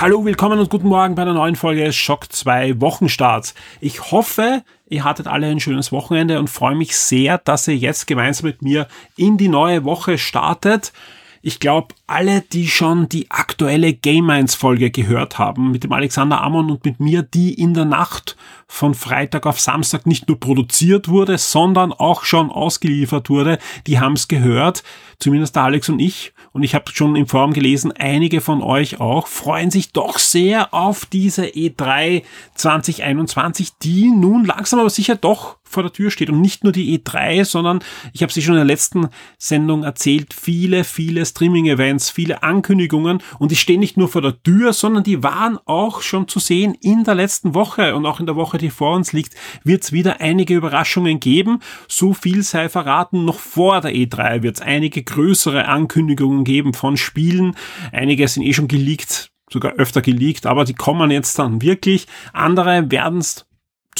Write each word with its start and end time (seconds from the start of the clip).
Hallo, 0.00 0.24
willkommen 0.24 0.58
und 0.58 0.70
guten 0.70 0.88
Morgen 0.88 1.14
bei 1.14 1.20
einer 1.20 1.34
neuen 1.34 1.56
Folge 1.56 1.92
Schock 1.92 2.32
2 2.32 2.80
Wochenstarts. 2.80 3.54
Ich 3.82 4.10
hoffe, 4.10 4.62
ihr 4.88 5.04
hattet 5.04 5.26
alle 5.26 5.48
ein 5.48 5.60
schönes 5.60 5.92
Wochenende 5.92 6.38
und 6.38 6.48
freue 6.48 6.74
mich 6.74 6.96
sehr, 6.96 7.36
dass 7.36 7.68
ihr 7.68 7.76
jetzt 7.76 8.06
gemeinsam 8.06 8.46
mit 8.46 8.62
mir 8.62 8.88
in 9.18 9.36
die 9.36 9.48
neue 9.48 9.84
Woche 9.84 10.16
startet. 10.16 10.94
Ich 11.42 11.60
glaube, 11.60 11.94
alle, 12.10 12.42
die 12.42 12.68
schon 12.68 13.08
die 13.08 13.30
aktuelle 13.30 13.92
Game 13.92 14.26
Minds 14.26 14.54
Folge 14.54 14.90
gehört 14.90 15.38
haben, 15.38 15.70
mit 15.70 15.84
dem 15.84 15.92
Alexander 15.92 16.42
Amon 16.42 16.70
und 16.70 16.84
mit 16.84 16.98
mir, 17.00 17.22
die 17.22 17.54
in 17.54 17.72
der 17.72 17.84
Nacht 17.84 18.36
von 18.66 18.94
Freitag 18.94 19.46
auf 19.46 19.60
Samstag 19.60 20.06
nicht 20.06 20.28
nur 20.28 20.38
produziert 20.38 21.08
wurde, 21.08 21.38
sondern 21.38 21.92
auch 21.92 22.24
schon 22.24 22.50
ausgeliefert 22.50 23.30
wurde, 23.30 23.58
die 23.86 23.98
haben 23.98 24.14
es 24.14 24.28
gehört, 24.28 24.82
zumindest 25.18 25.56
der 25.56 25.64
Alex 25.64 25.88
und 25.88 25.98
ich 25.98 26.32
und 26.52 26.62
ich 26.62 26.74
habe 26.74 26.90
schon 26.92 27.16
im 27.16 27.26
Forum 27.26 27.52
gelesen, 27.52 27.92
einige 27.92 28.40
von 28.40 28.62
euch 28.62 29.00
auch 29.00 29.26
freuen 29.26 29.70
sich 29.70 29.92
doch 29.92 30.18
sehr 30.18 30.74
auf 30.74 31.06
diese 31.06 31.46
E3 31.46 32.22
2021, 32.54 33.78
die 33.82 34.10
nun 34.10 34.44
langsam 34.44 34.80
aber 34.80 34.90
sicher 34.90 35.14
doch 35.14 35.58
vor 35.70 35.84
der 35.84 35.92
Tür 35.92 36.10
steht. 36.10 36.30
Und 36.30 36.40
nicht 36.40 36.64
nur 36.64 36.72
die 36.72 36.98
E3, 36.98 37.44
sondern 37.44 37.80
ich 38.12 38.22
habe 38.22 38.32
sie 38.32 38.42
schon 38.42 38.54
in 38.54 38.60
der 38.60 38.64
letzten 38.64 39.08
Sendung 39.38 39.84
erzählt, 39.84 40.34
viele, 40.34 40.84
viele 40.84 41.24
Streaming-Events, 41.24 41.99
viele 42.08 42.42
Ankündigungen 42.42 43.22
und 43.38 43.50
die 43.50 43.56
stehen 43.56 43.80
nicht 43.80 43.98
nur 43.98 44.08
vor 44.08 44.22
der 44.22 44.42
Tür, 44.42 44.72
sondern 44.72 45.02
die 45.02 45.22
waren 45.22 45.58
auch 45.66 46.00
schon 46.00 46.28
zu 46.28 46.38
sehen 46.38 46.74
in 46.80 47.04
der 47.04 47.16
letzten 47.16 47.54
Woche 47.54 47.94
und 47.94 48.06
auch 48.06 48.20
in 48.20 48.26
der 48.26 48.36
Woche, 48.36 48.56
die 48.56 48.70
vor 48.70 48.94
uns 48.94 49.12
liegt, 49.12 49.34
wird 49.64 49.82
es 49.82 49.92
wieder 49.92 50.20
einige 50.20 50.54
Überraschungen 50.54 51.20
geben. 51.20 51.58
So 51.88 52.14
viel 52.14 52.42
sei 52.42 52.68
verraten, 52.68 53.24
noch 53.26 53.38
vor 53.38 53.82
der 53.82 53.92
E3 53.92 54.42
wird 54.42 54.56
es 54.56 54.62
einige 54.62 55.02
größere 55.02 55.66
Ankündigungen 55.66 55.90
Ankündigungen 55.90 56.44
geben 56.44 56.72
von 56.72 56.96
Spielen. 56.96 57.56
Einige 57.92 58.28
sind 58.28 58.44
eh 58.44 58.52
schon 58.52 58.68
geleakt, 58.68 59.32
sogar 59.50 59.72
öfter 59.72 60.02
geleakt, 60.02 60.46
aber 60.46 60.64
die 60.64 60.74
kommen 60.74 61.10
jetzt 61.10 61.38
dann 61.38 61.62
wirklich. 61.62 62.06
Andere 62.32 62.90
werden 62.90 63.18
es 63.18 63.46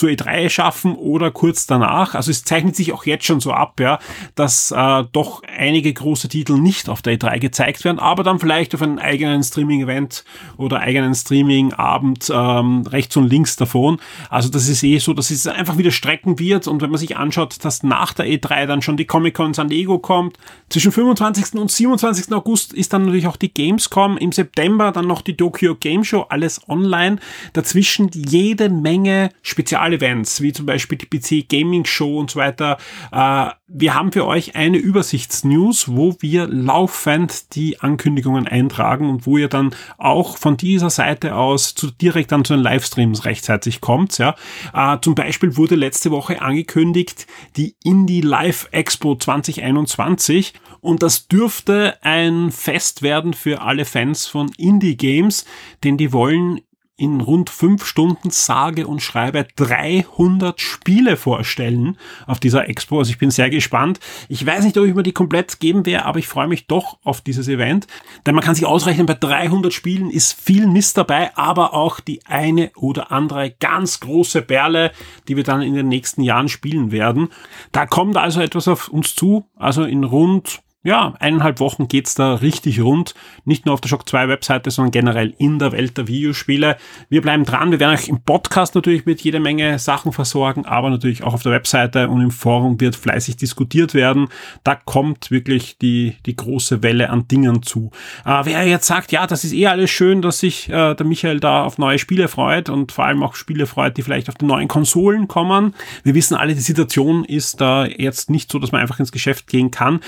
zur 0.01 0.09
E3 0.09 0.49
schaffen 0.49 0.95
oder 0.95 1.31
kurz 1.31 1.67
danach. 1.67 2.15
Also 2.15 2.31
es 2.31 2.43
zeichnet 2.43 2.75
sich 2.75 2.95
auch 2.95 3.05
jetzt 3.05 3.27
schon 3.27 3.41
so 3.41 3.53
ab, 3.53 3.79
ja, 3.81 3.99
dass 4.35 4.71
äh, 4.71 5.05
doch 5.13 5.43
einige 5.45 5.93
große 5.93 6.31
Titel 6.31 6.55
nicht 6.55 6.89
auf 6.89 7.03
der 7.03 7.19
E3 7.19 7.39
gezeigt 7.39 7.85
werden, 7.85 7.99
aber 7.99 8.23
dann 8.23 8.39
vielleicht 8.39 8.75
auf 8.75 8.81
einem 8.81 8.99
eigenen 8.99 9.43
Streaming-Event 9.43 10.25
oder 10.57 10.81
eigenen 10.81 11.15
Streaming-Abend 11.15 12.33
ähm, 12.35 12.87
rechts 12.87 13.15
und 13.19 13.29
links 13.29 13.57
davon. 13.57 13.99
Also 14.31 14.49
das 14.49 14.69
ist 14.69 14.83
eh 14.83 14.97
so, 14.97 15.13
dass 15.13 15.31
es 15.31 15.47
einfach 15.47 15.77
wieder 15.77 15.91
strecken 15.91 16.39
wird 16.39 16.67
und 16.67 16.81
wenn 16.81 16.91
man 16.91 16.99
sich 16.99 17.19
anschaut, 17.19 17.63
dass 17.63 17.83
nach 17.83 18.15
der 18.15 18.25
E3 18.25 18.65
dann 18.65 18.81
schon 18.81 18.97
die 18.97 19.05
Comic-Con 19.05 19.53
San 19.53 19.69
Diego 19.69 19.99
kommt, 19.99 20.39
zwischen 20.71 20.93
25. 20.93 21.61
und 21.61 21.71
27. 21.71 22.33
August 22.33 22.73
ist 22.73 22.95
dann 22.95 23.03
natürlich 23.03 23.27
auch 23.27 23.37
die 23.37 23.53
Gamescom, 23.53 24.17
im 24.17 24.33
September 24.33 24.93
dann 24.93 25.07
noch 25.07 25.21
die 25.21 25.37
Tokyo 25.37 25.75
Game 25.75 26.05
Show, 26.05 26.25
alles 26.31 26.67
online. 26.71 27.19
Dazwischen 27.53 28.09
jede 28.15 28.71
Menge 28.71 29.29
Spezial 29.43 29.90
Spezialevents, 29.91 30.41
wie 30.41 30.53
zum 30.53 30.67
Beispiel 30.67 30.99
die 30.99 31.07
PC 31.07 31.49
Gaming 31.49 31.85
Show 31.85 32.19
und 32.19 32.31
so 32.31 32.39
weiter. 32.39 32.79
Äh, 33.13 33.51
wir 33.69 33.95
haben 33.95 34.13
für 34.13 34.27
euch 34.27 34.57
eine 34.57 34.79
Übersichtsnews, 34.79 35.89
wo 35.89 36.17
wir 36.21 36.47
laufend 36.47 37.55
die 37.55 37.81
Ankündigungen 37.81 38.47
eintragen 38.47 39.09
und 39.09 39.27
wo 39.27 39.39
ihr 39.39 39.49
dann 39.49 39.75
auch 39.99 40.39
von 40.39 40.57
dieser 40.57 40.91
Seite 40.91 41.37
aus 41.37 41.75
zu, 41.75 41.91
direkt 41.91 42.33
dann 42.33 42.45
zu 42.45 42.55
den 42.55 42.63
Livestreams 42.63 43.25
rechtzeitig 43.25 43.81
kommt. 43.81 44.19
Ja. 44.19 44.35
Äh, 44.73 44.99
zum 45.01 45.15
Beispiel 45.15 45.57
wurde 45.57 45.77
letzte 45.77 46.11
Woche 46.11 46.43
angekündigt 46.43 47.27
die 47.57 47.75
Indie 47.85 48.21
Live 48.21 48.69
Expo 48.73 49.17
2021 49.17 50.55
und 50.81 51.03
das 51.03 51.29
dürfte 51.29 51.97
ein 52.03 52.51
Fest 52.51 53.03
werden 53.03 53.35
für 53.35 53.61
alle 53.63 53.85
Fans 53.85 54.27
von 54.27 54.51
Indie 54.57 54.97
Games, 54.97 55.45
denn 55.85 55.97
die 55.97 56.13
wollen 56.13 56.61
in 57.01 57.23
rund 57.23 57.49
fünf 57.49 57.87
Stunden 57.87 58.29
sage 58.29 58.87
und 58.87 59.01
schreibe 59.01 59.47
300 59.57 60.61
Spiele 60.61 61.17
vorstellen 61.17 61.97
auf 62.27 62.41
dieser 62.41 62.69
Expo. 62.69 62.99
Also 62.99 63.11
ich 63.11 63.19
bin 63.19 63.31
sehr 63.31 63.49
gespannt. 63.49 64.01
Ich 64.29 64.45
weiß 64.45 64.65
nicht, 64.65 64.77
ob 64.77 64.85
ich 64.85 64.95
mir 64.95 65.03
die 65.03 65.13
komplett 65.13 65.61
geben 65.61 65.87
werde, 65.87 66.05
aber 66.05 66.19
ich 66.19 66.29
freue 66.29 66.47
mich 66.47 66.67
doch 66.67 66.99
auf 67.03 67.23
dieses 67.23 67.49
Event. 67.49 67.87
Denn 68.27 68.35
man 68.35 68.45
kann 68.45 68.55
sich 68.55 68.67
ausrechnen, 68.67 69.07
bei 69.07 69.15
300 69.15 69.73
Spielen 69.73 70.11
ist 70.11 70.39
viel 70.39 70.67
Mist 70.67 70.99
dabei, 70.99 71.35
aber 71.37 71.73
auch 71.73 72.01
die 72.01 72.21
eine 72.27 72.71
oder 72.77 73.11
andere 73.11 73.51
ganz 73.59 74.01
große 74.01 74.43
Perle, 74.43 74.93
die 75.27 75.37
wir 75.37 75.45
dann 75.45 75.63
in 75.63 75.75
den 75.75 75.89
nächsten 75.89 76.23
Jahren 76.23 76.51
spielen 76.51 76.93
werden. 76.93 77.31
Da 77.73 77.87
kommt 77.87 78.19
also 78.19 78.43
etwas 78.43 78.69
auf 78.69 78.89
uns 78.89 79.15
zu. 79.15 79.47
Also 79.57 79.85
in 79.85 80.05
rund 80.05 80.61
ja, 80.83 81.13
eineinhalb 81.21 81.61
Wochen 81.61 81.89
geht's 81.89 82.15
da 82.15 82.35
richtig 82.35 82.81
rund. 82.81 83.15
Nicht 83.45 83.67
nur 83.67 83.75
auf 83.75 83.83
der 83.83 83.91
Shock 83.91 84.09
2 84.09 84.29
Webseite, 84.29 84.71
sondern 84.71 84.93
generell 84.93 85.35
in 85.37 85.59
der 85.59 85.73
Welt 85.73 85.99
der 85.99 86.09
Videospiele. 86.09 86.79
Wir 87.11 87.21
bleiben 87.21 87.45
dran. 87.45 87.71
Wir 87.71 87.81
werden 87.81 87.99
euch 87.99 88.09
im 88.09 88.23
Podcast 88.23 88.75
natürlich 88.75 89.05
mit 89.05 89.21
jeder 89.21 89.41
Menge 89.41 89.79
Sachen 89.79 90.13
versorgen, 90.13 90.65
aber 90.65 90.89
natürlich 90.89 91.23
auch 91.23 91.35
auf 91.35 91.43
der 91.43 91.53
Webseite 91.53 92.09
und 92.09 92.23
im 92.23 92.31
Forum 92.31 92.81
wird 92.81 92.97
fleißig 92.97 93.37
diskutiert 93.37 93.93
werden. 93.93 94.29
Da 94.65 94.75
kommt 94.75 95.31
wirklich 95.31 95.77
die, 95.77 96.17
die 96.25 96.37
große 96.37 96.83
Welle 96.83 97.11
an 97.11 97.29
Dingen 97.29 97.63
zu. 97.63 97.91
Äh, 98.25 98.41
wer 98.45 98.67
jetzt 98.67 98.87
sagt, 98.87 99.13
ja, 99.13 99.27
das 99.27 99.45
ist 99.45 99.53
eh 99.53 99.67
alles 99.67 99.91
schön, 99.91 100.23
dass 100.23 100.41
sich 100.41 100.71
äh, 100.71 100.95
der 100.95 101.05
Michael 101.05 101.41
da 101.41 101.63
auf 101.65 101.77
neue 101.77 101.99
Spiele 101.99 102.27
freut 102.29 102.71
und 102.71 102.91
vor 102.91 103.05
allem 103.05 103.23
auch 103.23 103.35
Spiele 103.35 103.67
freut, 103.67 103.99
die 103.99 104.03
vielleicht 104.03 104.31
auf 104.31 104.37
die 104.37 104.47
neuen 104.47 104.69
Konsolen 104.69 105.29
kommen. 105.29 105.75
Wir 106.05 106.15
wissen 106.15 106.37
alle, 106.37 106.55
die 106.55 106.61
Situation 106.61 107.27
ist 107.27 107.61
da 107.61 107.85
jetzt 107.85 108.31
nicht 108.31 108.51
so, 108.51 108.59
dass 108.59 108.73
man 108.73 108.81
einfach 108.81 108.99
ins 108.99 109.13
Geschäft 109.13 109.47
gehen 109.47 109.71
kann. 109.71 110.01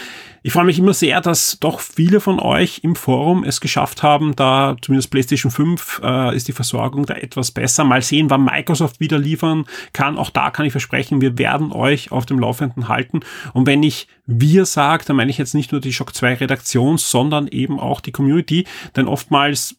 Ich 0.44 0.52
freue 0.52 0.64
mich 0.64 0.80
immer 0.80 0.92
sehr, 0.92 1.20
dass 1.20 1.58
doch 1.60 1.78
viele 1.78 2.18
von 2.18 2.40
euch 2.40 2.80
im 2.82 2.96
Forum 2.96 3.44
es 3.44 3.60
geschafft 3.60 4.02
haben, 4.02 4.34
da 4.34 4.76
zumindest 4.82 5.12
PlayStation 5.12 5.52
5 5.52 6.00
äh, 6.02 6.34
ist 6.36 6.48
die 6.48 6.52
Versorgung 6.52 7.06
da 7.06 7.14
etwas 7.14 7.52
besser. 7.52 7.84
Mal 7.84 8.02
sehen, 8.02 8.28
wann 8.28 8.44
Microsoft 8.44 8.98
wieder 8.98 9.18
liefern 9.18 9.66
kann. 9.92 10.18
Auch 10.18 10.30
da 10.30 10.50
kann 10.50 10.66
ich 10.66 10.72
versprechen, 10.72 11.20
wir 11.20 11.38
werden 11.38 11.70
euch 11.70 12.10
auf 12.10 12.26
dem 12.26 12.40
Laufenden 12.40 12.88
halten. 12.88 13.20
Und 13.52 13.68
wenn 13.68 13.84
ich 13.84 14.08
wir 14.26 14.66
sage, 14.66 15.04
dann 15.06 15.14
meine 15.14 15.30
ich 15.30 15.38
jetzt 15.38 15.54
nicht 15.54 15.70
nur 15.70 15.80
die 15.80 15.92
Shock 15.92 16.12
2 16.12 16.34
Redaktion, 16.34 16.98
sondern 16.98 17.46
eben 17.46 17.78
auch 17.78 18.00
die 18.00 18.12
Community. 18.12 18.66
Denn 18.96 19.06
oftmals 19.06 19.76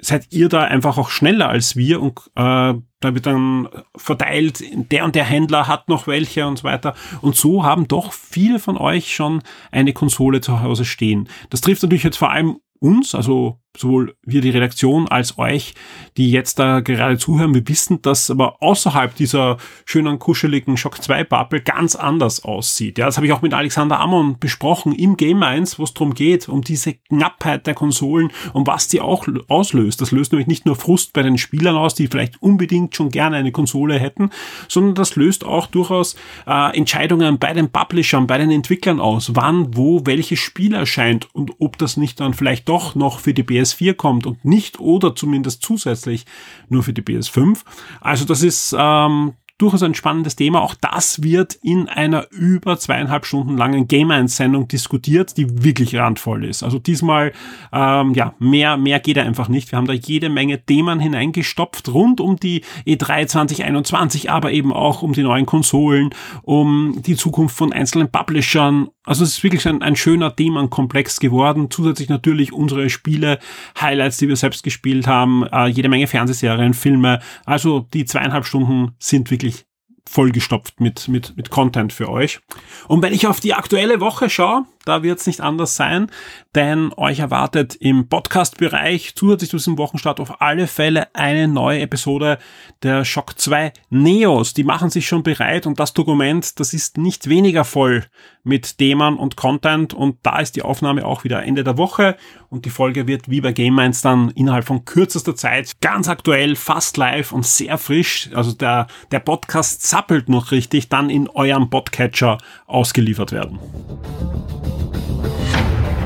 seid 0.00 0.28
ihr 0.30 0.48
da 0.48 0.62
einfach 0.62 0.98
auch 0.98 1.10
schneller 1.10 1.48
als 1.48 1.76
wir 1.76 2.00
und 2.00 2.18
äh, 2.36 2.74
da 3.00 3.14
wird 3.14 3.26
dann 3.26 3.68
verteilt, 3.96 4.62
der 4.90 5.04
und 5.04 5.14
der 5.14 5.24
Händler 5.24 5.68
hat 5.68 5.88
noch 5.88 6.06
welche 6.06 6.46
und 6.46 6.58
so 6.58 6.64
weiter. 6.64 6.94
Und 7.20 7.36
so 7.36 7.64
haben 7.64 7.86
doch 7.86 8.12
viele 8.12 8.58
von 8.58 8.76
euch 8.76 9.14
schon 9.14 9.42
eine 9.70 9.92
Konsole 9.92 10.40
zu 10.40 10.60
Hause 10.62 10.84
stehen. 10.84 11.28
Das 11.50 11.60
trifft 11.60 11.82
natürlich 11.82 12.02
jetzt 12.02 12.18
vor 12.18 12.30
allem 12.30 12.58
uns, 12.80 13.14
also 13.14 13.60
sowohl 13.76 14.16
wir 14.22 14.40
die 14.40 14.50
Redaktion 14.50 15.08
als 15.08 15.38
euch, 15.38 15.74
die 16.16 16.30
jetzt 16.30 16.58
da 16.58 16.80
gerade 16.80 17.18
zuhören. 17.18 17.54
Wir 17.54 17.66
wissen, 17.68 18.02
dass 18.02 18.30
aber 18.30 18.62
außerhalb 18.62 19.14
dieser 19.14 19.58
schönen, 19.84 20.18
kuscheligen 20.18 20.76
Shock 20.76 21.02
2 21.02 21.24
Bubble 21.24 21.60
ganz 21.60 21.94
anders 21.94 22.44
aussieht. 22.44 22.98
Ja, 22.98 23.06
das 23.06 23.16
habe 23.16 23.26
ich 23.26 23.32
auch 23.32 23.42
mit 23.42 23.54
Alexander 23.54 24.00
Ammon 24.00 24.38
besprochen 24.38 24.92
im 24.92 25.16
Game 25.16 25.42
1, 25.42 25.78
wo 25.78 25.84
es 25.84 25.94
darum 25.94 26.14
geht, 26.14 26.48
um 26.48 26.62
diese 26.62 26.94
Knappheit 26.94 27.66
der 27.66 27.74
Konsolen 27.74 28.30
und 28.52 28.66
was 28.66 28.88
die 28.88 29.00
auch 29.00 29.26
auslöst. 29.48 30.00
Das 30.00 30.10
löst 30.10 30.32
nämlich 30.32 30.48
nicht 30.48 30.66
nur 30.66 30.76
Frust 30.76 31.12
bei 31.12 31.22
den 31.22 31.38
Spielern 31.38 31.76
aus, 31.76 31.94
die 31.94 32.08
vielleicht 32.08 32.42
unbedingt 32.42 32.96
schon 32.96 33.10
gerne 33.10 33.36
eine 33.36 33.52
Konsole 33.52 33.98
hätten, 33.98 34.30
sondern 34.68 34.94
das 34.94 35.16
löst 35.16 35.44
auch 35.44 35.66
durchaus 35.66 36.16
äh, 36.46 36.76
Entscheidungen 36.76 37.38
bei 37.38 37.52
den 37.52 37.70
Publishern, 37.70 38.26
bei 38.26 38.38
den 38.38 38.50
Entwicklern 38.50 39.00
aus, 39.00 39.34
wann, 39.34 39.76
wo, 39.76 40.04
welches 40.04 40.38
Spiel 40.38 40.74
erscheint 40.74 41.28
und 41.34 41.52
ob 41.58 41.78
das 41.78 41.96
nicht 41.96 42.20
dann 42.20 42.34
vielleicht 42.34 42.68
doch 42.68 42.94
noch 42.94 43.20
für 43.20 43.34
die 43.34 43.42
PS4 43.58 43.94
kommt 43.94 44.26
und 44.26 44.44
nicht 44.44 44.80
oder 44.80 45.14
zumindest 45.14 45.62
zusätzlich 45.62 46.26
nur 46.68 46.82
für 46.82 46.92
die 46.92 47.02
PS5. 47.02 47.60
Also 48.00 48.24
das 48.24 48.42
ist 48.42 48.74
ähm, 48.78 49.34
durchaus 49.58 49.82
ein 49.82 49.94
spannendes 49.94 50.36
Thema. 50.36 50.62
Auch 50.62 50.74
das 50.74 51.22
wird 51.22 51.54
in 51.54 51.88
einer 51.88 52.30
über 52.30 52.78
zweieinhalb 52.78 53.26
Stunden 53.26 53.56
langen 53.56 53.88
Game 53.88 54.10
1 54.10 54.36
Sendung 54.36 54.68
diskutiert, 54.68 55.36
die 55.36 55.64
wirklich 55.64 55.96
randvoll 55.96 56.44
ist. 56.44 56.62
Also 56.62 56.78
diesmal, 56.78 57.32
ähm, 57.72 58.14
ja, 58.14 58.34
mehr, 58.38 58.76
mehr 58.76 59.00
geht 59.00 59.18
einfach 59.18 59.48
nicht. 59.48 59.70
Wir 59.72 59.76
haben 59.76 59.88
da 59.88 59.92
jede 59.92 60.28
Menge 60.28 60.64
Themen 60.64 61.00
hineingestopft 61.00 61.88
rund 61.88 62.20
um 62.20 62.36
die 62.36 62.62
E3 62.86 63.26
2021, 63.26 64.30
aber 64.30 64.52
eben 64.52 64.72
auch 64.72 65.02
um 65.02 65.12
die 65.12 65.24
neuen 65.24 65.44
Konsolen, 65.44 66.10
um 66.42 67.02
die 67.02 67.16
Zukunft 67.16 67.56
von 67.56 67.72
einzelnen 67.72 68.10
Publishern, 68.10 68.88
Also 69.08 69.24
es 69.24 69.30
ist 69.38 69.42
wirklich 69.42 69.66
ein, 69.66 69.80
ein 69.80 69.96
schöner 69.96 70.36
Themenkomplex 70.36 71.18
geworden. 71.18 71.70
Zusätzlich 71.70 72.10
natürlich 72.10 72.52
unsere 72.52 72.90
Spiele, 72.90 73.38
Highlights, 73.80 74.18
die 74.18 74.28
wir 74.28 74.36
selbst 74.36 74.62
gespielt 74.62 75.06
haben, 75.06 75.46
äh, 75.46 75.66
jede 75.66 75.88
Menge 75.88 76.06
Fernsehserien, 76.06 76.74
Filme. 76.74 77.20
Also 77.46 77.86
die 77.94 78.04
zweieinhalb 78.04 78.44
Stunden 78.44 78.92
sind 78.98 79.30
wirklich 79.30 79.64
vollgestopft 80.06 80.80
mit, 80.80 81.08
mit, 81.08 81.36
mit 81.36 81.50
Content 81.50 81.92
für 81.92 82.08
euch. 82.08 82.40
Und 82.86 83.02
wenn 83.02 83.12
ich 83.12 83.26
auf 83.26 83.40
die 83.40 83.54
aktuelle 83.54 84.00
Woche 84.00 84.28
schaue, 84.30 84.64
da 84.84 85.02
wird 85.02 85.18
es 85.20 85.26
nicht 85.26 85.42
anders 85.42 85.76
sein, 85.76 86.10
denn 86.54 86.92
euch 86.96 87.18
erwartet 87.18 87.76
im 87.76 88.08
Podcast-Bereich 88.08 89.14
zusätzlich 89.14 89.50
zu 89.50 89.58
diesem 89.58 89.76
Wochenstart 89.76 90.18
auf 90.18 90.40
alle 90.40 90.66
Fälle 90.66 91.14
eine 91.14 91.46
neue 91.46 91.80
Episode 91.80 92.38
der 92.82 93.04
Shock 93.04 93.38
2 93.38 93.72
Neos. 93.90 94.54
Die 94.54 94.64
machen 94.64 94.88
sich 94.88 95.06
schon 95.06 95.22
bereit 95.22 95.66
und 95.66 95.78
das 95.78 95.92
Dokument, 95.92 96.58
das 96.58 96.72
ist 96.72 96.96
nicht 96.96 97.28
weniger 97.28 97.64
voll 97.64 98.06
mit 98.44 98.78
Themen 98.78 99.16
und 99.16 99.36
Content 99.36 99.94
und 99.94 100.16
da 100.22 100.38
ist 100.38 100.56
die 100.56 100.62
Aufnahme 100.62 101.04
auch 101.04 101.24
wieder 101.24 101.42
Ende 101.42 101.64
der 101.64 101.78
Woche 101.78 102.16
und 102.48 102.64
die 102.64 102.70
Folge 102.70 103.06
wird 103.06 103.28
wie 103.30 103.40
bei 103.40 103.52
Game 103.52 103.74
Minds 103.74 104.02
dann 104.02 104.30
innerhalb 104.30 104.64
von 104.64 104.84
kürzester 104.84 105.36
Zeit 105.36 105.80
ganz 105.80 106.08
aktuell, 106.08 106.56
fast 106.56 106.96
live 106.96 107.32
und 107.32 107.46
sehr 107.46 107.78
frisch, 107.78 108.30
also 108.34 108.52
der, 108.52 108.86
der 109.10 109.20
Podcast 109.20 109.82
zappelt 109.82 110.28
noch 110.28 110.50
richtig, 110.50 110.88
dann 110.88 111.10
in 111.10 111.28
eurem 111.28 111.70
Podcatcher 111.70 112.38
ausgeliefert 112.66 113.32
werden. 113.32 113.58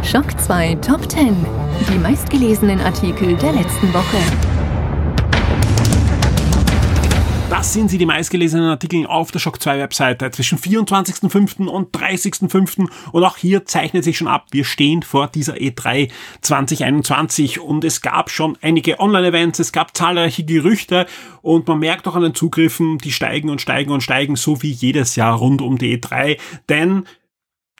Schock 0.04 0.38
2 0.38 0.74
Top 0.76 1.10
10. 1.10 1.34
Die 1.88 1.98
meistgelesenen 1.98 2.80
Artikel 2.80 3.36
der 3.36 3.52
letzten 3.52 3.94
Woche. 3.94 4.61
Das 7.52 7.74
sind 7.74 7.90
sie, 7.90 7.98
die 7.98 8.06
meistgelesenen 8.06 8.70
Artikel 8.70 9.06
auf 9.06 9.30
der 9.30 9.38
Shock 9.38 9.60
2 9.60 9.78
Webseite 9.78 10.30
zwischen 10.30 10.56
24.05. 10.56 11.66
und 11.66 11.94
30.05. 11.94 12.88
Und 13.12 13.24
auch 13.24 13.36
hier 13.36 13.66
zeichnet 13.66 14.04
sich 14.04 14.16
schon 14.16 14.26
ab, 14.26 14.46
wir 14.52 14.64
stehen 14.64 15.02
vor 15.02 15.28
dieser 15.28 15.56
E3 15.56 16.10
2021 16.40 17.60
und 17.60 17.84
es 17.84 18.00
gab 18.00 18.30
schon 18.30 18.56
einige 18.62 18.98
Online-Events, 18.98 19.58
es 19.58 19.70
gab 19.70 19.94
zahlreiche 19.94 20.44
Gerüchte 20.44 21.04
und 21.42 21.68
man 21.68 21.78
merkt 21.78 22.08
auch 22.08 22.16
an 22.16 22.22
den 22.22 22.34
Zugriffen, 22.34 22.96
die 22.96 23.12
steigen 23.12 23.50
und 23.50 23.60
steigen 23.60 23.92
und 23.92 24.02
steigen, 24.02 24.34
so 24.34 24.62
wie 24.62 24.72
jedes 24.72 25.14
Jahr 25.16 25.36
rund 25.36 25.60
um 25.60 25.76
die 25.76 25.98
E3, 25.98 26.38
denn 26.70 27.04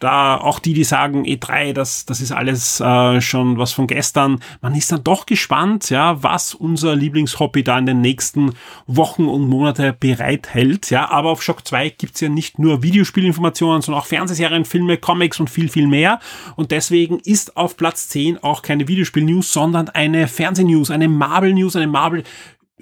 da 0.02 0.36
auch 0.36 0.58
die, 0.58 0.74
die 0.74 0.84
sagen 0.84 1.24
E3, 1.24 1.72
das, 1.72 2.06
das 2.06 2.20
ist 2.20 2.32
alles 2.32 2.80
äh, 2.80 3.20
schon 3.20 3.58
was 3.58 3.72
von 3.72 3.86
gestern. 3.86 4.40
Man 4.60 4.74
ist 4.74 4.90
dann 4.90 5.04
doch 5.04 5.26
gespannt, 5.26 5.90
ja, 5.90 6.22
was 6.22 6.54
unser 6.54 6.96
Lieblingshobby 6.96 7.62
da 7.62 7.78
in 7.78 7.86
den 7.86 8.00
nächsten 8.00 8.52
Wochen 8.86 9.26
und 9.26 9.48
Monate 9.48 9.92
bereithält. 9.98 10.90
Ja, 10.90 11.10
aber 11.10 11.30
auf 11.30 11.42
Shock 11.42 11.66
2 11.66 11.90
gibt's 11.90 12.20
ja 12.20 12.28
nicht 12.28 12.58
nur 12.58 12.82
Videospielinformationen, 12.82 13.82
sondern 13.82 14.02
auch 14.02 14.06
Fernsehserien, 14.06 14.64
Filme, 14.64 14.96
Comics 14.96 15.38
und 15.38 15.50
viel, 15.50 15.68
viel 15.68 15.86
mehr. 15.86 16.18
Und 16.56 16.72
deswegen 16.72 17.20
ist 17.20 17.56
auf 17.56 17.76
Platz 17.76 18.08
10 18.08 18.42
auch 18.42 18.62
keine 18.62 18.88
Videospiel-News, 18.88 19.52
sondern 19.52 19.88
eine 19.88 20.26
Fernsehnews, 20.26 20.90
eine 20.90 21.08
Marvel-News, 21.08 21.76
eine 21.76 21.86
Marvel 21.86 22.24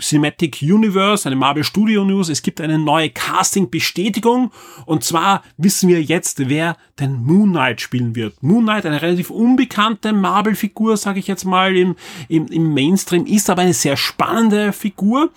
Cinematic 0.01 0.63
Universe, 0.63 1.27
eine 1.29 1.37
Marvel 1.37 1.65
Studio 1.65 2.05
News. 2.05 2.29
Es 2.29 2.43
gibt 2.43 2.61
eine 2.61 2.79
neue 2.79 3.11
Casting-Bestätigung. 3.11 4.51
Und 4.87 5.05
zwar 5.05 5.43
wissen 5.57 5.89
wir 5.89 6.03
jetzt, 6.03 6.49
wer 6.49 6.77
den 6.99 7.25
Moon 7.25 7.51
Knight 7.51 7.81
spielen 7.81 8.15
wird. 8.15 8.43
Moon 8.43 8.65
Knight, 8.65 8.87
eine 8.87 9.03
relativ 9.03 9.31
unbekannte 9.31 10.13
Marvel-Figur, 10.13 10.97
sage 10.97 11.21
ich 11.21 11.27
jetzt 11.27 11.45
mal, 11.45 11.77
im, 11.77 11.97
im, 12.29 12.47
im 12.49 12.75
Mainstream, 12.75 13.27
ist 13.27 13.49
aber 13.51 13.63
eine 13.63 13.75
sehr 13.75 13.97
spannende 13.97 14.73
Figur, 14.73 15.31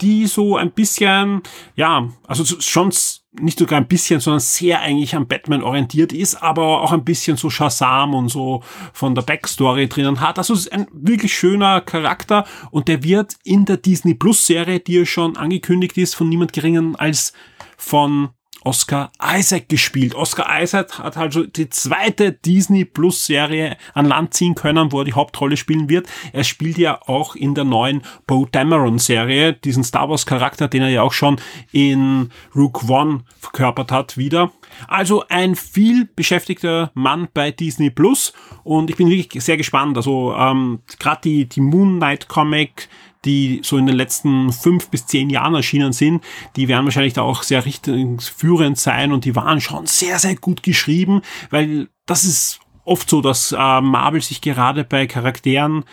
die 0.00 0.26
so 0.26 0.56
ein 0.56 0.70
bisschen, 0.70 1.42
ja, 1.76 2.08
also 2.26 2.44
schon 2.60 2.90
nicht 3.32 3.58
sogar 3.58 3.78
ein 3.78 3.86
bisschen, 3.86 4.20
sondern 4.20 4.40
sehr 4.40 4.80
eigentlich 4.80 5.14
an 5.14 5.28
Batman 5.28 5.62
orientiert 5.62 6.12
ist, 6.12 6.42
aber 6.42 6.82
auch 6.82 6.92
ein 6.92 7.04
bisschen 7.04 7.36
so 7.36 7.48
Shazam 7.48 8.14
und 8.14 8.28
so 8.28 8.62
von 8.92 9.14
der 9.14 9.22
Backstory 9.22 9.88
drinnen 9.88 10.20
hat. 10.20 10.38
Also 10.38 10.54
es 10.54 10.60
ist 10.60 10.72
ein 10.72 10.88
wirklich 10.92 11.32
schöner 11.32 11.80
Charakter 11.80 12.44
und 12.70 12.88
der 12.88 13.04
wird 13.04 13.36
in 13.44 13.64
der 13.64 13.76
Disney 13.76 14.14
Plus 14.14 14.46
Serie, 14.46 14.80
die 14.80 14.94
ja 14.94 15.06
schon 15.06 15.36
angekündigt 15.36 15.96
ist, 15.96 16.14
von 16.14 16.28
niemand 16.28 16.52
geringen 16.52 16.96
als 16.96 17.32
von 17.76 18.30
Oscar 18.64 19.10
Isaac 19.22 19.68
gespielt. 19.68 20.14
Oscar 20.14 20.62
Isaac 20.62 20.98
hat 20.98 21.16
also 21.16 21.44
die 21.44 21.70
zweite 21.70 22.32
Disney 22.32 22.84
Plus 22.84 23.26
Serie 23.26 23.76
an 23.94 24.06
Land 24.06 24.34
ziehen 24.34 24.54
können, 24.54 24.92
wo 24.92 25.00
er 25.00 25.04
die 25.04 25.14
Hauptrolle 25.14 25.56
spielen 25.56 25.88
wird. 25.88 26.08
Er 26.32 26.44
spielt 26.44 26.78
ja 26.78 27.00
auch 27.06 27.34
in 27.34 27.54
der 27.54 27.64
neuen 27.64 28.02
Bo 28.26 28.46
Dameron 28.50 28.98
Serie, 28.98 29.54
diesen 29.54 29.84
Star 29.84 30.08
Wars 30.08 30.26
Charakter, 30.26 30.68
den 30.68 30.82
er 30.82 30.90
ja 30.90 31.02
auch 31.02 31.12
schon 31.12 31.40
in 31.72 32.30
Rook 32.54 32.88
One 32.88 33.24
verkörpert 33.38 33.92
hat, 33.92 34.16
wieder. 34.16 34.52
Also 34.88 35.24
ein 35.28 35.56
viel 35.56 36.08
beschäftigter 36.14 36.90
Mann 36.94 37.28
bei 37.32 37.50
Disney 37.50 37.90
Plus 37.90 38.32
und 38.62 38.90
ich 38.90 38.96
bin 38.96 39.08
wirklich 39.08 39.42
sehr 39.42 39.56
gespannt. 39.56 39.96
Also 39.96 40.34
ähm, 40.36 40.80
gerade 40.98 41.20
die, 41.24 41.48
die 41.48 41.60
Moon 41.60 41.96
Knight 41.96 42.28
Comic, 42.28 42.88
die 43.24 43.60
so 43.62 43.76
in 43.76 43.86
den 43.86 43.96
letzten 43.96 44.52
fünf 44.52 44.88
bis 44.88 45.06
zehn 45.06 45.30
Jahren 45.30 45.54
erschienen 45.54 45.92
sind, 45.92 46.24
die 46.56 46.68
werden 46.68 46.84
wahrscheinlich 46.84 47.12
da 47.12 47.22
auch 47.22 47.42
sehr 47.42 47.64
richtungsführend 47.64 48.78
sein 48.78 49.12
und 49.12 49.24
die 49.24 49.36
waren 49.36 49.60
schon 49.60 49.86
sehr, 49.86 50.18
sehr 50.18 50.36
gut 50.36 50.62
geschrieben, 50.62 51.22
weil 51.50 51.88
das 52.06 52.24
ist 52.24 52.60
oft 52.84 53.08
so, 53.08 53.20
dass 53.20 53.52
äh, 53.52 53.80
Marvel 53.80 54.22
sich 54.22 54.40
gerade 54.40 54.84
bei 54.84 55.06
Charakteren 55.06 55.84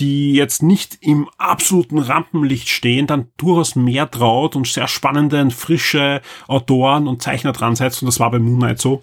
die 0.00 0.32
jetzt 0.32 0.62
nicht 0.62 0.98
im 1.00 1.28
absoluten 1.38 1.98
Rampenlicht 1.98 2.68
stehen, 2.68 3.06
dann 3.06 3.28
durchaus 3.36 3.76
mehr 3.76 4.10
traut 4.10 4.56
und 4.56 4.66
sehr 4.66 4.88
spannende 4.88 5.40
und 5.40 5.54
frische 5.54 6.20
Autoren 6.48 7.06
und 7.06 7.22
Zeichner 7.22 7.52
dran 7.52 7.76
setzt. 7.76 8.02
Und 8.02 8.06
das 8.06 8.18
war 8.18 8.30
bei 8.30 8.38
Moon 8.38 8.58
Knight 8.58 8.80
so. 8.80 9.02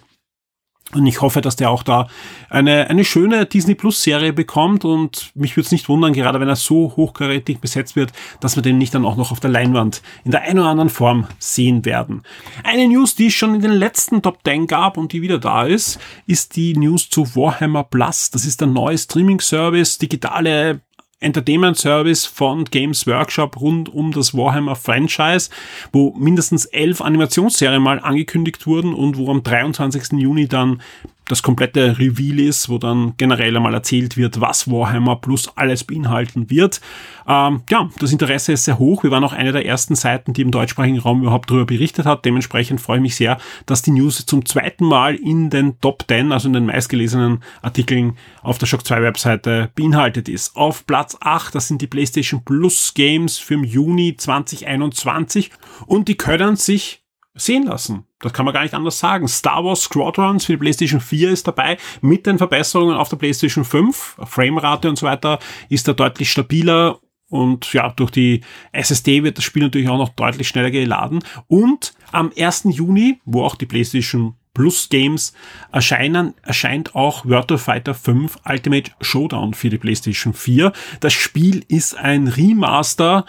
Und 0.94 1.06
ich 1.06 1.22
hoffe, 1.22 1.40
dass 1.40 1.56
der 1.56 1.70
auch 1.70 1.82
da 1.82 2.08
eine, 2.50 2.90
eine 2.90 3.04
schöne 3.04 3.46
Disney 3.46 3.74
Plus 3.74 4.02
Serie 4.02 4.34
bekommt 4.34 4.84
und 4.84 5.30
mich 5.34 5.56
würde 5.56 5.64
es 5.64 5.72
nicht 5.72 5.88
wundern, 5.88 6.12
gerade 6.12 6.38
wenn 6.38 6.48
er 6.48 6.56
so 6.56 6.92
hochkarätig 6.96 7.60
besetzt 7.60 7.96
wird, 7.96 8.12
dass 8.40 8.56
wir 8.56 8.62
den 8.62 8.76
nicht 8.76 8.94
dann 8.94 9.06
auch 9.06 9.16
noch 9.16 9.32
auf 9.32 9.40
der 9.40 9.48
Leinwand 9.48 10.02
in 10.24 10.32
der 10.32 10.42
einen 10.42 10.58
oder 10.58 10.68
anderen 10.68 10.90
Form 10.90 11.26
sehen 11.38 11.86
werden. 11.86 12.24
Eine 12.62 12.88
News, 12.88 13.14
die 13.14 13.28
es 13.28 13.32
schon 13.32 13.54
in 13.54 13.62
den 13.62 13.72
letzten 13.72 14.20
Top 14.20 14.40
10 14.44 14.66
gab 14.66 14.98
und 14.98 15.12
die 15.12 15.22
wieder 15.22 15.38
da 15.38 15.62
ist, 15.62 15.98
ist 16.26 16.56
die 16.56 16.76
News 16.76 17.08
zu 17.08 17.34
Warhammer 17.34 17.84
Plus. 17.84 18.30
Das 18.30 18.44
ist 18.44 18.60
der 18.60 18.68
neue 18.68 18.98
Streaming 18.98 19.40
Service, 19.40 19.96
digitale 19.96 20.82
Entertainment 21.22 21.78
Service 21.78 22.26
von 22.26 22.64
Games 22.64 23.06
Workshop 23.06 23.60
rund 23.60 23.88
um 23.88 24.12
das 24.12 24.34
Warhammer 24.34 24.76
Franchise, 24.76 25.50
wo 25.92 26.14
mindestens 26.18 26.66
elf 26.66 27.00
Animationsserien 27.00 27.82
mal 27.82 28.00
angekündigt 28.00 28.66
wurden 28.66 28.94
und 28.94 29.16
wo 29.16 29.30
am 29.30 29.42
23. 29.42 30.18
Juni 30.18 30.48
dann 30.48 30.82
das 31.28 31.42
komplette 31.42 31.98
Reveal 31.98 32.40
ist, 32.40 32.68
wo 32.68 32.78
dann 32.78 33.14
generell 33.16 33.56
einmal 33.56 33.74
erzählt 33.74 34.16
wird, 34.16 34.40
was 34.40 34.70
Warhammer 34.70 35.16
plus 35.16 35.50
alles 35.56 35.84
beinhalten 35.84 36.50
wird. 36.50 36.80
Ähm, 37.26 37.62
ja, 37.70 37.88
das 38.00 38.12
Interesse 38.12 38.52
ist 38.52 38.64
sehr 38.64 38.78
hoch. 38.78 39.04
Wir 39.04 39.10
waren 39.10 39.24
auch 39.24 39.32
eine 39.32 39.52
der 39.52 39.64
ersten 39.64 39.94
Seiten, 39.94 40.32
die 40.32 40.42
im 40.42 40.50
deutschsprachigen 40.50 40.98
Raum 40.98 41.22
überhaupt 41.22 41.48
darüber 41.50 41.66
berichtet 41.66 42.04
hat. 42.04 42.24
Dementsprechend 42.24 42.80
freue 42.80 42.98
ich 42.98 43.02
mich 43.02 43.16
sehr, 43.16 43.38
dass 43.66 43.82
die 43.82 43.92
News 43.92 44.26
zum 44.26 44.44
zweiten 44.44 44.84
Mal 44.84 45.14
in 45.14 45.48
den 45.48 45.80
Top 45.80 46.04
10, 46.08 46.32
also 46.32 46.48
in 46.48 46.54
den 46.54 46.66
meistgelesenen 46.66 47.42
Artikeln 47.62 48.16
auf 48.42 48.58
der 48.58 48.66
Shock 48.66 48.84
2 48.84 49.02
Webseite 49.02 49.70
beinhaltet 49.74 50.28
ist. 50.28 50.56
Auf 50.56 50.86
Platz 50.86 51.16
8, 51.20 51.54
das 51.54 51.68
sind 51.68 51.80
die 51.80 51.86
PlayStation 51.86 52.44
Plus 52.44 52.94
Games 52.94 53.38
für 53.38 53.54
im 53.54 53.64
Juni 53.64 54.16
2021 54.16 55.50
und 55.86 56.08
die 56.08 56.16
können 56.16 56.56
sich 56.56 57.01
sehen 57.34 57.64
lassen. 57.64 58.04
Das 58.20 58.32
kann 58.32 58.44
man 58.44 58.54
gar 58.54 58.62
nicht 58.62 58.74
anders 58.74 58.98
sagen. 58.98 59.26
Star 59.28 59.64
Wars 59.64 59.82
Squadrons 59.82 60.44
für 60.44 60.52
die 60.52 60.58
PlayStation 60.58 61.00
4 61.00 61.30
ist 61.30 61.48
dabei, 61.48 61.78
mit 62.00 62.26
den 62.26 62.38
Verbesserungen 62.38 62.96
auf 62.96 63.08
der 63.08 63.16
PlayStation 63.16 63.64
5. 63.64 64.18
Framerate 64.24 64.88
und 64.88 64.96
so 64.96 65.06
weiter 65.06 65.38
ist 65.68 65.88
da 65.88 65.92
deutlich 65.92 66.30
stabiler 66.30 66.98
und 67.32 67.72
ja, 67.72 67.88
durch 67.88 68.10
die 68.10 68.42
SSD 68.72 69.22
wird 69.22 69.38
das 69.38 69.44
Spiel 69.44 69.62
natürlich 69.62 69.88
auch 69.88 69.96
noch 69.96 70.10
deutlich 70.10 70.48
schneller 70.48 70.70
geladen. 70.70 71.20
Und 71.48 71.94
am 72.10 72.30
1. 72.36 72.64
Juni, 72.66 73.20
wo 73.24 73.42
auch 73.42 73.54
die 73.54 73.64
PlayStation 73.64 74.34
Plus 74.52 74.90
Games 74.90 75.32
erscheinen, 75.72 76.34
erscheint 76.42 76.94
auch 76.94 77.24
of 77.24 77.62
Fighter 77.62 77.94
5 77.94 78.36
Ultimate 78.46 78.90
Showdown 79.00 79.54
für 79.54 79.70
die 79.70 79.78
PlayStation 79.78 80.34
4. 80.34 80.72
Das 81.00 81.14
Spiel 81.14 81.64
ist 81.68 81.96
ein 81.96 82.28
Remaster 82.28 83.24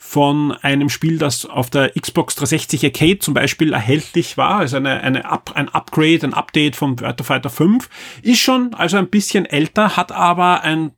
von 0.00 0.52
einem 0.52 0.88
Spiel, 0.88 1.18
das 1.18 1.44
auf 1.44 1.70
der 1.70 1.90
Xbox 1.90 2.36
360 2.36 2.84
Arcade 2.84 3.18
zum 3.18 3.34
Beispiel 3.34 3.72
erhältlich 3.72 4.36
war, 4.36 4.60
also 4.60 4.76
eine, 4.76 5.00
eine 5.00 5.24
Up, 5.24 5.52
ein 5.54 5.68
Upgrade, 5.68 6.20
ein 6.22 6.34
Update 6.34 6.76
vom 6.76 6.96
of 7.20 7.26
Fighter 7.26 7.50
5, 7.50 7.90
ist 8.22 8.38
schon 8.38 8.74
also 8.74 8.96
ein 8.96 9.08
bisschen 9.08 9.44
älter, 9.44 9.96
hat 9.96 10.12
aber 10.12 10.62
ein 10.62 10.92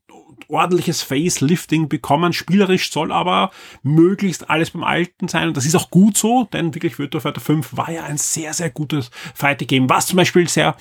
ordentliches 0.48 1.02
Facelifting 1.02 1.88
bekommen. 1.88 2.32
Spielerisch 2.32 2.90
soll 2.90 3.12
aber 3.12 3.50
möglichst 3.82 4.50
alles 4.50 4.70
beim 4.70 4.84
Alten 4.84 5.28
sein. 5.28 5.48
Und 5.48 5.56
das 5.56 5.64
ist 5.64 5.76
auch 5.76 5.90
gut 5.90 6.16
so, 6.16 6.48
denn 6.52 6.74
wirklich 6.74 6.98
of 6.98 7.22
Fighter 7.22 7.40
5 7.40 7.76
war 7.76 7.90
ja 7.90 8.04
ein 8.04 8.18
sehr, 8.18 8.52
sehr 8.52 8.70
gutes 8.70 9.10
Fighting 9.34 9.68
Game, 9.68 9.90
was 9.90 10.08
zum 10.08 10.16
Beispiel 10.16 10.48
sehr 10.48 10.76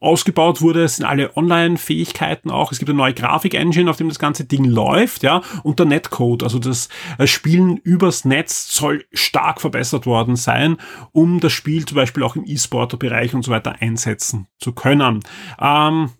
ausgebaut 0.00 0.62
wurde, 0.62 0.88
sind 0.88 1.04
alle 1.04 1.36
Online-Fähigkeiten 1.36 2.50
auch. 2.50 2.72
Es 2.72 2.78
gibt 2.78 2.88
eine 2.88 2.96
neue 2.96 3.14
Grafik-Engine, 3.14 3.90
auf 3.90 3.98
dem 3.98 4.08
das 4.08 4.18
ganze 4.18 4.44
Ding 4.44 4.64
läuft, 4.64 5.22
ja, 5.22 5.42
und 5.62 5.78
der 5.78 5.86
Netcode, 5.86 6.42
also 6.42 6.58
das 6.58 6.88
äh, 7.18 7.26
Spielen 7.26 7.76
übers 7.76 8.24
Netz 8.24 8.72
soll 8.72 9.04
stark 9.12 9.60
verbessert 9.60 10.06
worden 10.06 10.36
sein, 10.36 10.78
um 11.12 11.40
das 11.40 11.52
Spiel 11.52 11.84
zum 11.84 11.96
Beispiel 11.96 12.22
auch 12.22 12.36
im 12.36 12.44
E-Sport-Bereich 12.46 13.34
und 13.34 13.42
so 13.42 13.50
weiter 13.50 13.76
einsetzen 13.80 14.46
zu 14.58 14.72
können. 14.72 15.20
Ähm, 15.60 16.10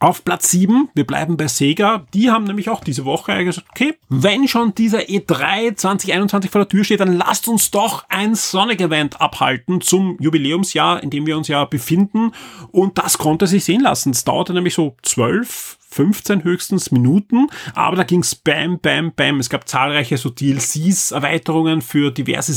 auf 0.00 0.24
Platz 0.24 0.50
7, 0.50 0.88
wir 0.94 1.06
bleiben 1.06 1.36
bei 1.36 1.46
Sega, 1.46 2.06
die 2.14 2.30
haben 2.30 2.44
nämlich 2.44 2.70
auch 2.70 2.82
diese 2.82 3.04
Woche 3.04 3.44
gesagt, 3.44 3.66
okay, 3.70 3.94
wenn 4.08 4.48
schon 4.48 4.74
dieser 4.74 5.00
E3 5.00 5.76
2021 5.76 6.50
vor 6.50 6.62
der 6.62 6.68
Tür 6.68 6.84
steht, 6.84 7.00
dann 7.00 7.18
lasst 7.18 7.46
uns 7.48 7.70
doch 7.70 8.06
ein 8.08 8.34
Sonic-Event 8.34 9.20
abhalten 9.20 9.82
zum 9.82 10.16
Jubiläumsjahr, 10.18 11.02
in 11.02 11.10
dem 11.10 11.26
wir 11.26 11.36
uns 11.36 11.48
ja 11.48 11.66
befinden. 11.66 12.32
Und 12.72 12.96
das 12.96 13.18
konnte 13.18 13.46
sich 13.46 13.64
sehen 13.64 13.82
lassen. 13.82 14.10
Es 14.10 14.24
dauerte 14.24 14.54
nämlich 14.54 14.74
so 14.74 14.96
12, 15.02 15.76
15 15.90 16.44
höchstens 16.44 16.90
Minuten, 16.90 17.48
aber 17.74 17.96
da 17.96 18.02
ging's 18.04 18.34
bam, 18.34 18.78
bam, 18.78 19.12
bam. 19.12 19.40
Es 19.40 19.50
gab 19.50 19.68
zahlreiche 19.68 20.16
so 20.16 20.30
DLCs, 20.30 21.10
Erweiterungen 21.12 21.82
für 21.82 22.10
diverse 22.10 22.52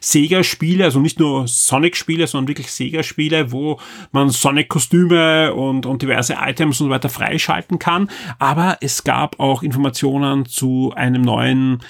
Sega-Spiele, 0.00 0.84
also 0.84 1.00
nicht 1.00 1.18
nur 1.18 1.48
Sonic-Spiele, 1.48 2.26
sondern 2.26 2.48
wirklich 2.48 2.70
Sega-Spiele, 2.70 3.52
wo 3.52 3.80
man 4.12 4.30
Sonic-Kostüme 4.30 5.54
und, 5.54 5.86
und 5.86 6.02
diverse 6.02 6.36
Items 6.40 6.80
und 6.80 6.88
so 6.88 6.90
weiter 6.90 7.08
freischalten 7.08 7.78
kann. 7.78 8.10
Aber 8.38 8.78
es 8.80 9.04
gab 9.04 9.40
auch 9.40 9.62
Informationen 9.62 10.46
zu 10.46 10.92
einem 10.94 11.22
neuen 11.22 11.80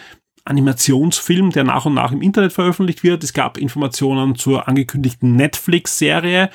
Animationsfilm, 0.46 1.50
der 1.50 1.64
nach 1.64 1.86
und 1.86 1.94
nach 1.94 2.12
im 2.12 2.22
Internet 2.22 2.52
veröffentlicht 2.52 3.02
wird. 3.02 3.24
Es 3.24 3.32
gab 3.32 3.58
Informationen 3.58 4.36
zur 4.36 4.68
angekündigten 4.68 5.34
Netflix-Serie, 5.34 6.50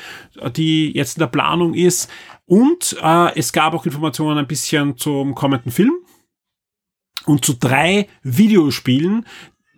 die 0.56 0.92
jetzt 0.96 1.18
in 1.18 1.20
der 1.20 1.28
Planung 1.28 1.74
ist. 1.74 2.10
Und 2.52 2.98
äh, 3.02 3.40
es 3.40 3.54
gab 3.54 3.74
auch 3.74 3.86
Informationen 3.86 4.38
ein 4.38 4.46
bisschen 4.46 4.98
zum 4.98 5.36
kommenden 5.36 5.72
Film 5.72 5.94
und 7.26 7.46
zu 7.46 7.54
drei 7.54 8.10
Videospielen, 8.24 9.26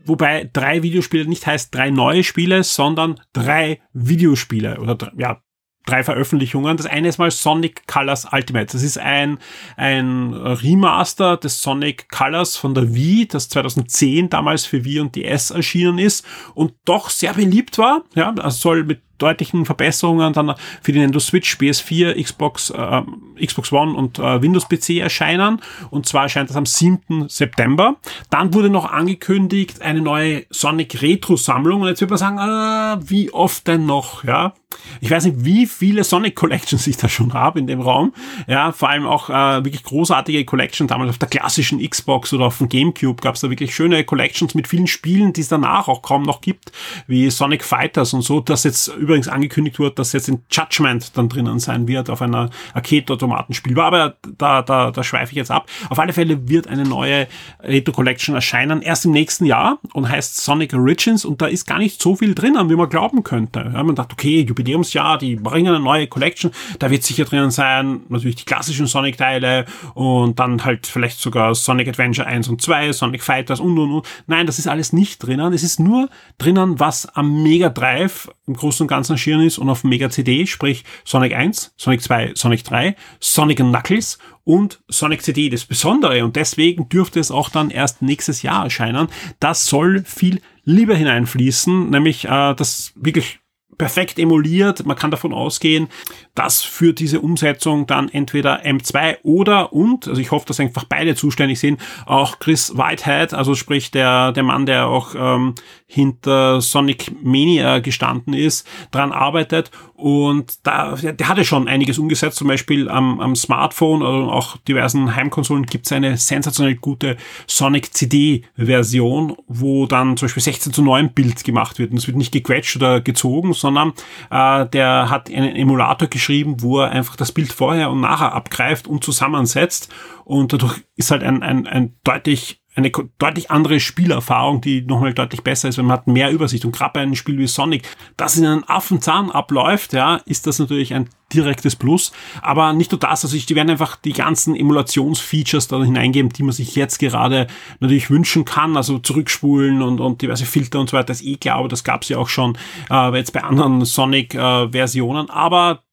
wobei 0.05 0.49
drei 0.51 0.81
Videospiele 0.81 1.27
nicht 1.27 1.45
heißt 1.45 1.75
drei 1.75 1.91
neue 1.91 2.23
Spiele, 2.23 2.63
sondern 2.63 3.21
drei 3.31 3.79
Videospiele 3.93 4.79
oder 4.79 5.11
ja, 5.15 5.39
drei 5.85 6.03
Veröffentlichungen. 6.03 6.75
Das 6.75 6.87
eine 6.87 7.09
ist 7.09 7.19
mal 7.19 7.29
Sonic 7.29 7.85
Colors 7.85 8.25
Ultimate. 8.31 8.73
Das 8.73 8.81
ist 8.81 8.97
ein, 8.97 9.37
ein 9.77 10.33
Remaster 10.33 11.37
des 11.37 11.61
Sonic 11.61 12.09
Colors 12.09 12.57
von 12.57 12.73
der 12.73 12.95
Wii, 12.95 13.27
das 13.27 13.49
2010 13.49 14.31
damals 14.31 14.65
für 14.65 14.83
Wii 14.83 15.01
und 15.01 15.15
DS 15.15 15.51
erschienen 15.51 15.99
ist 15.99 16.25
und 16.55 16.73
doch 16.85 17.11
sehr 17.11 17.35
beliebt 17.35 17.77
war. 17.77 18.03
Ja, 18.15 18.31
das 18.31 18.61
soll 18.61 18.83
mit 18.83 19.03
deutlichen 19.17 19.65
Verbesserungen 19.65 20.33
dann 20.33 20.55
für 20.81 20.91
die 20.91 20.99
Nintendo 20.99 21.19
Switch, 21.19 21.55
PS4, 21.55 22.21
Xbox, 22.21 22.69
äh, 22.71 23.01
Xbox 23.45 23.71
One 23.71 23.93
und 23.93 24.19
äh, 24.19 24.41
Windows 24.41 24.67
PC 24.67 24.99
erscheinen. 24.99 25.61
Und 25.89 26.05
zwar 26.05 26.23
erscheint 26.23 26.49
das 26.49 26.57
am 26.57 26.65
7. 26.65 27.29
September. 27.29 27.95
Dann 28.29 28.53
wurde 28.53 28.69
noch 28.69 28.91
angekündigt 28.91 29.81
eine 29.81 30.01
neue 30.01 30.45
Sonic 30.49 31.01
Retro 31.01 31.35
Sammlung. 31.35 31.81
Und 31.81 31.87
jetzt 31.87 32.01
würde 32.01 32.11
man 32.11 32.17
sagen, 32.17 32.37
äh, 32.37 33.09
wie 33.09 33.31
oft 33.31 33.67
denn 33.67 33.85
noch? 33.85 34.23
Ja, 34.23 34.53
ich 35.01 35.11
weiß 35.11 35.25
nicht, 35.25 35.45
wie 35.45 35.65
viele 35.65 36.03
Sonic 36.03 36.35
Collections 36.35 36.87
ich 36.87 36.97
da 36.97 37.09
schon 37.09 37.33
habe 37.33 37.59
in 37.59 37.67
dem 37.67 37.81
Raum. 37.81 38.13
Ja, 38.47 38.71
vor 38.71 38.89
allem 38.89 39.05
auch 39.05 39.29
äh, 39.29 39.63
wirklich 39.63 39.83
großartige 39.83 40.45
Collections. 40.45 40.89
Damals 40.89 41.11
auf 41.11 41.17
der 41.17 41.29
klassischen 41.29 41.87
Xbox 41.87 42.33
oder 42.33 42.45
auf 42.45 42.57
dem 42.57 42.69
GameCube 42.69 43.21
gab 43.21 43.35
es 43.35 43.41
da 43.41 43.49
wirklich 43.49 43.73
schöne 43.75 44.03
Collections 44.03 44.55
mit 44.55 44.67
vielen 44.67 44.87
Spielen, 44.87 45.33
die 45.33 45.41
es 45.41 45.47
danach 45.47 45.87
auch 45.87 46.01
kaum 46.01 46.23
noch 46.23 46.41
gibt, 46.41 46.71
wie 47.07 47.29
Sonic 47.29 47.63
Fighters 47.63 48.13
und 48.13 48.21
so, 48.21 48.39
das 48.39 48.63
jetzt 48.63 48.91
übrigens 49.03 49.27
angekündigt 49.27 49.79
wurde, 49.79 49.95
dass 49.95 50.13
jetzt 50.13 50.29
ein 50.29 50.43
Judgment 50.49 51.17
dann 51.17 51.29
drinnen 51.29 51.59
sein 51.59 51.87
wird 51.87 52.09
auf 52.09 52.21
einer 52.21 52.49
Arcade-Automatenspielbar. 52.73 53.85
Aber 53.85 54.15
da, 54.37 54.61
da, 54.61 54.91
da 54.91 55.03
schweife 55.03 55.31
ich 55.31 55.37
jetzt 55.37 55.51
ab. 55.51 55.69
Auf 55.89 55.99
alle 55.99 56.13
Fälle 56.13 56.47
wird 56.47 56.67
eine 56.67 56.83
neue 56.83 57.27
Retro 57.61 57.91
Collection 57.91 58.35
erscheinen, 58.35 58.81
erst 58.81 59.05
im 59.05 59.11
nächsten 59.11 59.45
Jahr 59.45 59.79
und 59.93 60.09
heißt 60.09 60.37
Sonic 60.37 60.73
Origins 60.73 61.25
und 61.25 61.41
da 61.41 61.47
ist 61.47 61.65
gar 61.65 61.79
nicht 61.79 62.01
so 62.01 62.15
viel 62.15 62.33
drinnen, 62.33 62.69
wie 62.69 62.75
man 62.75 62.89
glauben 62.89 63.23
könnte. 63.23 63.71
Ja, 63.73 63.83
man 63.83 63.95
dachte, 63.95 64.13
okay, 64.13 64.41
Jubiläumsjahr, 64.41 65.17
die 65.17 65.35
bringen 65.35 65.73
eine 65.73 65.83
neue 65.83 66.07
Collection, 66.07 66.51
da 66.79 66.89
wird 66.89 67.03
sicher 67.03 67.25
drinnen 67.25 67.51
sein, 67.51 68.01
natürlich 68.09 68.37
die 68.37 68.45
klassischen 68.45 68.87
Sonic-Teile 68.87 69.65
und 69.93 70.39
dann 70.39 70.63
halt 70.63 70.87
vielleicht 70.87 71.19
sogar 71.19 71.55
Sonic 71.55 71.87
Adventure 71.87 72.27
1 72.27 72.47
und 72.47 72.61
2, 72.61 72.93
Sonic 72.93 73.23
Fighters 73.23 73.59
und 73.59 73.77
und 73.77 73.91
und. 73.91 74.07
Nein, 74.27 74.45
das 74.45 74.59
ist 74.59 74.67
alles 74.67 74.93
nicht 74.93 75.19
drinnen. 75.19 75.53
Es 75.53 75.63
ist 75.63 75.79
nur 75.79 76.09
drinnen, 76.37 76.79
was 76.79 77.05
am 77.15 77.43
Mega 77.43 77.69
Drive 77.69 78.29
im 78.47 78.55
Großen 78.55 78.83
und 78.83 78.87
Ganzen 78.93 79.13
erschienen 79.13 79.45
ist 79.45 79.57
und 79.57 79.69
auf 79.69 79.83
Mega 79.83 80.09
CD, 80.09 80.45
sprich 80.47 80.83
Sonic 81.03 81.33
1, 81.33 81.73
Sonic 81.77 82.01
2, 82.01 82.31
Sonic 82.35 82.63
3, 82.63 82.95
Sonic 83.19 83.57
Knuckles 83.57 84.17
und 84.43 84.81
Sonic 84.87 85.21
CD. 85.21 85.49
Das 85.49 85.65
Besondere 85.65 86.23
und 86.23 86.35
deswegen 86.35 86.89
dürfte 86.89 87.19
es 87.19 87.31
auch 87.31 87.49
dann 87.49 87.69
erst 87.69 88.01
nächstes 88.01 88.41
Jahr 88.41 88.63
erscheinen. 88.63 89.07
Das 89.39 89.65
soll 89.65 90.03
viel 90.05 90.41
Liebe 90.63 90.95
hineinfließen, 90.95 91.89
nämlich 91.89 92.25
äh, 92.25 92.53
das 92.55 92.93
wirklich 92.95 93.39
perfekt 93.77 94.19
emuliert. 94.19 94.85
Man 94.85 94.97
kann 94.97 95.11
davon 95.11 95.33
ausgehen, 95.33 95.87
dass 96.35 96.61
für 96.61 96.93
diese 96.93 97.19
Umsetzung 97.21 97.87
dann 97.87 98.09
entweder 98.09 98.63
M2 98.63 99.17
oder 99.23 99.73
und, 99.73 100.07
also 100.07 100.21
ich 100.21 100.31
hoffe, 100.31 100.45
dass 100.45 100.59
einfach 100.59 100.85
beide 100.85 101.15
zuständig 101.15 101.59
sind, 101.59 101.81
auch 102.05 102.39
Chris 102.39 102.77
Whitehead, 102.77 103.33
also 103.33 103.55
sprich 103.55 103.91
der, 103.91 104.31
der 104.31 104.43
Mann, 104.43 104.65
der 104.65 104.87
auch 104.87 105.15
ähm, 105.15 105.55
hinter 105.93 106.59
Sonic 106.59 107.11
Mania 107.23 107.77
gestanden 107.77 108.33
ist, 108.33 108.67
dran 108.91 109.11
arbeitet 109.11 109.69
und 110.03 110.65
da, 110.65 110.95
der, 110.95 111.29
hatte 111.29 111.45
schon 111.45 111.67
einiges 111.67 111.99
umgesetzt, 111.99 112.37
zum 112.37 112.47
Beispiel 112.47 112.89
am, 112.89 113.19
am 113.19 113.35
Smartphone 113.35 114.01
oder 114.01 114.33
auch 114.33 114.57
diversen 114.57 115.15
Heimkonsolen 115.15 115.65
gibt 115.65 115.85
es 115.85 115.91
eine 115.91 116.17
sensationell 116.17 116.75
gute 116.75 117.15
Sonic 117.47 117.93
CD-Version, 117.93 119.37
wo 119.47 119.85
dann 119.85 120.17
zum 120.17 120.25
Beispiel 120.25 120.43
16 120.43 120.73
zu 120.73 120.81
9 120.81 121.13
Bild 121.13 121.43
gemacht 121.43 121.79
wird. 121.79 121.91
Und 121.91 121.97
es 121.97 122.07
wird 122.07 122.17
nicht 122.17 122.33
gequetscht 122.33 122.75
oder 122.75 123.01
gezogen, 123.01 123.53
sondern 123.53 123.93
äh, 124.31 124.65
der 124.65 125.09
hat 125.09 125.31
einen 125.31 125.55
Emulator 125.55 126.09
geschrieben, 126.09 126.55
wo 126.61 126.79
er 126.79 126.91
einfach 126.91 127.15
das 127.15 127.31
Bild 127.31 127.53
vorher 127.53 127.91
und 127.91 128.01
nachher 128.01 128.33
abgreift 128.33 128.87
und 128.87 129.03
zusammensetzt. 129.03 129.93
Und 130.25 130.53
dadurch 130.53 130.81
ist 130.95 131.11
halt 131.11 131.23
ein, 131.23 131.43
ein, 131.43 131.67
ein 131.67 131.95
deutlich 132.03 132.62
eine 132.75 132.91
deutlich 133.19 133.51
andere 133.51 133.79
Spielerfahrung, 133.79 134.61
die 134.61 134.81
nochmal 134.81 135.13
deutlich 135.13 135.43
besser 135.43 135.69
ist, 135.69 135.77
wenn 135.77 135.85
man 135.85 135.97
hat 135.97 136.07
mehr 136.07 136.31
Übersicht. 136.31 136.65
Und 136.65 136.75
gerade 136.75 136.93
bei 136.93 137.01
einem 137.01 137.15
Spiel 137.15 137.37
wie 137.37 137.47
Sonic, 137.47 137.83
das 138.17 138.37
in 138.37 138.45
einem 138.45 138.63
Affenzahn 138.67 139.29
abläuft, 139.29 139.93
ja, 139.93 140.15
ist 140.25 140.47
das 140.47 140.57
natürlich 140.57 140.93
ein 140.93 141.09
direktes 141.33 141.75
Plus. 141.75 142.11
Aber 142.41 142.73
nicht 142.73 142.91
nur 142.91 142.99
das, 142.99 143.23
also 143.23 143.35
ich, 143.35 143.45
die 143.45 143.55
werden 143.55 143.69
einfach 143.69 143.95
die 143.95 144.13
ganzen 144.13 144.55
Emulationsfeatures 144.55 145.67
da 145.67 145.83
hineingeben, 145.83 146.31
die 146.31 146.43
man 146.43 146.51
sich 146.51 146.75
jetzt 146.75 146.97
gerade 146.97 147.47
natürlich 147.79 148.09
wünschen 148.09 148.43
kann. 148.45 148.75
Also 148.75 148.97
zurückspulen 148.97 149.81
und, 149.83 149.99
und 149.99 150.21
diverse 150.21 150.45
Filter 150.45 150.79
und 150.79 150.89
so 150.89 150.97
weiter, 150.97 151.07
das 151.07 151.21
ist 151.21 151.27
eh 151.27 151.35
klar, 151.35 151.57
aber 151.57 151.67
das 151.67 151.83
gab 151.83 152.01
es 152.01 152.09
ja 152.09 152.17
auch 152.17 152.29
schon 152.29 152.57
äh, 152.89 153.15
jetzt 153.15 153.33
bei 153.33 153.43
anderen 153.43 153.85
Sonic-Versionen. 153.85 155.27
Äh, 155.27 155.31
aber 155.31 155.83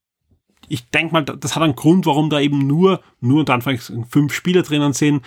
ich 0.71 0.89
denke 0.89 1.13
mal, 1.13 1.25
das 1.25 1.55
hat 1.55 1.63
einen 1.63 1.75
Grund, 1.75 2.05
warum 2.05 2.29
da 2.29 2.39
eben 2.39 2.65
nur, 2.65 3.01
nur 3.19 3.41
und 3.41 3.49
Anfangs 3.49 3.91
fünf 4.09 4.33
Spieler 4.33 4.61
drinnen 4.63 4.93
sind 4.93 5.21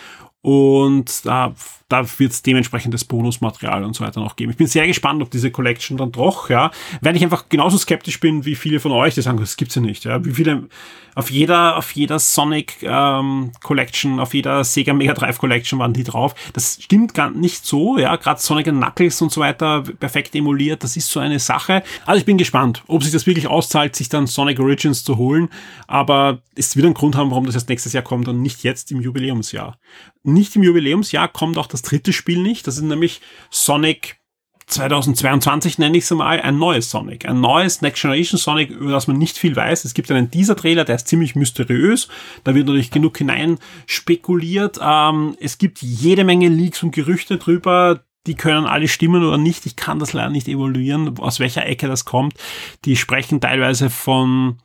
und 0.44 1.24
da, 1.24 1.54
da 1.88 2.05
wird 2.19 2.33
es 2.33 2.43
dementsprechendes 2.43 3.05
Bonusmaterial 3.05 3.85
und 3.85 3.95
so 3.95 4.05
weiter 4.05 4.21
noch 4.21 4.37
geben. 4.37 4.50
Ich 4.50 4.57
bin 4.57 4.67
sehr 4.67 4.87
gespannt, 4.87 5.23
ob 5.23 5.31
diese 5.31 5.50
Collection 5.50 5.97
dann 5.97 6.12
doch, 6.12 6.49
ja, 6.49 6.71
wenn 7.00 7.14
ich 7.14 7.23
einfach 7.23 7.49
genauso 7.49 7.76
skeptisch 7.76 8.21
bin 8.21 8.45
wie 8.45 8.55
viele 8.55 8.81
von 8.81 8.93
euch, 8.93 9.14
die 9.14 9.23
sagen, 9.23 9.38
das 9.38 9.57
gibt's 9.57 9.75
ja 9.75 9.83
nicht, 9.83 10.05
ja. 10.05 10.25
Wie 10.25 10.33
viele 10.33 10.69
auf 11.14 11.31
jeder, 11.31 11.76
auf 11.76 11.93
jeder 11.93 12.19
Sonic 12.19 12.83
ähm, 12.83 13.53
Collection, 13.62 14.19
auf 14.19 14.35
jeder 14.35 14.64
Sega 14.64 14.93
Mega 14.93 15.14
Drive 15.14 15.38
Collection 15.38 15.79
waren 15.79 15.93
die 15.93 16.05
drauf. 16.05 16.35
Das 16.53 16.79
stimmt 16.83 17.14
gar 17.14 17.31
nicht 17.31 17.64
so, 17.64 17.99
ja. 17.99 18.17
Gerade 18.17 18.41
Sonic 18.41 18.67
Knuckles 18.67 19.23
und 19.23 19.31
so 19.31 19.41
weiter 19.41 19.83
perfekt 19.83 20.35
emuliert, 20.35 20.83
das 20.83 20.97
ist 20.97 21.11
so 21.11 21.21
eine 21.21 21.38
Sache. 21.38 21.83
Also 22.07 22.19
ich 22.19 22.25
bin 22.25 22.38
gespannt, 22.38 22.83
ob 22.87 23.03
sich 23.03 23.12
das 23.12 23.26
wirklich 23.26 23.47
auszahlt, 23.47 23.95
sich 23.95 24.09
dann 24.09 24.26
Sonic 24.26 24.59
Origins 24.59 25.05
zu 25.05 25.17
holen. 25.17 25.49
Aber 25.87 26.38
es 26.57 26.76
wird 26.76 26.87
einen 26.87 26.95
Grund 26.95 27.17
haben, 27.17 27.31
warum 27.31 27.47
das 27.47 27.55
erst 27.55 27.69
nächstes 27.69 27.93
Jahr 27.93 28.03
kommt 28.03 28.26
und 28.26 28.43
nicht 28.43 28.64
jetzt 28.64 28.91
im 28.91 29.00
Jubiläumsjahr 29.00 29.79
nicht 30.25 30.57
im 30.57 30.62
Jubiläumsjahr 30.62 31.29
kommt 31.29 31.59
auch 31.59 31.67
das 31.75 31.83
dritte 31.83 32.12
Spiel 32.12 32.40
nicht. 32.40 32.66
Das 32.66 32.76
ist 32.76 32.83
nämlich 32.83 33.21
Sonic 33.50 34.16
2022 34.66 35.78
nenne 35.78 35.99
ich 35.99 36.04
es 36.04 36.11
mal, 36.11 36.40
ein 36.40 36.59
neues 36.59 36.88
Sonic. 36.88 37.26
Ein 37.26 37.40
neues 37.40 37.83
Next 37.83 38.00
Generation 38.00 38.38
Sonic, 38.38 38.71
über 38.71 38.93
das 38.93 39.07
man 39.07 39.19
nicht 39.19 39.37
viel 39.37 39.54
weiß. 39.54 39.85
Es 39.85 39.93
gibt 39.93 40.11
einen 40.11 40.31
Teaser-Trailer, 40.31 40.85
der 40.85 40.97
ist 40.97 41.09
ziemlich 41.09 41.35
mysteriös. 41.35 42.09
Da 42.45 42.54
wird 42.54 42.66
natürlich 42.66 42.90
genug 42.90 43.19
hinein 43.19 43.59
spekuliert. 43.87 44.78
Ähm, 44.81 45.37
es 45.38 45.59
gibt 45.59 45.83
jede 45.83 46.25
Menge 46.25 46.49
Leaks 46.49 46.83
und 46.83 46.95
Gerüchte 46.95 47.37
drüber. 47.37 48.04
Die 48.26 48.37
können 48.37 48.66
alle 48.66 48.88
stimmen 48.88 49.23
oder 49.23 49.37
nicht. 49.37 49.66
Ich 49.66 49.76
kann 49.76 49.99
das 49.99 50.14
leider 50.14 50.31
nicht 50.31 50.49
evaluieren, 50.49 51.19
aus 51.19 51.40
welcher 51.40 51.66
Ecke 51.66 51.87
das 51.87 52.07
kommt. 52.07 52.35
Die 52.87 52.97
sprechen 52.97 53.40
teilweise 53.40 53.90
von 53.90 54.59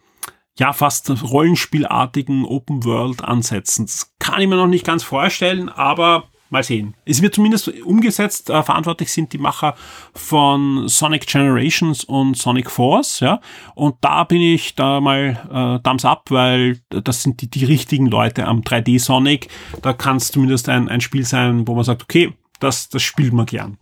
ja 0.58 0.72
fast 0.72 1.10
rollenspielartigen 1.10 2.46
Open 2.46 2.86
World 2.86 3.24
Ansätzen. 3.24 3.86
Das 3.86 4.14
kann 4.20 4.42
ich 4.42 4.48
mir 4.48 4.56
noch 4.56 4.68
nicht 4.68 4.86
ganz 4.86 5.04
vorstellen, 5.04 5.68
aber 5.68 6.29
mal 6.50 6.64
sehen. 6.64 6.96
Es 7.06 7.22
wird 7.22 7.36
zumindest 7.36 7.68
umgesetzt. 7.84 8.50
Äh, 8.50 8.64
verantwortlich 8.64 9.12
sind 9.12 9.34
die 9.34 9.38
Macher 9.38 9.76
von 10.14 10.88
Sonic 10.88 11.28
Generations 11.28 12.04
und 12.04 12.38
Sonic 12.38 12.70
Force, 12.70 13.20
ja. 13.20 13.40
Und 13.76 13.96
da 14.02 14.24
bin 14.24 14.42
ich 14.42 14.76
da 14.76 15.00
mal 15.02 15.80
äh, 15.80 15.84
Thumbs 15.84 16.06
up, 16.06 16.26
weil 16.30 16.80
das 16.90 17.24
sind 17.24 17.42
die, 17.42 17.50
die 17.50 17.66
richtigen 17.66 18.08
Leute 18.08 18.46
am 18.46 18.62
3D 18.62 19.00
Sonic. 19.00 19.48
Da 19.82 19.94
kann 19.94 20.18
es 20.18 20.32
zumindest 20.32 20.70
ein, 20.70 20.90
ein 20.90 21.02
Spiel 21.02 21.26
sein, 21.26 21.68
wo 21.68 21.76
man 21.76 21.84
sagt, 21.84 22.04
okay, 22.04 22.34
das, 22.60 22.90
das 22.90 23.02
spielt 23.02 23.34
man 23.34 23.46
gern. 23.46 23.78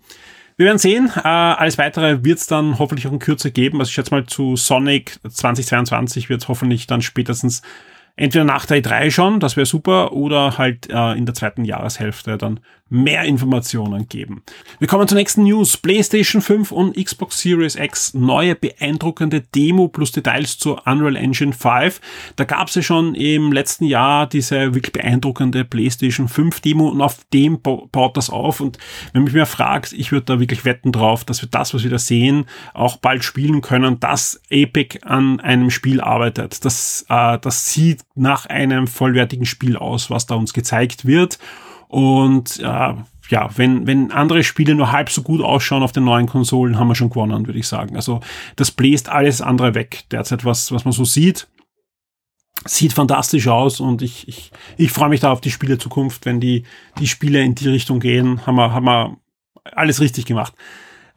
Wir 0.57 0.65
werden 0.65 0.79
sehen. 0.79 1.11
Äh, 1.15 1.27
alles 1.27 1.77
weitere 1.77 2.23
wird 2.23 2.39
es 2.39 2.47
dann 2.47 2.79
hoffentlich 2.79 3.07
auch 3.07 3.11
in 3.11 3.19
Kürze 3.19 3.51
geben. 3.51 3.79
Also 3.79 3.89
ich 3.89 3.93
schätze 3.93 4.11
mal 4.11 4.25
zu 4.25 4.55
Sonic 4.55 5.19
2022 5.27 6.29
wird 6.29 6.41
es 6.41 6.47
hoffentlich 6.47 6.87
dann 6.87 7.03
spätestens 7.03 7.61
entweder 8.17 8.43
nach 8.43 8.65
der 8.65 8.83
E3 8.83 9.11
schon, 9.11 9.39
das 9.39 9.55
wäre 9.55 9.65
super, 9.65 10.11
oder 10.11 10.57
halt 10.57 10.89
äh, 10.89 11.13
in 11.13 11.25
der 11.25 11.35
zweiten 11.35 11.63
Jahreshälfte 11.63 12.37
dann 12.37 12.59
mehr 12.89 13.23
Informationen 13.23 14.07
geben. 14.07 14.43
Wir 14.79 14.87
kommen 14.87 15.07
zur 15.07 15.17
nächsten 15.17 15.43
News. 15.43 15.77
PlayStation 15.77 16.41
5 16.41 16.71
und 16.71 16.95
Xbox 16.95 17.41
Series 17.41 17.75
X 17.75 18.13
neue 18.13 18.55
beeindruckende 18.55 19.41
Demo 19.41 19.87
plus 19.87 20.11
Details 20.11 20.57
zur 20.57 20.85
Unreal 20.87 21.15
Engine 21.15 21.53
5. 21.53 21.99
Da 22.35 22.43
gab 22.43 22.69
es 22.69 22.75
ja 22.75 22.81
schon 22.81 23.15
im 23.15 23.51
letzten 23.51 23.85
Jahr 23.85 24.27
diese 24.27 24.73
wirklich 24.73 24.93
beeindruckende 24.93 25.65
PlayStation 25.65 26.27
5 26.27 26.59
Demo 26.61 26.89
und 26.89 27.01
auf 27.01 27.17
dem 27.33 27.61
baut 27.61 28.17
das 28.17 28.29
auf. 28.29 28.59
Und 28.61 28.77
wenn 29.13 29.23
mich 29.23 29.33
mehr 29.33 29.45
fragt, 29.45 29.93
ich 29.93 30.11
würde 30.11 30.25
da 30.25 30.39
wirklich 30.39 30.65
wetten 30.65 30.91
drauf, 30.91 31.25
dass 31.25 31.41
wir 31.41 31.49
das, 31.49 31.73
was 31.73 31.83
wir 31.83 31.89
da 31.89 31.99
sehen, 31.99 32.45
auch 32.73 32.97
bald 32.97 33.23
spielen 33.23 33.61
können, 33.61 33.99
dass 33.99 34.41
Epic 34.49 34.99
an 35.03 35.39
einem 35.39 35.69
Spiel 35.69 36.01
arbeitet. 36.01 36.63
Das, 36.63 37.05
äh, 37.09 37.37
das 37.39 37.73
sieht 37.73 38.01
nach 38.15 38.45
einem 38.45 38.87
vollwertigen 38.87 39.45
Spiel 39.45 39.77
aus, 39.77 40.09
was 40.09 40.25
da 40.25 40.35
uns 40.35 40.53
gezeigt 40.53 41.05
wird. 41.05 41.37
Und 41.87 42.59
äh, 42.59 42.93
ja, 43.29 43.49
wenn, 43.55 43.87
wenn 43.87 44.11
andere 44.11 44.43
Spiele 44.43 44.75
nur 44.75 44.91
halb 44.91 45.09
so 45.09 45.21
gut 45.21 45.41
ausschauen 45.41 45.83
auf 45.83 45.91
den 45.91 46.03
neuen 46.03 46.27
Konsolen, 46.27 46.77
haben 46.79 46.87
wir 46.87 46.95
schon 46.95 47.09
gewonnen, 47.09 47.47
würde 47.47 47.59
ich 47.59 47.67
sagen. 47.67 47.95
Also 47.95 48.21
das 48.55 48.71
bläst 48.71 49.09
alles 49.09 49.41
andere 49.41 49.75
weg 49.75 50.05
derzeit, 50.11 50.45
was, 50.45 50.71
was 50.71 50.85
man 50.85 50.91
so 50.91 51.05
sieht. 51.05 51.47
Sieht 52.65 52.93
fantastisch 52.93 53.47
aus 53.47 53.79
und 53.79 54.01
ich, 54.01 54.27
ich, 54.27 54.51
ich 54.77 54.91
freue 54.91 55.09
mich 55.09 55.19
da 55.19 55.31
auf 55.31 55.41
die 55.41 55.51
Spielezukunft, 55.51 56.25
wenn 56.25 56.39
die, 56.39 56.63
die 56.99 57.07
Spiele 57.07 57.41
in 57.43 57.55
die 57.55 57.69
Richtung 57.69 57.99
gehen, 57.99 58.45
haben 58.45 58.55
wir, 58.55 58.73
haben 58.73 58.85
wir 58.85 59.17
alles 59.63 60.01
richtig 60.01 60.25
gemacht 60.25 60.53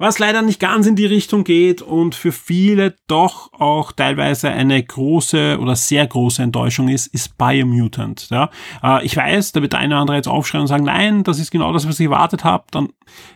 was 0.00 0.18
leider 0.18 0.40
nicht 0.40 0.58
ganz 0.58 0.86
in 0.86 0.96
die 0.96 1.04
Richtung 1.04 1.44
geht 1.44 1.82
und 1.82 2.14
für 2.14 2.32
viele 2.32 2.96
doch 3.06 3.52
auch 3.52 3.92
teilweise 3.92 4.48
eine 4.48 4.82
große 4.82 5.58
oder 5.60 5.76
sehr 5.76 6.06
große 6.06 6.42
Enttäuschung 6.42 6.88
ist, 6.88 7.06
ist 7.08 7.36
Biomutant. 7.36 8.28
Ja? 8.30 8.48
Äh, 8.82 9.04
ich 9.04 9.14
weiß, 9.14 9.52
da 9.52 9.60
wird 9.60 9.74
der 9.74 9.80
eine 9.80 9.94
oder 9.94 10.00
andere 10.00 10.16
jetzt 10.16 10.26
aufschreien 10.26 10.62
und 10.62 10.68
sagen, 10.68 10.84
nein, 10.84 11.22
das 11.22 11.38
ist 11.38 11.50
genau 11.50 11.70
das, 11.74 11.86
was 11.86 12.00
ich 12.00 12.06
erwartet 12.06 12.44
habe. 12.44 12.64
Dann 12.70 12.88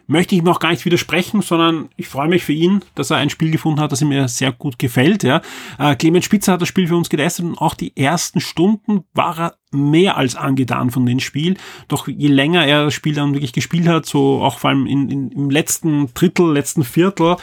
möchte 0.07 0.35
ich 0.35 0.43
noch 0.43 0.59
gar 0.59 0.71
nicht 0.71 0.87
widersprechen, 0.87 1.43
sondern 1.43 1.91
ich 1.97 2.09
freue 2.09 2.29
mich 2.29 2.45
für 2.45 2.55
ihn, 2.55 2.81
dass 2.95 3.11
er 3.11 3.19
ein 3.19 3.29
Spiel 3.29 3.51
gefunden 3.51 3.81
hat, 3.81 3.93
das 3.93 4.01
ihm 4.01 4.09
mir 4.09 4.27
sehr 4.29 4.51
gut 4.51 4.79
gefällt. 4.79 5.23
Ja? 5.23 5.43
Äh, 5.79 5.97
Clemens 5.97 6.25
Spitzer 6.25 6.55
hat 6.55 6.63
das 6.63 6.69
Spiel 6.69 6.89
für 6.89 6.97
uns 6.97 7.11
getestet 7.11 7.45
und 7.45 7.59
auch 7.59 7.75
die 7.75 7.95
ersten 7.95 8.41
Stunden 8.41 9.05
war 9.13 9.39
er 9.39 9.55
mehr 9.75 10.17
als 10.17 10.37
angetan 10.37 10.91
von 10.91 11.05
dem 11.07 11.21
Spiel. 11.21 11.57
Doch 11.89 12.09
je 12.09 12.29
länger 12.29 12.67
er 12.67 12.85
das 12.85 12.95
Spiel 12.95 13.15
dann 13.15 13.35
wirklich 13.35 13.53
gespielt 13.53 13.89
hat, 13.89 14.07
so 14.07 14.43
auch 14.43 14.59
vor 14.59 14.71
allem 14.71 14.87
in, 14.87 15.11
in, 15.11 15.31
im 15.33 15.51
letzten 15.51 16.13
Drittel, 16.15 16.53
letzten 16.53 16.85
Viertel, 16.85 17.37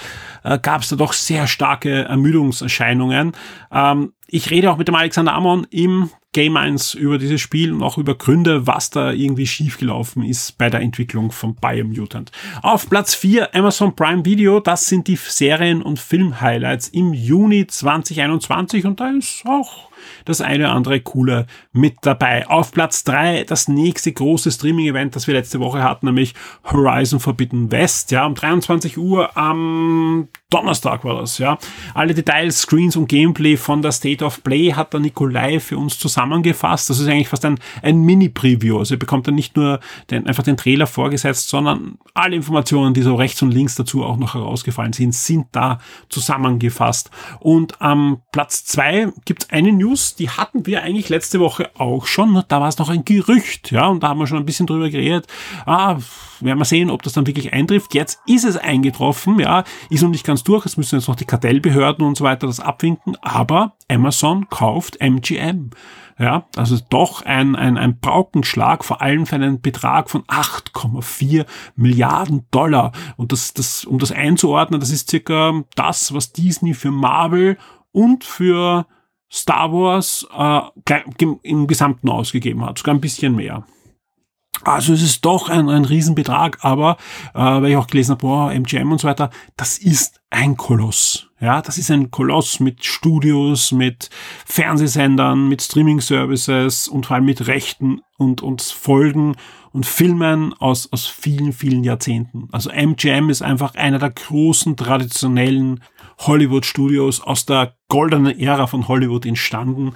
äh, 0.44 0.58
gab 0.60 0.82
es 0.82 0.90
da 0.90 0.96
doch 0.96 1.14
sehr 1.14 1.48
starke 1.48 2.04
Ermüdungserscheinungen. 2.06 3.34
Ähm, 3.72 4.14
ich 4.32 4.50
rede 4.50 4.72
auch 4.72 4.78
mit 4.78 4.88
dem 4.88 4.96
Alexander 4.96 5.34
Amon 5.34 5.68
im 5.70 6.10
Game 6.34 6.56
1 6.56 6.94
über 6.94 7.18
dieses 7.18 7.42
Spiel 7.42 7.74
und 7.74 7.84
auch 7.84 7.98
über 7.98 8.16
Gründe, 8.16 8.66
was 8.66 8.90
da 8.90 9.12
irgendwie 9.12 9.46
schiefgelaufen 9.46 10.24
ist 10.24 10.58
bei 10.58 10.70
der 10.70 10.80
Entwicklung 10.80 11.32
von 11.32 11.56
Biomutant. 11.56 12.32
Auf 12.62 12.90
Platz 12.90 13.14
4 13.14 13.54
Amazon 13.54 13.94
Prime 13.94 14.24
Video, 14.24 14.62
das 14.62 14.88
sind 14.88 15.10
die 15.10 15.18
Serien- 15.18 15.82
und 15.82 16.00
Film-Highlights 16.00 16.88
im 16.88 17.14
Juni 17.14 17.68
2021 17.68 18.86
und 18.86 19.02
da 19.02 19.10
ist 19.10 19.44
auch 19.46 19.92
das 20.26 20.40
eine 20.40 20.66
oder 20.66 20.74
andere 20.74 21.02
coole 21.02 21.48
mit 21.74 21.98
dabei. 22.02 22.48
Auf 22.48 22.72
Platz 22.72 23.04
drei 23.04 23.44
das 23.44 23.68
nächste 23.68 24.12
große 24.12 24.52
Streaming-Event, 24.52 25.16
das 25.16 25.28
wir 25.28 25.34
letzte 25.34 25.60
Woche 25.60 25.84
hatten, 25.84 26.06
nämlich 26.06 26.34
Horizon 26.64 27.20
Forbidden 27.20 27.72
West, 27.72 28.12
ja, 28.12 28.26
um 28.26 28.36
23 28.36 28.98
Uhr 28.98 29.36
am 29.38 30.30
Donnerstag 30.50 31.06
war 31.06 31.22
das, 31.22 31.38
ja. 31.38 31.58
Alle 31.94 32.14
Details, 32.14 32.62
Screens 32.62 32.96
und 32.96 33.08
Gameplay 33.08 33.58
von 33.58 33.82
der 33.82 33.92
State 33.92 34.21
of 34.24 34.44
Play 34.44 34.74
hat 34.74 34.94
der 34.94 35.00
Nikolai 35.00 35.60
für 35.60 35.78
uns 35.78 35.98
zusammengefasst. 36.00 36.90
Das 36.90 37.00
ist 37.00 37.08
eigentlich 37.08 37.30
fast 37.30 37.46
ein, 37.46 37.60
ein 37.82 38.02
Mini-Preview. 38.02 38.80
Also 38.80 38.96
ihr 38.96 39.00
bekommt 39.00 39.28
dann 39.28 39.36
nicht 39.36 39.56
nur 39.56 39.80
den, 40.10 40.28
einfach 40.28 40.44
den 40.44 40.58
Trailer 40.58 40.88
vorgesetzt, 40.88 41.50
sondern 41.50 41.98
alle 42.14 42.36
Informationen, 42.36 42.94
die 42.94 43.02
so 43.02 43.16
rechts 43.16 43.42
und 43.42 43.52
links 43.52 43.76
dazu 43.76 44.04
auch 44.04 44.18
noch 44.18 44.34
herausgefallen 44.34 44.94
sind, 44.94 45.14
sind 45.14 45.48
da 45.52 45.80
zusammengefasst. 46.10 47.12
Und 47.40 47.82
am 47.82 48.22
Platz 48.32 48.66
zwei 48.66 49.12
gibt 49.26 49.44
es 49.44 49.50
eine 49.50 49.72
News, 49.72 50.16
die 50.16 50.30
hatten 50.30 50.66
wir 50.66 50.84
eigentlich 50.84 51.10
letzte 51.10 51.40
Woche 51.40 51.70
auch 51.78 52.06
schon. 52.06 52.44
Da 52.48 52.62
war 52.62 52.68
es 52.68 52.78
noch 52.78 52.90
ein 52.90 53.06
Gerücht, 53.06 53.72
ja, 53.72 53.88
und 53.88 54.04
da 54.04 54.10
haben 54.10 54.20
wir 54.20 54.28
schon 54.28 54.38
ein 54.38 54.46
bisschen 54.46 54.68
drüber 54.68 54.90
geredet. 54.90 55.28
Ah, 55.66 55.98
werden 56.44 56.60
wir 56.60 56.66
sehen, 56.66 56.90
ob 56.90 57.04
das 57.04 57.14
dann 57.14 57.28
wirklich 57.28 57.54
eintrifft. 57.54 57.94
Jetzt 57.94 58.20
ist 58.26 58.46
es 58.46 58.58
eingetroffen, 58.58 59.40
ja, 59.40 59.64
ist 59.90 60.02
noch 60.02 60.10
nicht 60.10 60.26
ganz 60.26 60.44
durch. 60.44 60.66
Es 60.66 60.78
müssen 60.78 61.00
jetzt 61.00 61.08
noch 61.08 61.16
die 61.16 61.26
Kartellbehörden 61.26 62.06
und 62.06 62.18
so 62.18 62.24
weiter 62.24 62.48
das 62.48 62.60
abwinken, 62.60 63.18
aber 63.22 63.76
Amazon 63.88 64.50
kauft 64.50 65.00
MGM. 65.00 65.72
Ja, 66.20 66.46
also 66.56 66.78
doch 66.90 67.24
ein, 67.24 67.56
ein, 67.56 67.80
ein 67.80 68.00
Paukenschlag, 68.00 68.86
vor 68.86 69.02
allem 69.02 69.26
für 69.26 69.36
einen 69.36 69.60
Betrag 69.60 70.10
von 70.10 70.22
8,4 70.24 71.46
Milliarden 71.76 72.46
Dollar. 72.52 72.92
Und 73.18 73.32
das, 73.32 73.56
das, 73.56 73.86
um 73.86 73.98
das 73.98 74.12
einzuordnen, 74.12 74.80
das 74.80 74.92
ist 74.92 75.10
circa 75.10 75.64
das, 75.76 76.14
was 76.14 76.32
Disney 76.32 76.76
für 76.76 76.92
Marvel 76.92 77.58
und 77.92 78.24
für 78.24 78.86
Star 79.32 79.72
Wars 79.72 80.28
äh, 80.38 81.32
im 81.42 81.66
Gesamten 81.66 82.10
ausgegeben 82.10 82.66
hat, 82.66 82.78
sogar 82.78 82.94
ein 82.94 83.02
bisschen 83.02 83.36
mehr. 83.36 83.66
Also 84.64 84.94
es 84.94 85.02
ist 85.02 85.26
doch 85.26 85.50
ein, 85.50 85.70
ein 85.70 85.86
Riesenbetrag, 85.86 86.60
aber 86.62 86.98
äh, 87.34 87.40
weil 87.40 87.72
ich 87.72 87.78
auch 87.78 87.88
gelesen 87.88 88.12
habe, 88.12 88.22
boah, 88.22 88.52
MGM 88.52 88.92
und 88.92 89.02
so 89.02 89.08
weiter, 89.08 89.30
das 89.58 89.78
ist 89.78 90.22
ein 90.30 90.58
Koloss. 90.58 91.28
Ja, 91.40 91.62
das 91.62 91.80
ist 91.80 91.90
ein 91.90 92.12
Koloss 92.12 92.60
mit 92.60 92.86
Studios, 92.86 93.72
mit 93.72 94.12
Fernsehsendern, 94.46 95.50
mit 95.50 95.64
Streaming-Services 95.64 96.88
und 96.88 97.08
vor 97.08 97.16
allem 97.16 97.26
mit 97.26 97.48
Rechten 97.48 98.02
und, 98.18 98.44
und 98.44 98.62
Folgen 98.62 99.36
und 99.72 99.86
Filmen 99.86 100.54
aus, 100.54 100.92
aus 100.92 101.08
vielen, 101.08 101.54
vielen 101.54 101.84
Jahrzehnten. 101.84 102.48
Also 102.52 102.70
MGM 102.70 103.30
ist 103.30 103.42
einfach 103.42 103.74
einer 103.74 103.98
der 103.98 104.12
großen 104.12 104.78
traditionellen 104.78 105.82
Hollywood-Studios 106.20 107.22
aus 107.22 107.46
der 107.46 107.74
goldenen 107.88 108.40
Ära 108.40 108.68
von 108.68 108.88
Hollywood 108.88 109.26
entstanden 109.26 109.94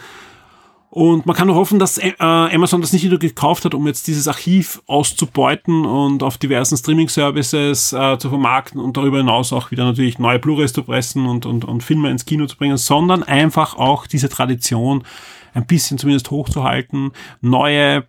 und 0.96 1.26
man 1.26 1.36
kann 1.36 1.48
nur 1.48 1.58
hoffen, 1.58 1.78
dass 1.78 1.98
äh, 1.98 2.14
Amazon 2.18 2.80
das 2.80 2.94
nicht 2.94 3.04
wieder 3.04 3.18
gekauft 3.18 3.66
hat, 3.66 3.74
um 3.74 3.86
jetzt 3.86 4.08
dieses 4.08 4.30
Archiv 4.30 4.82
auszubeuten 4.88 5.86
und 5.86 6.24
auf 6.24 6.38
diversen 6.38 6.78
Streaming-Services 6.78 7.92
äh, 7.92 8.18
zu 8.18 8.30
vermarkten 8.30 8.80
und 8.80 8.96
darüber 8.96 9.18
hinaus 9.18 9.52
auch 9.52 9.72
wieder 9.72 9.84
natürlich 9.84 10.20
neue 10.20 10.40
Blu-rays 10.40 10.72
zu 10.72 10.84
pressen 10.84 11.26
und, 11.26 11.46
und, 11.46 11.66
und 11.66 11.84
Filme 11.84 12.10
ins 12.10 12.24
Kino 12.24 12.46
zu 12.46 12.56
bringen, 12.56 12.78
sondern 12.78 13.24
einfach 13.24 13.76
auch 13.76 14.08
diese 14.08 14.30
Tradition 14.30 15.04
ein 15.54 15.66
bisschen 15.66 15.98
zumindest 15.98 16.32
hochzuhalten, 16.32 17.12
neue 17.42 18.08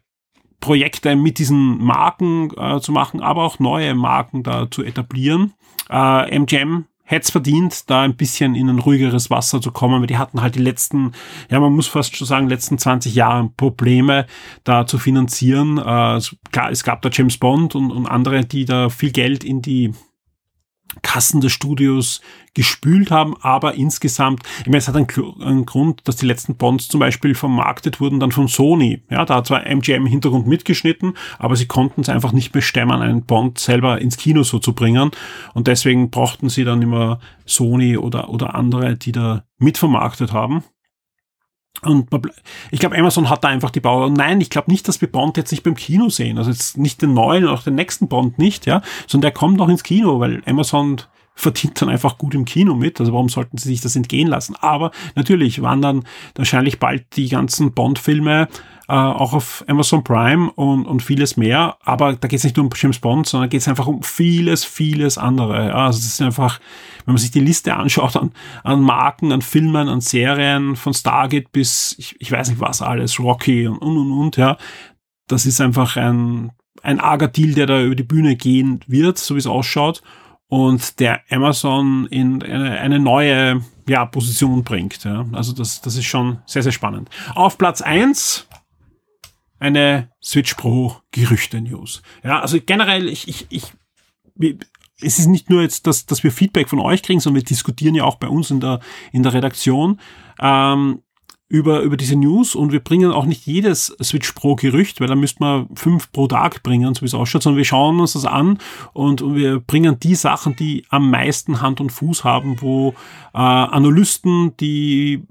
Projekte 0.61 1.17
mit 1.17 1.41
diesen 1.41 1.83
Marken 1.83 2.53
äh, 2.57 2.79
zu 2.79 2.93
machen, 2.93 3.21
aber 3.21 3.43
auch 3.43 3.59
neue 3.59 3.97
Marken 3.97 4.45
da 4.45 4.71
zu 4.71 4.85
etablieren. 4.85 5.55
Äh, 5.91 6.39
MGM 6.39 6.85
hätte 7.07 7.25
es 7.25 7.31
verdient, 7.31 7.89
da 7.89 8.03
ein 8.03 8.17
bisschen 8.17 8.55
in 8.55 8.69
ein 8.69 8.81
ruhigeres 8.81 9.31
Wasser 9.31 9.61
zu 9.61 9.71
kommen, 9.71 10.01
weil 10.01 10.09
die 10.09 10.19
hatten 10.19 10.43
halt 10.43 10.57
die 10.57 10.63
letzten, 10.63 11.13
ja, 11.49 11.61
man 11.61 11.73
muss 11.73 11.87
fast 11.87 12.17
schon 12.17 12.27
sagen, 12.27 12.49
letzten 12.49 12.79
20 12.79 13.15
Jahre 13.15 13.49
Probleme 13.57 14.27
da 14.65 14.87
zu 14.87 14.99
finanzieren. 14.99 15.79
Äh, 15.79 16.21
klar, 16.51 16.71
es 16.71 16.83
gab 16.83 17.03
da 17.03 17.09
James 17.11 17.39
Bond 17.39 17.77
und, 17.77 17.93
und 17.93 18.07
andere, 18.07 18.45
die 18.45 18.65
da 18.65 18.89
viel 18.89 19.13
Geld 19.13 19.45
in 19.45 19.63
die 19.63 19.93
Kassen 21.03 21.41
des 21.41 21.53
Studios 21.53 22.21
gespült 22.55 23.11
haben, 23.11 23.37
aber 23.43 23.75
insgesamt, 23.75 24.43
ich 24.61 24.67
meine, 24.67 24.79
es 24.79 24.89
hat 24.89 24.97
einen, 24.97 25.09
einen, 25.43 25.67
Grund, 25.67 26.01
dass 26.05 26.17
die 26.17 26.27
letzten 26.27 26.57
Bonds 26.57 26.89
zum 26.89 27.01
Beispiel 27.01 27.35
vermarktet 27.35 28.01
wurden 28.01 28.19
dann 28.19 28.33
von 28.33 28.49
Sony. 28.49 29.03
Ja, 29.11 29.25
da 29.27 29.37
hat 29.37 29.47
zwar 29.47 29.67
MGM 29.67 30.03
im 30.03 30.07
Hintergrund 30.07 30.47
mitgeschnitten, 30.47 31.15
aber 31.39 31.57
sie 31.57 31.67
konnten 31.67 32.01
es 32.01 32.09
einfach 32.09 32.33
nicht 32.33 32.55
mehr 32.55 32.63
stemmen, 32.63 33.03
einen 33.03 33.25
Bond 33.25 33.59
selber 33.59 34.01
ins 34.01 34.17
Kino 34.17 34.43
so 34.43 34.59
zu 34.59 34.73
bringen 34.73 35.11
und 35.53 35.67
deswegen 35.67 36.11
brauchten 36.11 36.49
sie 36.49 36.65
dann 36.65 36.81
immer 36.81 37.21
Sony 37.45 37.99
oder, 37.99 38.31
oder 38.31 38.55
andere, 38.55 38.97
die 38.97 39.13
da 39.13 39.45
mitvermarktet 39.59 40.33
haben. 40.33 40.65
Und 41.83 42.09
ich 42.71 42.81
glaube, 42.81 42.99
Amazon 42.99 43.29
hat 43.29 43.45
da 43.45 43.49
einfach 43.49 43.71
die 43.71 43.81
Bauer. 43.81 44.11
Nein, 44.11 44.41
ich 44.41 44.51
glaube 44.51 44.71
nicht, 44.71 44.89
dass 44.89 45.01
wir 45.01 45.11
Bond 45.11 45.37
jetzt 45.37 45.51
nicht 45.51 45.63
beim 45.63 45.75
Kino 45.75 46.09
sehen. 46.09 46.39
Also 46.39 46.51
jetzt 46.51 46.79
nicht 46.79 47.03
den 47.03 47.15
neuen, 47.15 47.47
auch 47.47 47.63
den 47.63 47.75
nächsten 47.75 48.09
Bond 48.09 48.39
nicht, 48.39 48.67
ja, 48.67 48.83
sondern 49.07 49.31
der 49.31 49.39
kommt 49.39 49.59
noch 49.59 49.69
ins 49.69 49.83
Kino, 49.83 50.21
weil 50.21 50.43
Amazon 50.47 51.03
verdient 51.37 51.81
dann 51.83 51.91
einfach 51.91 52.19
gut 52.19 52.35
im 52.35 52.47
Kino 52.47 52.75
mit. 52.75 52.99
Also 52.99 53.13
warum 53.13 53.29
sollten 53.29 53.59
sie 53.59 53.69
sich 53.69 53.83
das 53.83 53.95
entgehen 53.95 54.27
lassen? 54.27 54.57
Aber 54.61 54.91
natürlich 55.15 55.61
waren 55.63 55.83
dann 55.83 56.05
wahrscheinlich 56.35 56.79
bald 56.79 57.05
die 57.17 57.29
ganzen 57.29 57.73
Bond-Filme 57.73 58.49
äh, 58.89 58.95
auch 58.95 59.33
auf 59.33 59.65
Amazon 59.69 60.05
Prime 60.05 60.51
und, 60.53 60.87
und 60.87 61.03
vieles 61.03 61.37
mehr. 61.37 61.77
Aber 61.83 62.15
da 62.15 62.29
geht 62.29 62.39
es 62.39 62.45
nicht 62.45 62.57
nur 62.57 62.67
um 62.67 62.73
James 62.75 62.99
Bond, 62.99 63.27
sondern 63.27 63.51
geht 63.51 63.61
es 63.61 63.69
einfach 63.69 63.87
um 63.87 64.03
vieles, 64.03 64.65
vieles 64.65 65.19
andere. 65.19 65.69
Ja, 65.69 65.87
also 65.87 65.99
es 65.99 66.07
ist 66.07 66.23
einfach, 66.23 66.61
wenn 67.05 67.15
man 67.15 67.21
sich 67.21 67.31
die 67.31 67.41
Liste 67.41 67.75
anschaut 67.75 68.17
an, 68.17 68.33
an 68.63 68.81
Marken, 68.81 69.33
an 69.33 69.43
Filmen, 69.43 69.89
an 69.89 70.01
Serien, 70.01 70.77
von 70.77 70.95
Stargate 70.95 71.51
bis, 71.53 71.95
ich, 71.99 72.17
ich 72.21 72.31
weiß 72.31 72.49
nicht 72.49 72.61
was 72.61 72.83
alles, 72.83 73.19
Rocky 73.19 73.67
und 73.67 73.79
und 73.79 73.97
und, 73.97 74.13
und 74.13 74.37
ja. 74.37 74.57
Das 75.29 75.45
ist 75.45 75.61
einfach 75.61 75.97
ein, 75.97 76.53
ein 76.83 77.01
arger 77.01 77.29
Deal, 77.29 77.55
der 77.55 77.67
da 77.67 77.83
über 77.83 77.97
die 77.97 78.05
Bühne 78.05 78.37
gehen 78.37 78.81
wird, 78.87 79.19
so 79.19 79.35
wie 79.35 79.41
es 79.41 79.47
ausschaut 79.47 80.03
und 80.49 81.01
der 81.01 81.21
Amazon 81.31 82.07
in 82.07 82.43
eine, 82.43 82.79
eine 82.79 82.99
neue 82.99 83.63
ja, 83.89 84.05
Position 84.05 84.63
bringt. 84.63 85.05
Ja. 85.05 85.27
Also 85.33 85.53
das, 85.53 85.81
das 85.81 85.97
ist 85.97 86.05
schon 86.05 86.39
sehr, 86.47 86.63
sehr 86.63 86.73
spannend. 86.73 87.11
Auf 87.35 87.59
Platz 87.59 87.83
eins 87.83 88.47
eine 89.59 90.11
Switch 90.23 90.55
Pro 90.55 90.97
Gerüchte 91.11 91.61
News. 91.61 92.03
Ja, 92.23 92.41
also 92.41 92.59
generell, 92.65 93.09
ich, 93.09 93.29
ich, 93.29 93.47
ich, 93.51 93.73
es 95.01 95.19
ist 95.19 95.27
nicht 95.27 95.51
nur 95.51 95.63
jetzt, 95.63 95.87
dass, 95.87 96.07
dass 96.07 96.23
wir 96.23 96.33
Feedback 96.33 96.69
von 96.69 96.81
euch 96.81 97.03
kriegen, 97.03 97.21
sondern 97.21 97.43
wir 97.43 97.47
diskutieren 97.47 97.95
ja 97.95 98.05
auch 98.05 98.17
bei 98.17 98.29
uns 98.29 98.51
in 98.51 98.61
der, 98.61 98.81
in 99.13 99.23
der 99.23 99.33
Redaktion. 99.33 100.01
Ähm, 100.41 101.03
über, 101.49 101.83
über 101.83 101.97
diese 101.97 102.17
News 102.17 102.57
und 102.57 102.73
wir 102.73 102.81
bringen 102.81 103.13
auch 103.13 103.25
nicht 103.25 103.47
jedes 103.47 103.97
Switch 104.03 104.33
Pro 104.33 104.57
Gerücht, 104.57 105.01
weil 105.01 105.07
da 105.07 105.15
müsste 105.15 105.41
man 105.41 105.69
fünf 105.75 106.11
pro 106.11 106.27
Tag 106.27 106.63
bringen, 106.65 106.93
so 106.95 107.03
wie 107.03 107.07
es 107.07 107.15
ausschaut, 107.15 107.45
sondern 107.45 107.59
wir 107.59 107.65
schauen 107.65 108.01
uns 108.01 108.15
das 108.15 108.25
an 108.25 108.59
und, 108.93 109.23
und 109.23 109.37
wir 109.37 109.61
bringen 109.61 110.01
die 110.01 110.17
Sachen, 110.17 110.57
die 110.57 110.85
am 110.89 111.09
meisten 111.09 111.61
Hand 111.61 111.81
und 111.81 111.93
Fuß 111.93 112.25
haben, 112.25 112.61
wo 112.61 112.95
äh, 113.33 113.39
Analysten, 113.39 114.57
die 114.57 115.23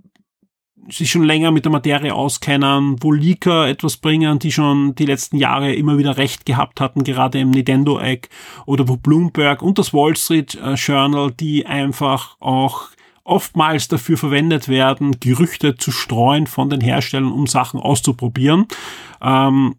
sich 0.89 1.09
schon 1.09 1.23
länger 1.23 1.51
mit 1.51 1.65
der 1.65 1.71
Materie 1.71 2.13
auskennen, 2.13 2.97
wo 3.01 3.11
Leaker 3.11 3.67
etwas 3.67 3.97
bringen, 3.97 4.39
die 4.39 4.51
schon 4.51 4.95
die 4.95 5.05
letzten 5.05 5.37
Jahre 5.37 5.73
immer 5.73 5.97
wieder 5.97 6.17
recht 6.17 6.45
gehabt 6.45 6.79
hatten, 6.81 7.03
gerade 7.03 7.39
im 7.39 7.51
Nintendo-Eck 7.51 8.29
oder 8.65 8.87
wo 8.87 8.97
Bloomberg 8.97 9.61
und 9.61 9.77
das 9.79 9.93
Wall 9.93 10.15
Street 10.15 10.55
äh, 10.55 10.73
Journal, 10.73 11.31
die 11.31 11.65
einfach 11.65 12.37
auch 12.39 12.89
oftmals 13.23 13.87
dafür 13.87 14.17
verwendet 14.17 14.69
werden, 14.69 15.19
Gerüchte 15.19 15.75
zu 15.75 15.91
streuen 15.91 16.47
von 16.47 16.69
den 16.69 16.81
Herstellern, 16.81 17.31
um 17.31 17.47
Sachen 17.47 17.79
auszuprobieren. 17.79 18.67
Ähm, 19.21 19.75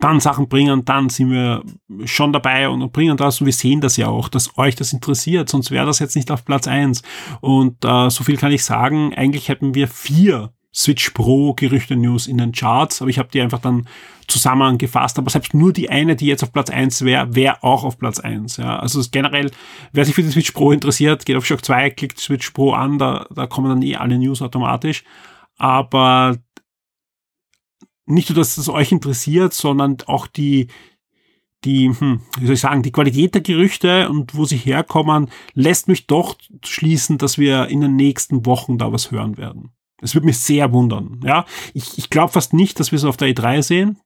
dann 0.00 0.18
Sachen 0.18 0.48
bringen, 0.48 0.84
dann 0.84 1.08
sind 1.10 1.30
wir 1.30 1.62
schon 2.04 2.32
dabei 2.32 2.68
und 2.68 2.92
bringen 2.92 3.16
das 3.16 3.40
und 3.40 3.46
wir 3.46 3.52
sehen 3.52 3.80
das 3.80 3.96
ja 3.96 4.08
auch, 4.08 4.28
dass 4.28 4.56
euch 4.58 4.74
das 4.74 4.92
interessiert, 4.92 5.48
sonst 5.48 5.70
wäre 5.70 5.86
das 5.86 5.98
jetzt 5.98 6.16
nicht 6.16 6.30
auf 6.30 6.44
Platz 6.44 6.66
eins. 6.66 7.02
Und 7.40 7.84
äh, 7.84 8.10
so 8.10 8.24
viel 8.24 8.36
kann 8.36 8.52
ich 8.52 8.64
sagen, 8.64 9.14
eigentlich 9.14 9.48
hätten 9.48 9.74
wir 9.74 9.88
vier 9.88 10.52
Switch 10.74 11.10
Pro 11.10 11.52
Gerüchte 11.54 11.96
News 11.96 12.26
in 12.26 12.38
den 12.38 12.52
Charts, 12.52 13.02
aber 13.02 13.10
ich 13.10 13.18
habe 13.18 13.28
die 13.32 13.40
einfach 13.40 13.58
dann 13.58 13.88
zusammengefasst. 14.28 15.18
Aber 15.18 15.28
selbst 15.28 15.52
nur 15.52 15.72
die 15.72 15.90
eine, 15.90 16.16
die 16.16 16.26
jetzt 16.26 16.42
auf 16.42 16.52
Platz 16.52 16.70
eins 16.70 17.04
wäre, 17.04 17.34
wäre 17.34 17.62
auch 17.62 17.84
auf 17.84 17.98
Platz 17.98 18.20
eins. 18.20 18.56
Ja. 18.56 18.78
Also 18.78 19.02
generell, 19.10 19.50
wer 19.92 20.04
sich 20.04 20.14
für 20.14 20.22
die 20.22 20.30
Switch 20.30 20.52
Pro 20.52 20.72
interessiert, 20.72 21.26
geht 21.26 21.36
auf 21.36 21.44
Shock 21.44 21.64
2, 21.64 21.90
klickt 21.90 22.20
Switch 22.20 22.50
Pro 22.50 22.72
an, 22.72 22.98
da, 22.98 23.26
da 23.34 23.46
kommen 23.46 23.68
dann 23.68 23.82
eh 23.82 23.96
alle 23.96 24.18
News 24.18 24.42
automatisch. 24.42 25.04
Aber 25.58 26.36
nicht 28.10 28.30
nur, 28.30 28.36
dass 28.36 28.56
das 28.56 28.68
euch 28.68 28.92
interessiert, 28.92 29.52
sondern 29.54 29.98
auch 30.06 30.26
die, 30.26 30.68
die, 31.64 31.88
hm, 31.88 32.20
wie 32.38 32.46
soll 32.46 32.54
ich 32.54 32.60
sagen, 32.60 32.82
die 32.82 32.92
Qualität 32.92 33.34
der 33.34 33.42
Gerüchte 33.42 34.08
und 34.08 34.34
wo 34.34 34.44
sie 34.44 34.56
herkommen, 34.56 35.30
lässt 35.54 35.88
mich 35.88 36.06
doch 36.06 36.36
schließen, 36.64 37.18
dass 37.18 37.38
wir 37.38 37.68
in 37.68 37.80
den 37.80 37.96
nächsten 37.96 38.46
Wochen 38.46 38.78
da 38.78 38.92
was 38.92 39.10
hören 39.10 39.36
werden. 39.36 39.70
Es 40.00 40.14
würde 40.14 40.26
mich 40.26 40.38
sehr 40.38 40.72
wundern. 40.72 41.20
Ja, 41.24 41.44
ich, 41.74 41.98
ich 41.98 42.08
glaube 42.10 42.32
fast 42.32 42.54
nicht, 42.54 42.80
dass 42.80 42.92
wir 42.92 42.96
es 42.96 43.04
auf 43.04 43.16
der 43.16 43.28
E3 43.28 43.62
sehen. 43.62 44.00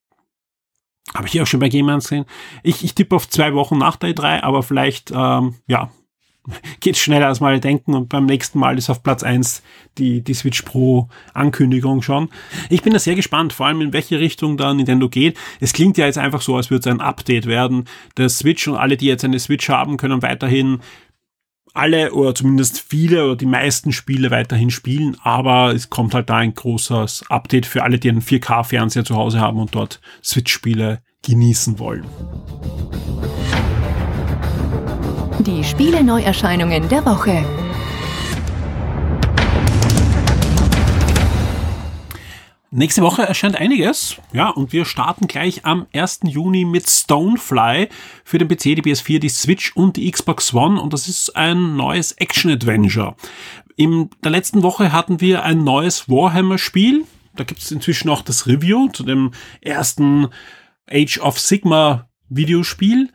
Habe 1.15 1.29
ich 1.29 1.41
auch 1.41 1.47
schon 1.47 1.61
bei 1.61 1.69
Game 1.69 1.87
gesehen. 1.87 2.25
Ich, 2.63 2.83
ich 2.83 2.95
tippe 2.95 3.15
auf 3.15 3.29
zwei 3.29 3.55
Wochen 3.55 3.79
nach 3.79 3.97
der 3.97 4.15
E3, 4.15 4.41
aber 4.41 4.63
vielleicht, 4.63 5.13
ähm, 5.15 5.55
ja, 5.67 5.93
geht 6.81 6.97
schneller 6.97 7.29
als 7.29 7.41
mal 7.41 7.59
denken 7.61 7.95
und 7.95 8.09
beim 8.09 8.27
nächsten 8.27 8.59
Mal 8.59 8.79
ist 8.79 8.91
auf 8.91 9.03
Platz 9.03 9.23
eins 9.23 9.63
die, 9.99 10.23
die 10.23 10.35
Switch 10.35 10.63
Pro 10.63 11.09
Ankündigung 11.33 12.03
schon. 12.03 12.29
Ich 12.71 12.83
bin 12.83 12.93
da 12.93 12.99
sehr 12.99 13.15
gespannt, 13.15 13.53
vor 13.53 13.67
allem 13.67 13.81
in 13.81 13.93
welche 13.93 14.19
Richtung 14.21 14.57
da 14.57 14.73
Nintendo 14.75 15.09
geht. 15.09 15.37
Es 15.61 15.73
klingt 15.73 15.99
ja 15.99 16.07
jetzt 16.07 16.19
einfach 16.19 16.43
so, 16.43 16.57
als 16.57 16.71
würde 16.71 16.89
es 16.89 16.95
ein 16.95 17.01
Update 17.01 17.47
werden. 17.47 17.85
Der 18.17 18.29
Switch 18.29 18.67
und 18.69 18.77
alle, 18.77 18.97
die 18.97 19.07
jetzt 19.07 19.25
eine 19.25 19.39
Switch 19.39 19.69
haben, 19.69 19.97
können 19.97 20.23
weiterhin 20.23 20.81
alle 21.75 22.13
oder 22.13 22.35
zumindest 22.35 22.81
viele 22.81 23.25
oder 23.25 23.37
die 23.37 23.47
meisten 23.47 23.93
Spiele 23.93 24.31
weiterhin 24.31 24.71
spielen, 24.71 25.17
aber 25.23 25.75
es 25.75 25.91
kommt 25.91 26.15
halt 26.15 26.31
da 26.31 26.37
ein 26.37 26.55
großes 26.55 27.25
Update 27.29 27.67
für 27.67 27.83
alle, 27.83 27.99
die 27.99 28.09
einen 28.09 28.23
4K-Fernseher 28.23 29.05
zu 29.05 29.17
Hause 29.17 29.41
haben 29.41 29.59
und 29.59 29.75
dort 29.75 30.01
Switch-Spiele 30.23 31.03
genießen 31.23 31.81
wollen. 31.81 32.05
Die 35.41 35.65
Spiele-Neuerscheinungen 35.65 36.89
der 36.89 37.05
Woche. 37.05 37.45
Nächste 42.71 43.03
Woche 43.03 43.23
erscheint 43.23 43.57
einiges. 43.57 44.17
Ja, 44.33 44.51
und 44.51 44.73
wir 44.73 44.85
starten 44.85 45.27
gleich 45.27 45.65
am 45.65 45.87
1. 45.93 46.21
Juni 46.25 46.65
mit 46.65 46.89
Stonefly 46.89 47.89
für 48.25 48.39
den 48.39 48.49
PC, 48.49 48.77
die 48.77 48.83
PS4, 48.83 49.19
die 49.19 49.29
Switch 49.29 49.77
und 49.77 49.97
die 49.97 50.11
Xbox 50.11 50.55
One. 50.55 50.81
Und 50.81 50.93
das 50.93 51.09
ist 51.09 51.37
ein 51.37 51.77
neues 51.77 52.13
Action-Adventure. 52.13 53.17
In 53.77 54.11
der 54.23 54.31
letzten 54.31 54.63
Woche 54.63 54.93
hatten 54.93 55.21
wir 55.21 55.43
ein 55.43 55.65
neues 55.65 56.09
Warhammer-Spiel. 56.09 57.05
Da 57.35 57.45
gibt 57.45 57.61
es 57.61 57.73
inzwischen 57.73 58.09
auch 58.09 58.23
das 58.23 58.47
Review 58.47 58.89
zu 58.93 59.03
dem 59.03 59.33
ersten 59.61 60.29
Age 60.89 61.19
of 61.19 61.41
Sigma 61.41 62.09
Videospiel. 62.29 63.11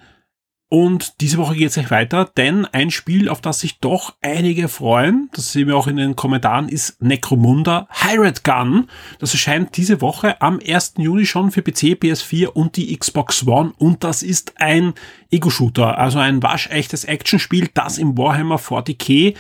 Und 0.71 1.19
diese 1.19 1.39
Woche 1.39 1.55
geht 1.55 1.69
es 1.69 1.73
gleich 1.73 1.89
weiter, 1.89 2.25
denn 2.37 2.65
ein 2.65 2.91
Spiel, 2.91 3.27
auf 3.27 3.41
das 3.41 3.59
sich 3.59 3.79
doch 3.79 4.13
einige 4.21 4.67
freuen, 4.67 5.27
das 5.33 5.51
sehen 5.51 5.67
wir 5.67 5.75
auch 5.75 5.87
in 5.87 5.97
den 5.97 6.15
Kommentaren, 6.15 6.69
ist 6.69 7.01
Necromunda 7.01 7.87
Pirate 7.91 8.43
Gun. 8.43 8.87
Das 9.17 9.33
erscheint 9.33 9.75
diese 9.77 9.99
Woche 9.99 10.39
am 10.43 10.59
1. 10.63 10.93
Juni 10.99 11.25
schon 11.25 11.49
für 11.49 11.63
PC, 11.63 11.97
PS4 11.97 12.49
und 12.49 12.77
die 12.77 12.95
Xbox 12.95 13.47
One 13.47 13.73
und 13.79 14.03
das 14.03 14.21
ist 14.21 14.61
ein 14.61 14.93
Ego-Shooter, 15.31 15.97
also 15.97 16.19
ein 16.19 16.43
waschechtes 16.43 17.03
Actionspiel, 17.03 17.69
das 17.73 17.97
im 17.97 18.15
Warhammer 18.15 18.57
40k 18.57 19.35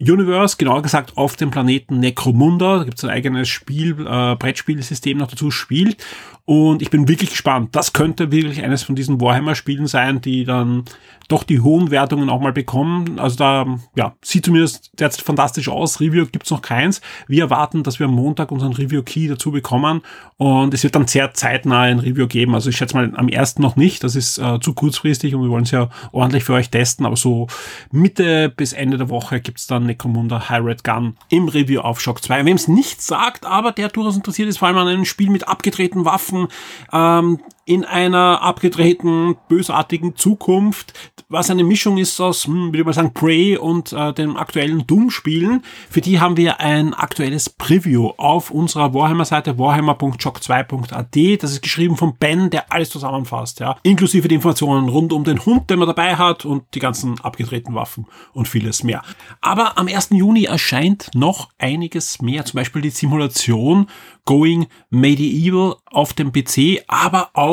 Universe, 0.00 0.56
genauer 0.56 0.82
gesagt 0.82 1.16
auf 1.16 1.36
dem 1.36 1.52
Planeten 1.52 2.00
Necromunda, 2.00 2.78
da 2.78 2.84
gibt 2.84 2.98
es 2.98 3.04
ein 3.04 3.10
eigenes 3.10 3.48
Spiel, 3.48 4.04
äh, 4.04 4.34
Brettspielsystem 4.34 5.16
noch 5.16 5.28
dazu 5.28 5.52
spielt 5.52 6.04
und 6.52 6.82
ich 6.82 6.90
bin 6.90 7.08
wirklich 7.08 7.30
gespannt. 7.30 7.74
Das 7.74 7.94
könnte 7.94 8.30
wirklich 8.30 8.62
eines 8.62 8.82
von 8.82 8.94
diesen 8.94 9.22
Warhammer-Spielen 9.22 9.86
sein, 9.86 10.20
die 10.20 10.44
dann 10.44 10.84
doch 11.28 11.44
die 11.44 11.60
hohen 11.60 11.90
Wertungen 11.90 12.28
auch 12.28 12.42
mal 12.42 12.52
bekommen. 12.52 13.18
Also 13.18 13.36
da, 13.36 13.78
ja, 13.94 14.14
sieht 14.20 14.44
zumindest 14.44 14.90
derzeit 14.98 15.24
fantastisch 15.24 15.70
aus. 15.70 15.98
Review 15.98 16.26
gibt's 16.26 16.50
noch 16.50 16.60
keins. 16.60 17.00
Wir 17.26 17.44
erwarten, 17.44 17.82
dass 17.82 17.98
wir 17.98 18.06
am 18.06 18.12
Montag 18.14 18.52
unseren 18.52 18.74
Review-Key 18.74 19.28
dazu 19.28 19.50
bekommen 19.50 20.02
und 20.36 20.74
es 20.74 20.82
wird 20.82 20.94
dann 20.94 21.06
sehr 21.06 21.32
zeitnah 21.32 21.82
ein 21.82 22.00
Review 22.00 22.26
geben. 22.26 22.54
Also 22.54 22.68
ich 22.68 22.76
schätze 22.76 22.96
mal 22.96 23.12
am 23.14 23.28
ersten 23.28 23.62
noch 23.62 23.76
nicht. 23.76 24.04
Das 24.04 24.14
ist 24.14 24.38
äh, 24.38 24.58
zu 24.60 24.74
kurzfristig 24.74 25.34
und 25.34 25.42
wir 25.42 25.48
wollen 25.48 25.64
es 25.64 25.70
ja 25.70 25.88
ordentlich 26.10 26.44
für 26.44 26.52
euch 26.52 26.68
testen. 26.68 27.06
Aber 27.06 27.16
so 27.16 27.46
Mitte 27.90 28.52
bis 28.54 28.74
Ende 28.74 28.98
der 28.98 29.08
Woche 29.08 29.40
gibt's 29.40 29.66
dann 29.66 29.86
Necromunda 29.86 30.50
High 30.50 30.64
Red 30.64 30.84
Gun 30.84 31.16
im 31.30 31.48
Review 31.48 31.80
auf 31.80 32.00
Shock 32.00 32.22
2. 32.22 32.44
Wem 32.44 32.56
es 32.56 32.68
nicht 32.68 33.00
sagt, 33.00 33.46
aber 33.46 33.72
der 33.72 33.88
durchaus 33.88 34.16
interessiert 34.16 34.48
ist, 34.48 34.58
vor 34.58 34.68
allem 34.68 34.78
an 34.78 34.88
einem 34.88 35.04
Spiel 35.06 35.30
mit 35.30 35.48
abgedrehten 35.48 36.04
Waffen, 36.04 36.41
Waffen 36.42 36.48
ähm, 36.92 37.40
in 37.64 37.84
einer 37.84 38.42
abgedrehten, 38.42 39.36
bösartigen 39.48 40.16
Zukunft, 40.16 40.92
was 41.28 41.50
eine 41.50 41.64
Mischung 41.64 41.96
ist 41.96 42.20
aus, 42.20 42.46
hm, 42.46 42.66
würde 42.66 42.80
ich 42.80 42.84
mal 42.84 42.92
sagen, 42.92 43.14
Prey 43.14 43.56
und 43.56 43.92
äh, 43.92 44.12
dem 44.12 44.36
aktuellen 44.36 44.86
Doom-Spielen. 44.86 45.62
Für 45.88 46.00
die 46.00 46.20
haben 46.20 46.36
wir 46.36 46.60
ein 46.60 46.92
aktuelles 46.92 47.48
Preview 47.48 48.10
auf 48.16 48.50
unserer 48.50 48.92
Warhammer-Seite 48.92 49.58
warhammer.jock2.at. 49.58 51.42
Das 51.42 51.52
ist 51.52 51.62
geschrieben 51.62 51.96
von 51.96 52.16
Ben, 52.16 52.50
der 52.50 52.72
alles 52.72 52.90
zusammenfasst, 52.90 53.60
ja. 53.60 53.76
Inklusive 53.82 54.28
die 54.28 54.34
Informationen 54.34 54.88
rund 54.88 55.12
um 55.12 55.24
den 55.24 55.44
Hund, 55.44 55.70
den 55.70 55.78
man 55.78 55.88
dabei 55.88 56.16
hat 56.16 56.44
und 56.44 56.64
die 56.74 56.80
ganzen 56.80 57.20
abgedrehten 57.20 57.74
Waffen 57.74 58.06
und 58.32 58.48
vieles 58.48 58.82
mehr. 58.82 59.02
Aber 59.40 59.78
am 59.78 59.88
1. 59.88 60.10
Juni 60.10 60.44
erscheint 60.44 61.10
noch 61.14 61.48
einiges 61.58 62.20
mehr. 62.20 62.44
Zum 62.44 62.58
Beispiel 62.58 62.82
die 62.82 62.90
Simulation 62.90 63.86
Going 64.24 64.66
Medieval 64.90 65.76
auf 65.86 66.12
dem 66.12 66.32
PC, 66.32 66.84
aber 66.86 67.30
auch 67.34 67.51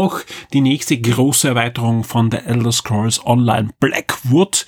die 0.53 0.61
nächste 0.61 0.99
große 0.99 1.49
Erweiterung 1.49 2.03
von 2.03 2.31
The 2.31 2.37
Elder 2.37 2.71
Scrolls 2.71 3.25
Online 3.25 3.69
Blackwood. 3.79 4.65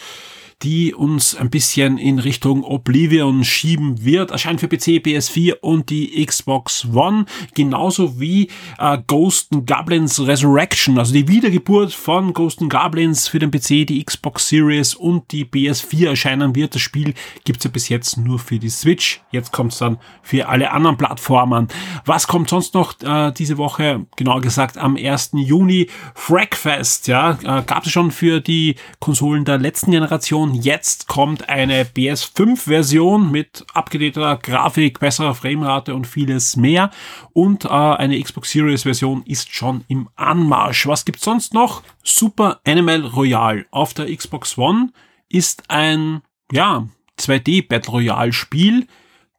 Die 0.64 0.94
uns 0.94 1.36
ein 1.36 1.50
bisschen 1.50 1.98
in 1.98 2.20
Richtung 2.20 2.64
Oblivion 2.64 3.44
schieben 3.44 4.04
wird. 4.04 4.32
Erscheint 4.32 4.60
für 4.60 4.68
PC, 4.68 5.02
PS4 5.02 5.56
und 5.62 5.90
die 5.90 6.24
Xbox 6.26 6.88
One. 6.94 7.26
Genauso 7.56 8.20
wie 8.20 8.50
äh, 8.78 8.98
Ghost 9.08 9.50
Goblins 9.66 10.20
Resurrection, 10.20 10.98
also 10.98 11.14
die 11.14 11.28
Wiedergeburt 11.28 11.94
von 11.94 12.34
Ghost 12.34 12.60
Goblins 12.70 13.28
für 13.28 13.40
den 13.40 13.52
PC, 13.52 13.88
die 13.88 14.04
Xbox 14.04 14.48
Series 14.50 14.94
und 14.94 15.32
die 15.32 15.46
PS4 15.46 16.10
erscheinen 16.10 16.56
wird. 16.56 16.76
Das 16.76 16.82
Spiel 16.82 17.14
gibt's 17.44 17.64
ja 17.64 17.72
bis 17.72 17.90
jetzt 17.90 18.18
nur 18.18 18.40
für 18.40 18.60
die 18.60 18.70
Switch. 18.70 19.22
Jetzt 19.32 19.52
kommt's 19.52 19.80
dann 19.80 19.98
für 20.22 20.48
alle 20.48 20.72
anderen 20.72 20.98
Plattformen. 20.98 21.68
Was 22.06 22.28
kommt 22.28 22.50
sonst 22.50 22.74
noch 22.74 23.00
äh, 23.02 23.32
diese 23.32 23.58
Woche? 23.58 24.06
Genauer 24.16 24.42
gesagt 24.42 24.78
am 24.78 24.96
1. 24.96 25.32
Juni. 25.34 25.90
Fragfest, 26.14 27.08
ja, 27.08 27.32
äh, 27.44 27.64
gab 27.64 27.86
es 27.86 27.92
schon 27.92 28.12
für 28.12 28.42
die 28.42 28.76
Konsolen 29.00 29.46
der 29.46 29.58
letzten 29.58 29.92
Generation. 29.92 30.51
Jetzt 30.54 31.08
kommt 31.08 31.50
eine 31.50 31.84
PS5-Version 31.84 33.32
mit 33.32 33.66
abgedateter 33.74 34.38
Grafik, 34.38 35.00
besserer 35.00 35.36
Framerate 35.36 35.96
und 35.96 36.08
vieles 36.08 36.56
mehr. 36.56 36.92
Und 37.34 37.66
äh, 37.66 37.70
eine 37.70 38.22
Xbox 38.22 38.52
Series-Version 38.52 39.24
ist 39.26 39.54
schon 39.54 39.84
im 39.88 40.10
Anmarsch. 40.16 40.88
Was 40.88 41.06
gibt's 41.06 41.24
sonst 41.24 41.54
noch? 41.54 41.84
Super 42.04 42.60
Animal 42.66 43.06
Royale 43.06 43.66
auf 43.72 43.94
der 43.94 44.16
Xbox 44.16 44.58
One 44.58 44.92
ist 45.30 45.64
ein, 45.70 46.22
ja, 46.52 46.88
2D 47.20 47.68
Battle 47.68 47.92
Royale 47.94 48.34
Spiel, 48.34 48.88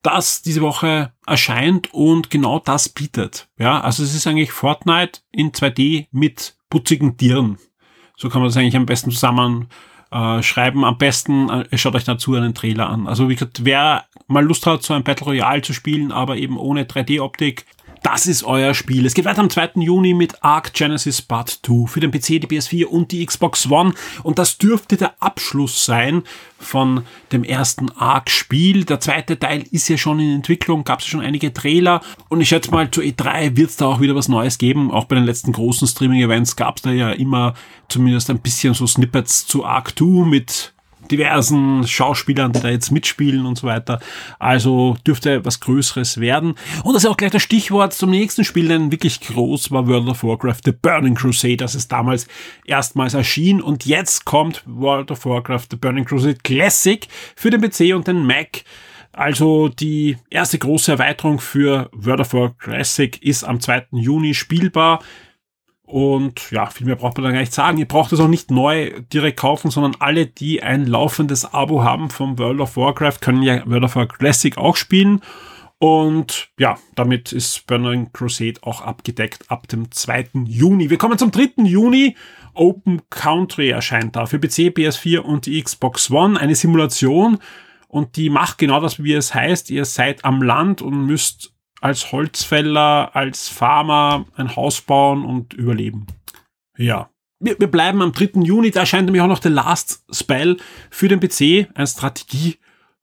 das 0.03 0.42
diese 0.42 0.61
Woche 0.61 1.12
erscheint 1.27 1.92
und 1.92 2.31
genau 2.31 2.59
das 2.59 2.88
bietet. 2.88 3.48
Ja, 3.59 3.81
also 3.81 4.03
es 4.03 4.14
ist 4.14 4.27
eigentlich 4.27 4.53
Fortnite 4.53 5.20
in 5.31 5.53
2D 5.53 6.09
mit 6.11 6.57
putzigen 6.70 7.16
Tieren. 7.16 7.59
So 8.16 8.29
kann 8.29 8.40
man 8.40 8.48
das 8.48 8.57
eigentlich 8.57 8.77
am 8.77 8.87
besten 8.87 9.11
zusammen 9.11 9.68
äh, 10.12 10.42
schreiben. 10.42 10.85
Am 10.85 10.98
besten 10.98 11.48
äh, 11.48 11.79
schaut 11.79 11.94
euch 11.94 12.05
dazu 12.05 12.35
einen 12.35 12.55
Trailer 12.55 12.88
an. 12.88 13.07
Also 13.07 13.29
wie 13.29 13.35
gesagt, 13.35 13.64
wer 13.64 14.05
mal 14.29 14.44
Lust 14.44 14.66
hat, 14.66 14.83
so 14.83 14.94
ein 14.94 15.05
Battle 15.05 15.27
Royale 15.27 15.62
zu 15.62 15.72
spielen, 15.72 16.12
aber 16.12 16.37
eben 16.37 16.57
ohne 16.57 16.85
3D-Optik, 16.85 17.64
das 18.02 18.26
ist 18.26 18.42
euer 18.44 18.74
Spiel. 18.74 19.06
Es 19.06 19.14
geht 19.14 19.24
weiter 19.24 19.40
am 19.40 19.50
2. 19.50 19.72
Juni 19.76 20.14
mit 20.14 20.42
Arc 20.42 20.72
Genesis 20.72 21.22
Part 21.22 21.60
2 21.64 21.86
für 21.86 22.00
den 22.00 22.10
PC, 22.10 22.40
die 22.40 22.46
PS4 22.46 22.84
und 22.84 23.12
die 23.12 23.24
Xbox 23.24 23.70
One. 23.70 23.94
Und 24.22 24.38
das 24.38 24.58
dürfte 24.58 24.96
der 24.96 25.14
Abschluss 25.20 25.84
sein 25.84 26.22
von 26.58 27.04
dem 27.32 27.44
ersten 27.44 27.90
Arc-Spiel. 27.90 28.84
Der 28.84 29.00
zweite 29.00 29.38
Teil 29.38 29.64
ist 29.70 29.88
ja 29.88 29.96
schon 29.96 30.20
in 30.20 30.34
Entwicklung, 30.34 30.84
gab 30.84 31.00
es 31.00 31.06
schon 31.06 31.20
einige 31.20 31.52
Trailer. 31.52 32.00
Und 32.28 32.40
ich 32.40 32.48
schätze 32.48 32.70
mal, 32.70 32.90
zu 32.90 33.00
E3 33.00 33.56
wird 33.56 33.70
es 33.70 33.76
da 33.76 33.86
auch 33.86 34.00
wieder 34.00 34.14
was 34.14 34.28
Neues 34.28 34.58
geben. 34.58 34.90
Auch 34.90 35.04
bei 35.04 35.14
den 35.14 35.24
letzten 35.24 35.52
großen 35.52 35.86
Streaming-Events 35.86 36.56
gab 36.56 36.76
es 36.76 36.82
da 36.82 36.90
ja 36.90 37.10
immer 37.10 37.54
zumindest 37.88 38.30
ein 38.30 38.40
bisschen 38.40 38.74
so 38.74 38.86
Snippets 38.86 39.46
zu 39.46 39.64
Arc 39.64 39.98
2 39.98 40.26
mit 40.26 40.74
diversen 41.10 41.86
Schauspielern, 41.86 42.52
die 42.52 42.60
da 42.60 42.68
jetzt 42.68 42.90
mitspielen 42.90 43.46
und 43.46 43.58
so 43.58 43.66
weiter. 43.66 44.00
Also 44.38 44.96
dürfte 45.06 45.44
was 45.44 45.60
Größeres 45.60 46.20
werden. 46.20 46.54
Und 46.84 46.94
das 46.94 47.04
ist 47.04 47.10
auch 47.10 47.16
gleich 47.16 47.32
das 47.32 47.42
Stichwort 47.42 47.92
zum 47.92 48.10
nächsten 48.10 48.44
Spiel, 48.44 48.68
denn 48.68 48.92
wirklich 48.92 49.20
groß 49.20 49.70
war 49.70 49.86
World 49.86 50.08
of 50.08 50.24
Warcraft 50.24 50.60
The 50.64 50.72
Burning 50.72 51.14
Crusade, 51.14 51.56
das 51.58 51.74
es 51.74 51.88
damals 51.88 52.26
erstmals 52.64 53.14
erschien. 53.14 53.60
Und 53.60 53.86
jetzt 53.86 54.24
kommt 54.24 54.62
World 54.66 55.10
of 55.10 55.24
Warcraft 55.24 55.66
The 55.70 55.76
Burning 55.76 56.04
Crusade 56.04 56.38
Classic 56.42 57.06
für 57.36 57.50
den 57.50 57.60
PC 57.60 57.94
und 57.94 58.06
den 58.06 58.26
Mac. 58.26 58.64
Also 59.12 59.68
die 59.68 60.16
erste 60.30 60.58
große 60.58 60.92
Erweiterung 60.92 61.38
für 61.38 61.90
World 61.92 62.20
of 62.20 62.32
Warcraft 62.32 62.58
Classic 62.58 63.22
ist 63.22 63.44
am 63.44 63.60
2. 63.60 63.88
Juni 63.92 64.32
spielbar. 64.34 65.02
Und 65.92 66.50
ja, 66.50 66.70
viel 66.70 66.87
mehr 66.87 66.96
braucht 66.96 67.18
man 67.18 67.24
da 67.24 67.33
gar 67.33 67.40
nicht 67.40 67.52
sagen. 67.52 67.76
Ihr 67.76 67.87
braucht 67.87 68.14
es 68.14 68.20
auch 68.20 68.26
nicht 68.26 68.50
neu 68.50 69.02
direkt 69.12 69.38
kaufen, 69.38 69.70
sondern 69.70 69.94
alle, 69.98 70.24
die 70.24 70.62
ein 70.62 70.87
laufendes 70.87 71.52
Abo 71.52 71.85
haben 71.85 72.09
vom 72.09 72.38
World 72.38 72.61
of 72.61 72.78
Warcraft, 72.78 73.18
können 73.20 73.42
ja 73.42 73.62
World 73.66 73.85
of 73.85 73.96
Warcraft 73.96 74.18
Classic 74.18 74.57
auch 74.57 74.76
spielen. 74.76 75.20
Und 75.76 76.48
ja, 76.59 76.78
damit 76.94 77.33
ist 77.33 77.66
Burning 77.66 78.11
Crusade 78.14 78.55
auch 78.62 78.81
abgedeckt 78.81 79.50
ab 79.50 79.68
dem 79.68 79.92
2. 79.92 80.28
Juni. 80.46 80.88
Wir 80.88 80.96
kommen 80.96 81.18
zum 81.18 81.31
3. 81.31 81.64
Juni. 81.64 82.16
Open 82.55 83.02
Country 83.11 83.68
erscheint 83.68 84.16
da 84.16 84.24
für 84.24 84.38
PC, 84.38 84.72
PS4 84.72 85.18
und 85.18 85.44
die 85.44 85.62
Xbox 85.62 86.11
One. 86.11 86.40
Eine 86.40 86.55
Simulation 86.55 87.37
und 87.88 88.16
die 88.16 88.31
macht 88.31 88.57
genau 88.57 88.81
das, 88.81 89.05
wie 89.05 89.12
es 89.12 89.35
heißt. 89.35 89.68
Ihr 89.68 89.85
seid 89.85 90.24
am 90.24 90.40
Land 90.40 90.81
und 90.81 91.05
müsst 91.05 91.51
als 91.83 92.12
Holzfäller, 92.12 93.14
als 93.14 93.49
Farmer 93.49 94.25
ein 94.37 94.55
Haus 94.57 94.81
bauen 94.81 95.25
und 95.25 95.53
überleben. 95.53 96.07
Ja. 96.77 97.11
Wir, 97.40 97.59
wir 97.59 97.66
bleiben 97.66 98.01
am 98.03 98.12
3. 98.12 98.40
Juni, 98.42 98.71
da 98.71 98.81
erscheint 98.81 99.07
nämlich 99.07 99.21
auch 99.21 99.27
noch 99.27 99.42
The 99.42 99.49
Last 99.49 100.05
Spell 100.11 100.59
für 100.90 101.09
den 101.09 101.21
PC, 101.21 101.68
ein 101.75 101.87
Strategie 101.87 102.59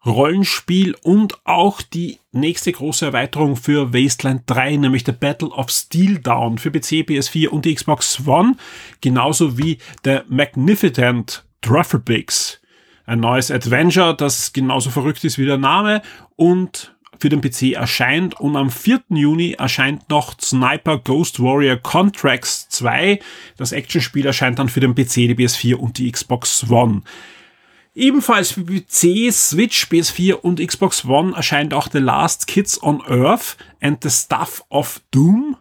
Rollenspiel 0.06 0.96
und 1.04 1.46
auch 1.46 1.82
die 1.82 2.20
nächste 2.32 2.72
große 2.72 3.08
Erweiterung 3.08 3.58
für 3.58 3.94
Wasteland 3.94 4.44
3, 4.46 4.78
nämlich 4.78 5.04
The 5.06 5.12
Battle 5.12 5.50
of 5.50 5.70
Steel 5.70 6.20
Down 6.20 6.58
für 6.58 6.72
PC, 6.72 7.04
PS4 7.06 7.50
und 7.50 7.66
die 7.66 7.76
Xbox 7.76 8.26
One, 8.26 8.56
genauso 9.02 9.58
wie 9.58 9.78
The 10.06 10.20
Magnificent 10.30 11.44
Trufflebigs. 11.62 12.62
Ein 13.06 13.20
neues 13.20 13.52
Adventure, 13.52 14.16
das 14.16 14.54
genauso 14.54 14.90
verrückt 14.90 15.24
ist 15.26 15.38
wie 15.38 15.46
der 15.46 15.58
Name 15.58 16.02
und 16.38 16.96
für 17.20 17.30
den 17.30 17.42
PC 17.42 17.74
erscheint 17.74 18.40
und 18.40 18.56
am 18.56 18.70
4. 18.70 19.02
Juni 19.10 19.52
erscheint 19.52 20.10
noch 20.10 20.40
Sniper 20.40 20.98
Ghost 20.98 21.40
Warrior 21.40 21.78
Contracts 21.78 22.70
2. 22.70 23.20
Das 23.58 23.72
Actionspiel 23.72 24.26
erscheint 24.26 24.60
dann 24.60 24.70
für 24.70 24.80
den 24.80 24.96
PC, 24.96 25.14
die 25.14 25.36
PS4 25.36 25.76
und 25.76 25.98
die 25.98 26.12
Xbox 26.12 26.70
One. 26.70 27.02
Ebenfalls 27.96 28.52
für 28.52 28.64
PC, 28.64 29.34
Switch, 29.34 29.88
PS4 29.88 30.34
und 30.34 30.66
Xbox 30.66 31.04
One 31.06 31.36
erscheint 31.36 31.74
auch 31.74 31.90
The 31.92 32.00
Last 32.00 32.48
Kids 32.48 32.82
on 32.82 33.02
Earth 33.08 33.58
and 33.82 34.02
the 34.02 34.10
Stuff 34.10 34.64
of 34.70 35.02
Doom. 35.12 35.58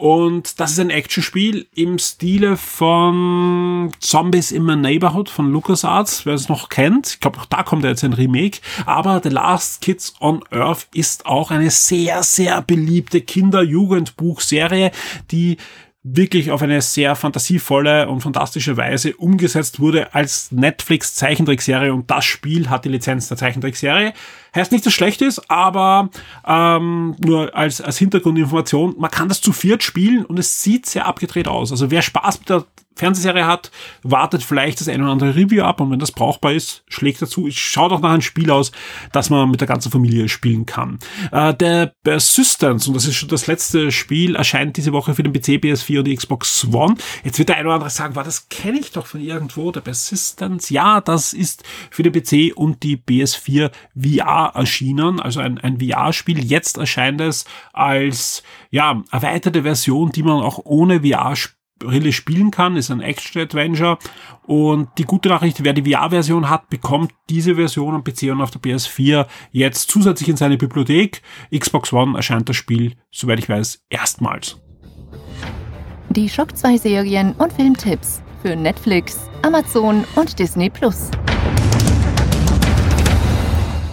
Und 0.00 0.60
das 0.60 0.70
ist 0.70 0.80
ein 0.80 0.88
Actionspiel 0.88 1.66
im 1.74 1.98
Stile 1.98 2.56
von 2.56 3.92
Zombies 4.00 4.50
in 4.50 4.62
my 4.62 4.74
Neighborhood 4.74 5.28
von 5.28 5.52
LucasArts, 5.52 6.24
wer 6.24 6.32
es 6.32 6.48
noch 6.48 6.70
kennt. 6.70 7.08
Ich 7.08 7.20
glaube, 7.20 7.38
auch 7.38 7.44
da 7.44 7.62
kommt 7.62 7.84
jetzt 7.84 8.02
ein 8.02 8.14
Remake. 8.14 8.60
Aber 8.86 9.20
The 9.22 9.28
Last 9.28 9.82
Kids 9.82 10.14
on 10.20 10.42
Earth 10.50 10.88
ist 10.94 11.26
auch 11.26 11.50
eine 11.50 11.70
sehr, 11.70 12.22
sehr 12.22 12.62
beliebte 12.62 13.20
Kinder-Jugendbuchserie, 13.20 14.90
die 15.32 15.58
wirklich 16.02 16.50
auf 16.50 16.62
eine 16.62 16.80
sehr 16.80 17.14
fantasievolle 17.14 18.08
und 18.08 18.22
fantastische 18.22 18.78
Weise 18.78 19.14
umgesetzt 19.16 19.80
wurde 19.80 20.14
als 20.14 20.50
Netflix 20.50 21.14
Zeichentrickserie 21.14 21.92
und 21.92 22.10
das 22.10 22.24
Spiel 22.24 22.70
hat 22.70 22.86
die 22.86 22.88
Lizenz 22.88 23.28
der 23.28 23.36
Zeichentrickserie. 23.36 24.14
Heißt 24.54 24.72
nicht, 24.72 24.84
dass 24.84 24.92
es 24.92 24.96
schlecht 24.96 25.22
ist, 25.22 25.50
aber 25.50 26.10
ähm, 26.46 27.16
nur 27.18 27.54
als, 27.54 27.80
als 27.80 27.98
Hintergrundinformation, 27.98 28.94
man 28.98 29.10
kann 29.10 29.28
das 29.28 29.40
zu 29.40 29.52
viert 29.52 29.82
spielen 29.82 30.24
und 30.24 30.38
es 30.38 30.62
sieht 30.62 30.86
sehr 30.86 31.06
abgedreht 31.06 31.48
aus. 31.48 31.70
Also 31.70 31.90
wer 31.90 32.02
Spaß 32.02 32.40
mit 32.40 32.48
der 32.48 32.64
Fernsehserie 33.00 33.46
hat, 33.46 33.70
wartet 34.02 34.42
vielleicht 34.42 34.80
das 34.80 34.88
ein 34.88 35.00
oder 35.00 35.12
andere 35.12 35.34
Review 35.34 35.62
ab 35.62 35.80
und 35.80 35.90
wenn 35.90 35.98
das 35.98 36.12
brauchbar 36.12 36.52
ist, 36.52 36.84
schlägt 36.86 37.22
dazu. 37.22 37.48
Ich 37.48 37.58
schaue 37.58 37.88
doch 37.88 38.00
nach 38.00 38.10
einem 38.10 38.20
Spiel 38.20 38.50
aus, 38.50 38.72
das 39.12 39.30
man 39.30 39.50
mit 39.50 39.60
der 39.60 39.68
ganzen 39.68 39.90
Familie 39.90 40.28
spielen 40.28 40.66
kann. 40.66 40.98
Äh, 41.32 41.54
der 41.54 41.94
Persistence, 42.02 42.88
und 42.88 42.94
das 42.94 43.06
ist 43.06 43.14
schon 43.14 43.30
das 43.30 43.46
letzte 43.46 43.90
Spiel, 43.90 44.36
erscheint 44.36 44.76
diese 44.76 44.92
Woche 44.92 45.14
für 45.14 45.22
den 45.22 45.32
PC, 45.32 45.62
PS4 45.64 45.98
und 46.00 46.04
die 46.04 46.14
Xbox 46.14 46.66
One. 46.70 46.96
Jetzt 47.24 47.38
wird 47.38 47.48
der 47.48 47.56
ein 47.56 47.64
oder 47.64 47.76
andere 47.76 47.90
sagen, 47.90 48.16
war 48.16 48.24
das 48.24 48.48
kenne 48.50 48.78
ich 48.78 48.92
doch 48.92 49.06
von 49.06 49.22
irgendwo, 49.22 49.72
der 49.72 49.80
Persistence. 49.80 50.68
Ja, 50.68 51.00
das 51.00 51.32
ist 51.32 51.64
für 51.90 52.02
den 52.02 52.12
PC 52.12 52.54
und 52.54 52.82
die 52.82 52.98
PS4 52.98 53.70
VR 53.98 54.39
erschienen, 54.48 55.20
also 55.20 55.40
ein, 55.40 55.58
ein 55.58 55.80
VR-Spiel. 55.80 56.44
Jetzt 56.44 56.78
erscheint 56.78 57.20
es 57.20 57.44
als 57.72 58.42
ja, 58.70 59.02
erweiterte 59.10 59.62
Version, 59.62 60.10
die 60.12 60.22
man 60.22 60.42
auch 60.42 60.60
ohne 60.64 61.00
VR 61.00 61.36
spielt 61.36 61.60
Brille 61.80 62.12
spielen 62.12 62.52
kann, 62.52 62.76
ist 62.76 62.90
ein 62.90 63.00
Action-Adventure. 63.00 63.98
Und 64.46 64.90
die 64.98 65.04
gute 65.04 65.28
Nachricht, 65.28 65.64
wer 65.64 65.72
die 65.72 65.90
VR-Version 65.90 66.48
hat, 66.48 66.70
bekommt 66.70 67.12
diese 67.28 67.56
Version 67.56 67.94
am 67.94 68.04
PC 68.04 68.24
und 68.30 68.40
auf 68.40 68.52
der 68.52 68.60
PS4 68.60 69.26
jetzt 69.50 69.90
zusätzlich 69.90 70.28
in 70.28 70.36
seine 70.36 70.56
Bibliothek. 70.56 71.22
Xbox 71.56 71.92
One 71.92 72.16
erscheint 72.16 72.48
das 72.48 72.56
Spiel, 72.56 72.94
soweit 73.10 73.40
ich 73.40 73.48
weiß, 73.48 73.84
erstmals. 73.88 74.60
Die 76.10 76.28
Shock 76.28 76.56
2 76.56 76.76
Serien 76.76 77.32
und 77.32 77.52
Filmtipps 77.52 78.20
für 78.42 78.54
Netflix, 78.54 79.18
Amazon 79.42 80.04
und 80.16 80.38
Disney 80.38 80.70
Plus. 80.70 81.10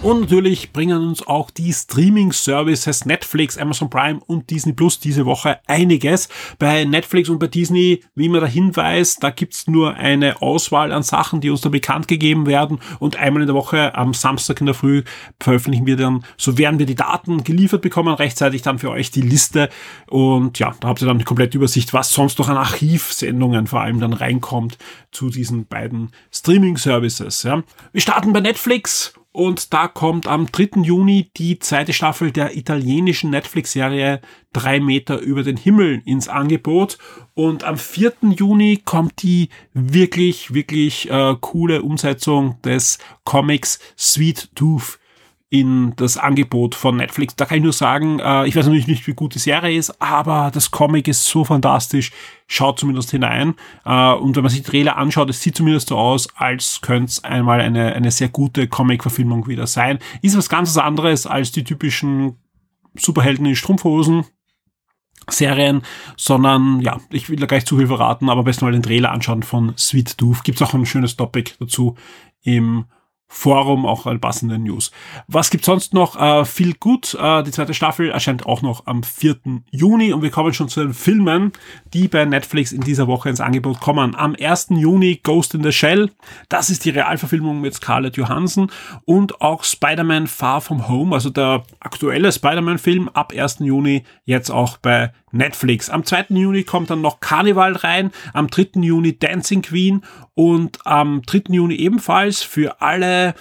Und 0.08 0.22
natürlich 0.22 0.72
bringen 0.72 1.06
uns 1.06 1.26
auch 1.26 1.50
die 1.50 1.70
Streaming-Services 1.70 3.04
Netflix, 3.04 3.58
Amazon 3.58 3.90
Prime 3.90 4.20
und 4.26 4.48
Disney 4.48 4.72
Plus 4.72 4.98
diese 4.98 5.26
Woche 5.26 5.60
einiges. 5.66 6.30
Bei 6.58 6.86
Netflix 6.86 7.28
und 7.28 7.38
bei 7.38 7.46
Disney, 7.46 8.02
wie 8.14 8.30
man 8.30 8.40
da 8.40 8.46
hinweist, 8.46 9.22
da 9.22 9.28
gibt's 9.28 9.66
nur 9.66 9.96
eine 9.96 10.40
Auswahl 10.40 10.92
an 10.92 11.02
Sachen, 11.02 11.42
die 11.42 11.50
uns 11.50 11.60
da 11.60 11.68
bekannt 11.68 12.08
gegeben 12.08 12.46
werden. 12.46 12.78
Und 13.00 13.16
einmal 13.16 13.42
in 13.42 13.48
der 13.48 13.54
Woche 13.54 13.94
am 13.96 14.14
Samstag 14.14 14.60
in 14.60 14.66
der 14.66 14.74
Früh 14.74 15.02
veröffentlichen 15.40 15.84
wir 15.84 15.98
dann, 15.98 16.24
so 16.38 16.56
werden 16.56 16.78
wir 16.78 16.86
die 16.86 16.94
Daten 16.94 17.44
geliefert 17.44 17.82
bekommen, 17.82 18.14
rechtzeitig 18.14 18.62
dann 18.62 18.78
für 18.78 18.88
euch 18.88 19.10
die 19.10 19.20
Liste. 19.20 19.68
Und 20.06 20.58
ja, 20.58 20.74
da 20.80 20.88
habt 20.88 21.02
ihr 21.02 21.06
dann 21.06 21.18
eine 21.18 21.24
komplette 21.24 21.58
Übersicht, 21.58 21.92
was 21.92 22.14
sonst 22.14 22.38
noch 22.38 22.48
an 22.48 22.56
Archivsendungen 22.56 23.66
vor 23.66 23.82
allem 23.82 24.00
dann 24.00 24.14
reinkommt 24.14 24.78
zu 25.12 25.28
diesen 25.28 25.66
beiden 25.66 26.12
Streaming-Services. 26.32 27.42
Ja. 27.42 27.62
Wir 27.92 28.00
starten 28.00 28.32
bei 28.32 28.40
Netflix 28.40 29.12
und 29.32 29.72
da 29.72 29.88
kommt 29.88 30.26
am 30.26 30.46
3. 30.46 30.82
Juni 30.82 31.30
die 31.36 31.58
zweite 31.58 31.92
Staffel 31.92 32.32
der 32.32 32.56
italienischen 32.56 33.30
Netflix-Serie 33.30 34.20
Drei 34.52 34.80
Meter 34.80 35.18
über 35.18 35.42
den 35.42 35.56
Himmel 35.56 36.02
ins 36.06 36.28
Angebot. 36.28 36.98
Und 37.34 37.62
am 37.62 37.76
4. 37.76 38.14
Juni 38.36 38.80
kommt 38.84 39.22
die 39.22 39.50
wirklich, 39.74 40.54
wirklich 40.54 41.10
äh, 41.10 41.36
coole 41.40 41.82
Umsetzung 41.82 42.60
des 42.62 42.98
Comics 43.24 43.78
Sweet 43.96 44.54
Tooth 44.56 44.98
in 45.50 45.94
das 45.96 46.16
Angebot 46.16 46.74
von 46.74 46.96
Netflix. 46.96 47.36
Da 47.36 47.44
kann 47.44 47.58
ich 47.58 47.64
nur 47.64 47.72
sagen, 47.72 48.18
äh, 48.20 48.46
ich 48.46 48.56
weiß 48.56 48.66
natürlich 48.66 48.86
nicht, 48.86 49.06
wie 49.06 49.14
gut 49.14 49.34
die 49.34 49.38
Serie 49.38 49.76
ist, 49.76 50.00
aber 50.00 50.50
das 50.52 50.70
Comic 50.70 51.08
ist 51.08 51.24
so 51.26 51.44
fantastisch. 51.44 52.12
Schaut 52.50 52.78
zumindest 52.78 53.10
hinein. 53.10 53.54
Äh, 53.84 54.12
und 54.14 54.34
wenn 54.34 54.42
man 54.42 54.50
sich 54.50 54.62
die 54.62 54.70
Trailer 54.70 54.96
anschaut, 54.96 55.28
es 55.28 55.42
sieht 55.42 55.56
zumindest 55.56 55.88
so 55.88 55.98
aus, 55.98 56.28
als 56.34 56.80
könnte 56.80 57.10
es 57.10 57.22
einmal 57.22 57.60
eine, 57.60 57.94
eine 57.94 58.10
sehr 58.10 58.30
gute 58.30 58.66
Comic-Verfilmung 58.66 59.46
wieder 59.46 59.66
sein. 59.66 59.98
Ist 60.22 60.36
was 60.36 60.48
ganz 60.48 60.76
anderes 60.78 61.26
als 61.26 61.52
die 61.52 61.62
typischen 61.62 62.36
Superhelden 62.94 63.46
in 63.46 63.54
Strumpfhosen. 63.54 64.24
Serien, 65.30 65.82
sondern 66.16 66.80
ja, 66.80 66.98
ich 67.10 67.28
will 67.28 67.38
da 67.38 67.44
gleich 67.44 67.66
zu 67.66 67.76
viel 67.76 67.88
verraten, 67.88 68.30
aber 68.30 68.44
besten 68.44 68.64
mal 68.64 68.72
den 68.72 68.82
Trailer 68.82 69.12
anschauen 69.12 69.42
von 69.42 69.74
Sweet 69.76 70.16
Tooth. 70.16 70.42
Gibt's 70.42 70.62
auch 70.62 70.72
ein 70.72 70.86
schönes 70.86 71.16
Topic 71.16 71.52
dazu 71.58 71.96
im 72.42 72.86
Forum 73.30 73.84
auch 73.84 74.06
eine 74.06 74.18
passende 74.18 74.58
News. 74.58 74.90
Was 75.26 75.50
gibt 75.50 75.64
sonst 75.64 75.92
noch? 75.92 76.16
Äh, 76.16 76.46
viel 76.46 76.74
gut. 76.74 77.14
Äh, 77.14 77.42
die 77.42 77.50
zweite 77.50 77.74
Staffel 77.74 78.10
erscheint 78.10 78.46
auch 78.46 78.62
noch 78.62 78.86
am 78.86 79.02
4. 79.02 79.36
Juni 79.70 80.14
und 80.14 80.22
wir 80.22 80.30
kommen 80.30 80.54
schon 80.54 80.68
zu 80.68 80.80
den 80.80 80.94
Filmen, 80.94 81.52
die 81.92 82.08
bei 82.08 82.24
Netflix 82.24 82.72
in 82.72 82.80
dieser 82.80 83.06
Woche 83.06 83.28
ins 83.28 83.40
Angebot 83.40 83.80
kommen. 83.80 84.14
Am 84.14 84.34
1. 84.34 84.68
Juni 84.70 85.20
Ghost 85.22 85.54
in 85.54 85.62
the 85.62 85.72
Shell. 85.72 86.10
Das 86.48 86.70
ist 86.70 86.86
die 86.86 86.90
Realverfilmung 86.90 87.60
mit 87.60 87.74
Scarlett 87.74 88.16
Johansson 88.16 88.70
und 89.04 89.42
auch 89.42 89.62
Spider-Man 89.62 90.26
Far 90.26 90.62
From 90.62 90.88
Home, 90.88 91.14
also 91.14 91.28
der 91.28 91.64
aktuelle 91.80 92.32
Spider-Man-Film 92.32 93.10
ab 93.10 93.32
1. 93.36 93.58
Juni 93.60 94.04
jetzt 94.24 94.50
auch 94.50 94.78
bei 94.78 95.12
Netflix. 95.32 95.90
Am 95.90 96.04
2. 96.04 96.26
Juni 96.30 96.64
kommt 96.64 96.90
dann 96.90 97.00
noch 97.00 97.20
Carnival 97.20 97.74
rein, 97.74 98.10
am 98.32 98.48
3. 98.48 98.80
Juni 98.82 99.18
Dancing 99.18 99.62
Queen 99.62 100.02
und 100.34 100.86
am 100.86 101.22
3. 101.22 101.54
Juni 101.54 101.76
ebenfalls 101.76 102.42
für 102.42 102.80
alle 102.80 103.34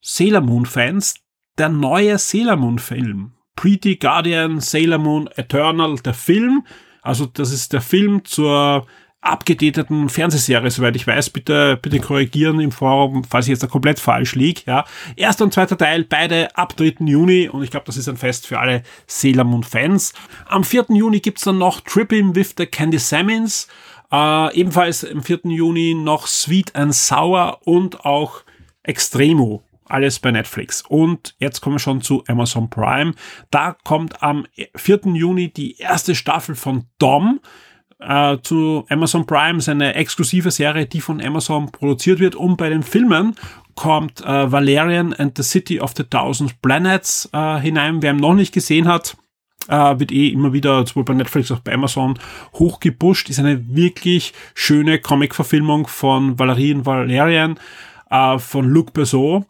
Sailor 0.00 0.40
Moon 0.40 0.66
Fans 0.66 1.16
der 1.58 1.68
neue 1.68 2.18
Sailor 2.18 2.56
Moon 2.56 2.78
Film. 2.78 3.32
Pretty 3.56 3.96
Guardian 3.96 4.60
Sailor 4.60 4.98
Moon 4.98 5.28
Eternal, 5.36 5.96
der 5.96 6.14
Film. 6.14 6.64
Also 7.02 7.26
das 7.26 7.52
ist 7.52 7.72
der 7.72 7.80
Film 7.80 8.24
zur 8.24 8.86
abgedateten 9.22 10.08
Fernsehserie, 10.08 10.70
soweit 10.70 10.96
ich 10.96 11.06
weiß. 11.06 11.30
Bitte, 11.30 11.78
bitte 11.80 12.00
korrigieren 12.00 12.60
im 12.60 12.72
Forum, 12.72 13.24
falls 13.24 13.46
ich 13.46 13.50
jetzt 13.50 13.62
da 13.62 13.68
komplett 13.68 14.00
falsch 14.00 14.34
liege. 14.34 14.62
Ja. 14.66 14.84
Erster 15.16 15.44
und 15.44 15.54
zweiter 15.54 15.78
Teil, 15.78 16.04
beide 16.04 16.54
ab 16.56 16.76
3. 16.76 16.96
Juni 17.06 17.48
und 17.48 17.62
ich 17.62 17.70
glaube, 17.70 17.86
das 17.86 17.96
ist 17.96 18.08
ein 18.08 18.16
Fest 18.16 18.46
für 18.46 18.58
alle 18.58 18.82
Sailor 19.06 19.44
Moon 19.44 19.62
Fans. 19.62 20.12
Am 20.46 20.64
4. 20.64 20.86
Juni 20.90 21.20
gibt's 21.20 21.44
dann 21.44 21.58
noch 21.58 21.80
Tripping 21.80 22.34
with 22.34 22.54
the 22.58 22.66
Candy 22.66 22.98
Salmons. 22.98 23.68
Äh, 24.10 24.54
ebenfalls 24.54 25.04
am 25.04 25.22
4. 25.22 25.40
Juni 25.44 25.94
noch 25.94 26.26
Sweet 26.26 26.74
and 26.74 26.94
Sour 26.94 27.60
und 27.64 28.04
auch 28.04 28.42
Extremo 28.82 29.62
alles 29.84 30.18
bei 30.18 30.30
Netflix. 30.30 30.82
Und 30.88 31.34
jetzt 31.38 31.60
kommen 31.60 31.76
wir 31.76 31.80
schon 31.80 32.00
zu 32.00 32.24
Amazon 32.26 32.70
Prime. 32.70 33.14
Da 33.50 33.76
kommt 33.84 34.22
am 34.22 34.46
4. 34.74 35.00
Juni 35.14 35.52
die 35.52 35.76
erste 35.76 36.14
Staffel 36.14 36.54
von 36.54 36.86
Dom 36.98 37.40
äh, 38.06 38.38
zu 38.42 38.84
Amazon 38.88 39.26
Prime, 39.26 39.60
seine 39.60 39.94
exklusive 39.94 40.50
Serie, 40.50 40.86
die 40.86 41.00
von 41.00 41.20
Amazon 41.20 41.70
produziert 41.70 42.20
wird. 42.20 42.34
Und 42.34 42.56
bei 42.56 42.68
den 42.68 42.82
Filmen 42.82 43.36
kommt 43.74 44.20
äh, 44.22 44.50
Valerian 44.50 45.12
and 45.14 45.36
the 45.36 45.42
City 45.42 45.80
of 45.80 45.92
the 45.96 46.04
Thousand 46.04 46.60
Planets 46.62 47.28
äh, 47.32 47.58
hinein. 47.58 48.02
Wer 48.02 48.12
ihn 48.12 48.18
noch 48.18 48.34
nicht 48.34 48.52
gesehen 48.52 48.88
hat, 48.88 49.16
äh, 49.68 49.98
wird 49.98 50.12
eh 50.12 50.28
immer 50.28 50.52
wieder, 50.52 50.86
sowohl 50.86 51.04
bei 51.04 51.14
Netflix 51.14 51.50
als 51.50 51.60
auch 51.60 51.62
bei 51.62 51.72
Amazon, 51.72 52.18
hochgepusht. 52.54 53.30
Ist 53.30 53.38
eine 53.38 53.74
wirklich 53.74 54.32
schöne 54.54 54.98
Comic-Verfilmung 54.98 55.86
von 55.86 56.38
Valerian 56.38 56.84
Valerian, 56.84 57.58
äh, 58.10 58.38
von 58.38 58.68
Luc 58.68 58.92
Besson. 58.92 59.46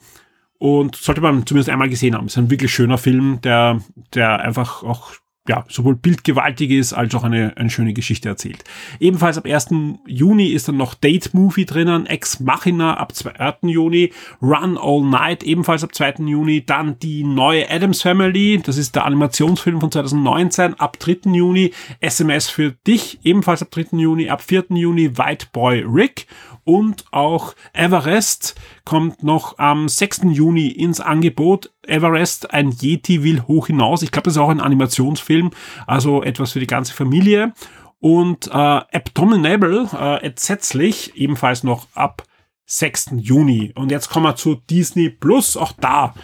Und 0.59 0.95
sollte 0.95 1.21
man 1.21 1.45
zumindest 1.45 1.71
einmal 1.71 1.89
gesehen 1.89 2.15
haben. 2.15 2.27
Ist 2.27 2.39
ein 2.39 2.51
wirklich 2.51 2.73
schöner 2.73 2.97
Film, 2.97 3.41
der, 3.43 3.81
der 4.15 4.39
einfach 4.39 4.85
auch 4.85 5.11
ja, 5.49 5.65
sowohl 5.69 5.97
bildgewaltig 5.97 6.71
ist, 6.71 6.93
als 6.93 7.15
auch 7.17 7.25
eine, 7.25 7.57
eine 7.57 7.69
schöne 7.69 7.95
Geschichte 7.95 8.29
erzählt. 8.29 8.63
Ebenfalls 9.01 9.39
ab 9.39 9.45
1. 9.45 9.71
Juni 10.07 10.47
ist 10.47 10.69
dann 10.69 10.77
noch 10.77 10.95
Date 10.95 11.35
Movie 11.35 11.65
drinnen, 11.65 12.07
Ex 12.07 12.39
Machina 12.39 12.97
ab 12.97 13.13
2. 13.13 13.57
Juni, 13.63 14.13
Run 14.41 14.79
All 14.79 15.03
Night 15.03 15.43
ebenfalls 15.43 15.83
ab 15.83 15.95
2. 15.95 16.15
Juni, 16.27 16.65
dann 16.65 16.97
die 17.01 17.25
neue 17.25 17.69
Adams 17.69 18.03
Family, 18.03 18.61
das 18.65 18.77
ist 18.77 18.95
der 18.95 19.05
Animationsfilm 19.05 19.81
von 19.81 19.91
2019, 19.91 20.75
ab 20.75 20.99
3. 21.01 21.33
Juni, 21.33 21.73
SMS 21.99 22.49
für 22.49 22.73
dich, 22.87 23.19
ebenfalls 23.25 23.63
ab 23.63 23.73
3. 23.73 23.97
Juni, 23.99 24.29
ab 24.29 24.43
4. 24.43 24.67
Juni 24.71 25.19
White 25.19 25.47
Boy 25.53 25.85
Rick 25.85 26.29
und 26.65 27.05
auch 27.11 27.55
Everest 27.73 28.55
kommt 28.85 29.23
noch 29.23 29.59
am 29.59 29.89
6. 29.89 30.23
Juni 30.31 30.69
ins 30.69 31.01
Angebot. 31.01 31.73
Everest, 31.87 32.53
ein 32.53 32.71
Yeti 32.71 33.25
will 33.25 33.43
hoch 33.43 33.67
hinaus. 33.67 34.03
Ich 34.03 34.13
glaube, 34.13 34.25
das 34.25 34.35
ist 34.35 34.43
auch 34.43 34.49
ein 34.49 34.61
Animationsfilm, 34.61 35.51
also 35.87 36.23
etwas 36.23 36.53
für 36.53 36.61
die 36.61 36.67
ganze 36.67 36.93
Familie. 36.93 37.53
Und 37.99 38.49
äh, 38.49 38.51
Abdominable, 38.51 39.89
äh, 39.93 40.25
entsetzlich, 40.25 41.17
ebenfalls 41.17 41.63
noch 41.65 41.87
ab 41.95 42.25
6. 42.67 43.13
Juni. 43.17 43.73
Und 43.75 43.91
jetzt 43.91 44.09
kommen 44.09 44.27
wir 44.27 44.37
zu 44.37 44.55
Disney 44.55 45.09
Plus. 45.09 45.57
Auch 45.57 45.73
da 45.73 46.15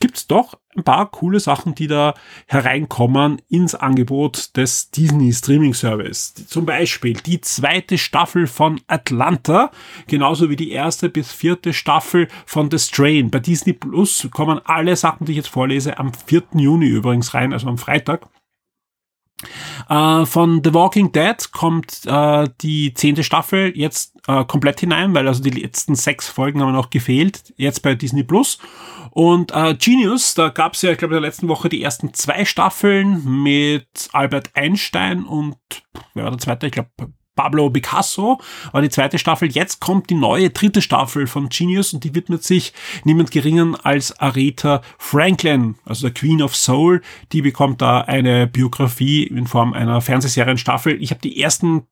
gibt's 0.00 0.26
doch 0.26 0.58
ein 0.76 0.84
paar 0.84 1.10
coole 1.10 1.40
Sachen, 1.40 1.74
die 1.74 1.86
da 1.86 2.14
hereinkommen 2.46 3.42
ins 3.48 3.74
Angebot 3.74 4.56
des 4.56 4.90
Disney 4.90 5.32
Streaming 5.32 5.74
Service. 5.74 6.34
Zum 6.34 6.66
Beispiel 6.66 7.14
die 7.14 7.40
zweite 7.40 7.98
Staffel 7.98 8.46
von 8.46 8.80
Atlanta, 8.86 9.70
genauso 10.06 10.50
wie 10.50 10.56
die 10.56 10.70
erste 10.70 11.08
bis 11.08 11.32
vierte 11.32 11.72
Staffel 11.72 12.28
von 12.44 12.70
The 12.70 12.78
Strain. 12.78 13.30
Bei 13.30 13.38
Disney 13.38 13.72
Plus 13.72 14.28
kommen 14.30 14.60
alle 14.64 14.96
Sachen, 14.96 15.26
die 15.26 15.32
ich 15.32 15.38
jetzt 15.38 15.48
vorlese, 15.48 15.98
am 15.98 16.12
4. 16.12 16.42
Juni 16.54 16.86
übrigens 16.86 17.34
rein, 17.34 17.52
also 17.52 17.68
am 17.68 17.78
Freitag. 17.78 18.28
Äh, 19.88 20.24
von 20.24 20.62
The 20.64 20.72
Walking 20.72 21.12
Dead 21.12 21.52
kommt 21.52 22.02
äh, 22.06 22.48
die 22.60 22.94
zehnte 22.94 23.22
Staffel 23.22 23.72
jetzt 23.76 24.14
äh, 24.26 24.44
komplett 24.44 24.80
hinein, 24.80 25.14
weil 25.14 25.28
also 25.28 25.42
die 25.42 25.50
letzten 25.50 25.94
sechs 25.94 26.28
Folgen 26.28 26.60
haben 26.60 26.72
noch 26.72 26.90
gefehlt, 26.90 27.52
jetzt 27.56 27.82
bei 27.82 27.94
Disney 27.94 28.24
Plus. 28.24 28.58
Und 29.10 29.52
äh, 29.52 29.74
Genius, 29.74 30.34
da 30.34 30.48
gab 30.48 30.74
es 30.74 30.82
ja, 30.82 30.92
ich 30.92 30.98
glaube, 30.98 31.14
in 31.14 31.22
der 31.22 31.28
letzten 31.28 31.48
Woche 31.48 31.68
die 31.68 31.82
ersten 31.82 32.12
zwei 32.14 32.44
Staffeln 32.44 33.42
mit 33.42 34.08
Albert 34.12 34.50
Einstein 34.54 35.24
und 35.24 35.56
wer 36.14 36.24
war 36.24 36.30
der 36.30 36.40
zweite? 36.40 36.66
Ich 36.66 36.72
glaube, 36.72 36.90
Pablo 37.36 37.70
Picasso 37.70 38.40
war 38.72 38.82
die 38.82 38.88
zweite 38.88 39.18
Staffel. 39.18 39.48
Jetzt 39.48 39.80
kommt 39.80 40.10
die 40.10 40.14
neue 40.14 40.50
dritte 40.50 40.82
Staffel 40.82 41.28
von 41.28 41.48
Genius 41.48 41.92
und 41.92 42.02
die 42.02 42.14
widmet 42.14 42.42
sich 42.42 42.72
niemand 43.04 43.30
geringen 43.30 43.76
als 43.76 44.18
Aretha 44.18 44.82
Franklin, 44.98 45.76
also 45.84 46.08
der 46.08 46.14
Queen 46.14 46.42
of 46.42 46.56
Soul. 46.56 47.02
Die 47.32 47.42
bekommt 47.42 47.80
da 47.82 48.00
eine 48.00 48.46
Biografie 48.46 49.24
in 49.24 49.46
Form 49.46 49.74
einer 49.74 50.00
Fernsehserienstaffel. 50.00 51.00
Ich 51.00 51.10
habe 51.10 51.20
die 51.20 51.40
ersten 51.40 51.86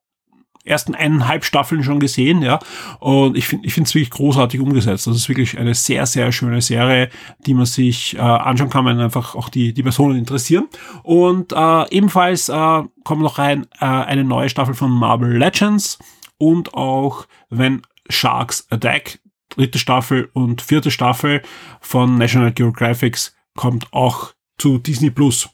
ersten 0.65 0.95
eineinhalb 0.95 1.45
Staffeln 1.45 1.83
schon 1.83 2.01
gesehen, 2.01 2.43
ja. 2.43 2.59
Und 2.99 3.37
ich 3.37 3.47
finde, 3.47 3.67
ich 3.67 3.75
finde 3.75 3.89
es 3.89 3.95
wirklich 3.95 4.11
großartig 4.11 4.61
umgesetzt. 4.61 5.07
Das 5.07 5.17
ist 5.17 5.29
wirklich 5.29 5.59
eine 5.59 5.75
sehr, 5.75 6.07
sehr 6.07 6.33
schöne 6.33 6.63
Serie, 6.63 7.11
die 7.47 7.55
man 7.55 7.67
sich 7.67 8.17
äh, 8.17 8.21
anschauen 8.21 8.71
kann, 8.71 8.87
wenn 8.87 8.99
einfach 8.99 9.35
auch 9.35 9.49
die, 9.49 9.75
die 9.75 9.83
Personen 9.83 10.19
interessieren. 10.19 10.67
Und 11.03 11.53
äh, 11.53 11.89
ebenfalls 11.91 12.49
äh, 12.49 12.83
kommt 13.05 13.23
noch 13.23 13.39
rein 13.39 13.67
äh, 13.81 13.85
eine 13.85 14.25
neue 14.25 14.49
Staffel 14.49 14.75
von 14.75 14.91
Marvel 14.91 15.37
Legends 15.37 15.99
und 16.39 16.75
auch 16.75 17.27
wenn 17.51 17.83
Sharks 18.09 18.67
Attack, 18.71 19.21
dritte 19.51 19.79
Staffel 19.79 20.31
und 20.33 20.63
vierte 20.63 20.91
Staffel 20.91 21.43
von 21.81 22.19
National 22.19 22.53
Geographic 22.53 23.19
kommt 23.57 23.93
auch 23.93 24.33
zu 24.59 24.79
Disney 24.79 25.11
Plus. 25.11 25.49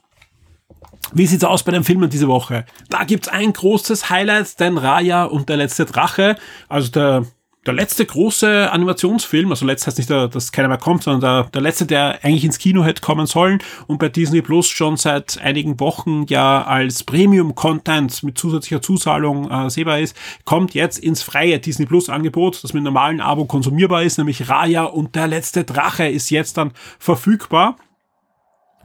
Wie 1.12 1.26
sieht's 1.26 1.44
aus 1.44 1.62
bei 1.62 1.72
den 1.72 1.84
Filmen 1.84 2.10
diese 2.10 2.28
Woche? 2.28 2.64
Da 2.88 3.04
gibt's 3.04 3.28
ein 3.28 3.52
großes 3.52 4.10
Highlight, 4.10 4.60
denn 4.60 4.78
Raya 4.78 5.24
und 5.24 5.48
der 5.48 5.56
letzte 5.56 5.84
Drache, 5.84 6.36
also 6.68 6.90
der 6.90 7.24
der 7.66 7.74
letzte 7.74 8.06
große 8.06 8.72
Animationsfilm, 8.72 9.50
also 9.50 9.66
letzt 9.66 9.86
heißt 9.86 9.98
nicht, 9.98 10.08
dass 10.08 10.50
keiner 10.50 10.68
mehr 10.68 10.78
kommt, 10.78 11.02
sondern 11.02 11.20
der, 11.20 11.50
der 11.50 11.60
letzte, 11.60 11.84
der 11.84 12.24
eigentlich 12.24 12.44
ins 12.44 12.58
Kino 12.58 12.84
hätte 12.84 13.02
kommen 13.02 13.26
sollen 13.26 13.58
und 13.86 13.98
bei 13.98 14.08
Disney 14.08 14.40
Plus 14.40 14.68
schon 14.68 14.96
seit 14.96 15.38
einigen 15.42 15.78
Wochen 15.78 16.24
ja 16.28 16.62
als 16.62 17.04
Premium-Content 17.04 18.22
mit 18.22 18.38
zusätzlicher 18.38 18.80
Zuzahlung 18.80 19.50
äh, 19.50 19.68
sehbar 19.68 20.00
ist, 20.00 20.16
kommt 20.46 20.72
jetzt 20.72 20.98
ins 20.98 21.22
freie 21.22 21.58
Disney 21.58 21.84
Plus-Angebot, 21.84 22.64
das 22.64 22.72
mit 22.72 22.82
normalen 22.82 23.20
Abo 23.20 23.44
konsumierbar 23.44 24.04
ist, 24.04 24.16
nämlich 24.16 24.48
Raya 24.48 24.84
und 24.84 25.14
der 25.14 25.28
letzte 25.28 25.64
Drache 25.64 26.08
ist 26.08 26.30
jetzt 26.30 26.56
dann 26.56 26.72
verfügbar. 26.98 27.76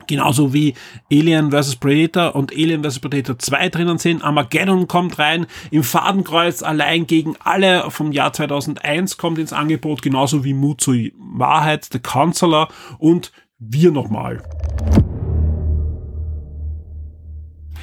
Genauso 0.07 0.53
wie 0.53 0.73
Alien 1.11 1.51
vs. 1.51 1.77
Predator 1.77 2.35
und 2.35 2.51
Alien 2.51 2.83
vs. 2.83 2.99
Predator 2.99 3.39
2 3.39 3.69
drinnen 3.69 3.97
sind. 3.97 4.23
Armageddon 4.23 4.87
kommt 4.87 5.19
rein. 5.19 5.47
Im 5.71 5.83
Fadenkreuz 5.83 6.63
allein 6.63 7.07
gegen 7.07 7.35
alle 7.43 7.89
vom 7.89 8.11
Jahr 8.11 8.33
2001 8.33 9.17
kommt 9.17 9.39
ins 9.39 9.53
Angebot. 9.53 10.01
Genauso 10.01 10.43
wie 10.43 10.53
Mut 10.53 10.81
zur 10.81 10.95
Wahrheit, 11.17 11.87
The 11.91 11.99
Counselor 11.99 12.67
und 12.99 13.31
wir 13.59 13.91
nochmal. 13.91 14.43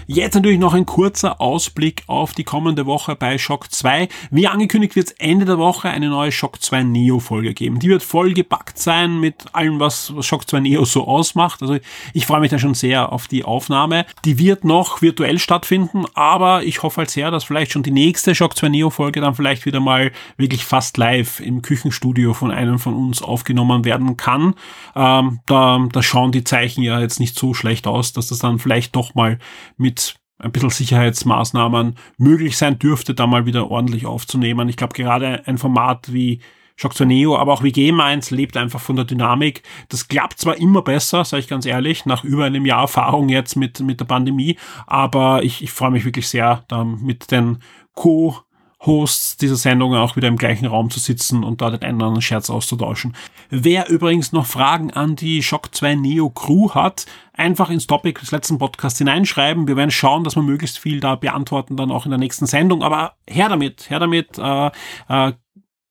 Jetzt 0.07 0.35
natürlich 0.35 0.59
noch 0.59 0.75
ein 0.75 0.87
kurzer 0.87 1.41
Ausblick 1.41 2.03
auf 2.07 2.33
die 2.33 2.45
kommende 2.45 2.87
Woche 2.87 3.15
bei 3.15 3.39
Shock 3.39 3.73
2. 3.73 4.09
Wie 4.31 4.47
angekündigt 4.47 4.97
wird 4.97 5.09
es 5.09 5.13
Ende 5.13 5.45
der 5.45 5.59
Woche 5.59 5.89
eine 5.89 6.09
neue 6.09 6.33
Shock 6.33 6.63
2 6.63 6.83
Neo 6.83 7.21
Folge 7.21 7.55
geben. 7.55 7.79
Die 7.79 7.89
wird 7.89 8.03
voll 8.03 8.35
gepackt 8.35 8.79
sein 8.79 9.21
mit 9.21 9.55
allem, 9.55 9.81
was, 9.81 10.13
Shock 10.21 10.49
2 10.49 10.61
Neo 10.61 10.85
so 10.85 11.07
ausmacht. 11.07 11.63
Also 11.63 11.79
ich 12.13 12.27
freue 12.27 12.41
mich 12.41 12.51
da 12.51 12.59
schon 12.59 12.75
sehr 12.75 13.13
auf 13.13 13.29
die 13.29 13.45
Aufnahme. 13.45 14.07
Die 14.25 14.39
wird 14.39 14.65
noch 14.65 15.03
virtuell 15.03 15.39
stattfinden, 15.39 16.05
aber 16.15 16.65
ich 16.65 16.83
hoffe 16.83 16.99
halt 16.99 17.11
sehr, 17.11 17.31
dass 17.31 17.45
vielleicht 17.45 17.73
schon 17.73 17.83
die 17.83 17.91
nächste 17.91 18.35
Shock 18.35 18.57
2 18.57 18.69
Neo 18.69 18.91
Folge 18.91 19.21
dann 19.21 19.35
vielleicht 19.35 19.67
wieder 19.67 19.81
mal 19.81 20.13
wirklich 20.37 20.65
fast 20.65 20.97
live 20.97 21.41
im 21.41 21.63
Küchenstudio 21.63 22.35
von 22.35 22.51
einem 22.51 22.79
von 22.79 22.95
uns 22.95 23.23
aufgenommen 23.23 23.85
werden 23.85 24.17
kann. 24.17 24.55
Ähm, 24.95 25.41
da, 25.47 25.87
da 25.93 26.03
schauen 26.03 26.33
die 26.33 26.45
Zeichen 26.45 26.83
ja 26.83 27.01
jetzt 27.01 27.21
nicht 27.21 27.39
so 27.39 27.55
schlecht 27.55 27.87
aus, 27.87 28.13
dass 28.13 28.29
das 28.29 28.39
dann 28.39 28.59
vielleicht 28.59 28.97
doch 28.97 29.15
mal 29.15 29.39
mit 29.77 30.02
ein 30.39 30.53
bisschen 30.53 30.71
Sicherheitsmaßnahmen 30.71 31.97
möglich 32.19 32.57
sein 32.57 32.79
dürfte, 32.79 33.15
da 33.15 33.27
mal 33.27 33.47
wieder 33.47 33.71
ordentlich 33.71 34.07
aufzunehmen. 34.07 34.69
Ich 34.69 34.77
glaube, 34.77 34.95
gerade 34.95 35.47
ein 35.47 35.59
Format 35.59 36.13
wie 36.13 36.41
Shock 36.77 36.95
2 36.95 37.05
Neo, 37.05 37.37
aber 37.37 37.53
auch 37.53 37.63
wie 37.63 37.71
Game 37.71 38.01
1 38.01 38.31
lebt 38.31 38.57
einfach 38.57 38.81
von 38.81 38.97
der 38.97 39.05
Dynamik. 39.05 39.63
Das 39.89 40.09
klappt 40.09 40.39
zwar 40.39 40.57
immer 40.57 40.83
besser, 40.83 41.25
sage 41.25 41.41
ich 41.43 41.49
ganz 41.49 41.67
ehrlich, 41.67 42.07
nach 42.07 42.25
über 42.25 42.47
einem 42.47 42.67
Jahr 42.67 42.83
Erfahrung 42.83 43.29
jetzt 43.29 43.57
mit, 43.57 43.81
mit 43.81 44.01
der 44.01 44.07
Pandemie, 44.07 44.57
aber 44.87 45.43
ich, 45.45 45.63
ich 45.63 45.71
freue 45.71 45.91
mich 45.91 46.05
wirklich 46.05 46.29
sehr, 46.29 46.65
da 46.69 46.83
mit 46.83 47.31
den 47.31 47.59
Co- 47.95 48.39
Hosts 48.85 49.37
dieser 49.37 49.57
Sendung 49.57 49.95
auch 49.95 50.17
wieder 50.17 50.29
im 50.29 50.37
gleichen 50.37 50.67
Raum 50.67 50.91
zu 50.91 50.99
sitzen 50.99 51.45
und 51.45 51.61
da 51.61 51.71
den 51.71 51.83
einen 51.83 51.97
oder 51.97 52.07
anderen 52.07 52.23
Scherz 52.23 52.51
auszutauschen. 52.51 53.15
Wer 53.51 53.89
übrigens 53.89 54.33
noch 54.33 54.47
Fragen 54.47 54.91
an 54.91 55.17
die 55.17 55.43
Shock 55.43 55.75
2 55.75 55.95
Neo 55.95 56.31
Crew 56.31 56.71
hat, 56.71 57.07
einfach 57.33 57.71
ins 57.71 57.87
Topic 57.87 58.21
des 58.21 58.33
letzten 58.33 58.59
Podcasts 58.59 58.99
hineinschreiben. 58.99 59.69
Wir 59.69 59.77
werden 59.77 59.91
schauen, 59.91 60.25
dass 60.25 60.37
wir 60.37 60.43
möglichst 60.43 60.79
viel 60.79 61.01
da 61.01 61.15
beantworten, 61.15 61.77
dann 61.77 61.91
auch 61.91 62.05
in 62.05 62.11
der 62.11 62.19
nächsten 62.19 62.47
Sendung. 62.47 62.83
Aber 62.83 63.15
her 63.29 63.49
damit, 63.49 63.89
her 63.91 64.01
damit. 64.01 64.39
Äh, 64.39 64.71
äh, 65.09 65.33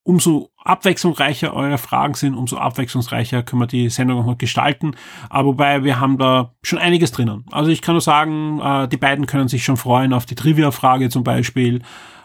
umso 0.03 0.49
abwechslungsreicher 0.57 1.53
eure 1.53 1.77
Fragen 1.77 2.15
sind, 2.15 2.35
umso 2.35 2.57
abwechslungsreicher 2.57 3.43
können 3.43 3.61
wir 3.61 3.67
die 3.67 3.89
Sendung 3.89 4.25
noch 4.25 4.37
gestalten. 4.37 4.95
Aber 5.29 5.49
wobei 5.49 5.83
wir 5.83 5.99
haben 5.99 6.17
da 6.17 6.53
schon 6.63 6.79
einiges 6.79 7.11
drinnen. 7.11 7.45
Also 7.51 7.69
ich 7.69 7.81
kann 7.81 7.93
nur 7.93 8.01
sagen, 8.01 8.59
äh, 8.59 8.87
die 8.87 8.97
beiden 8.97 9.27
können 9.27 9.47
sich 9.47 9.63
schon 9.63 9.77
freuen 9.77 10.13
auf 10.13 10.25
die 10.25 10.35
Trivia-Frage 10.35 11.09
zum 11.09 11.23
Beispiel. 11.23 11.81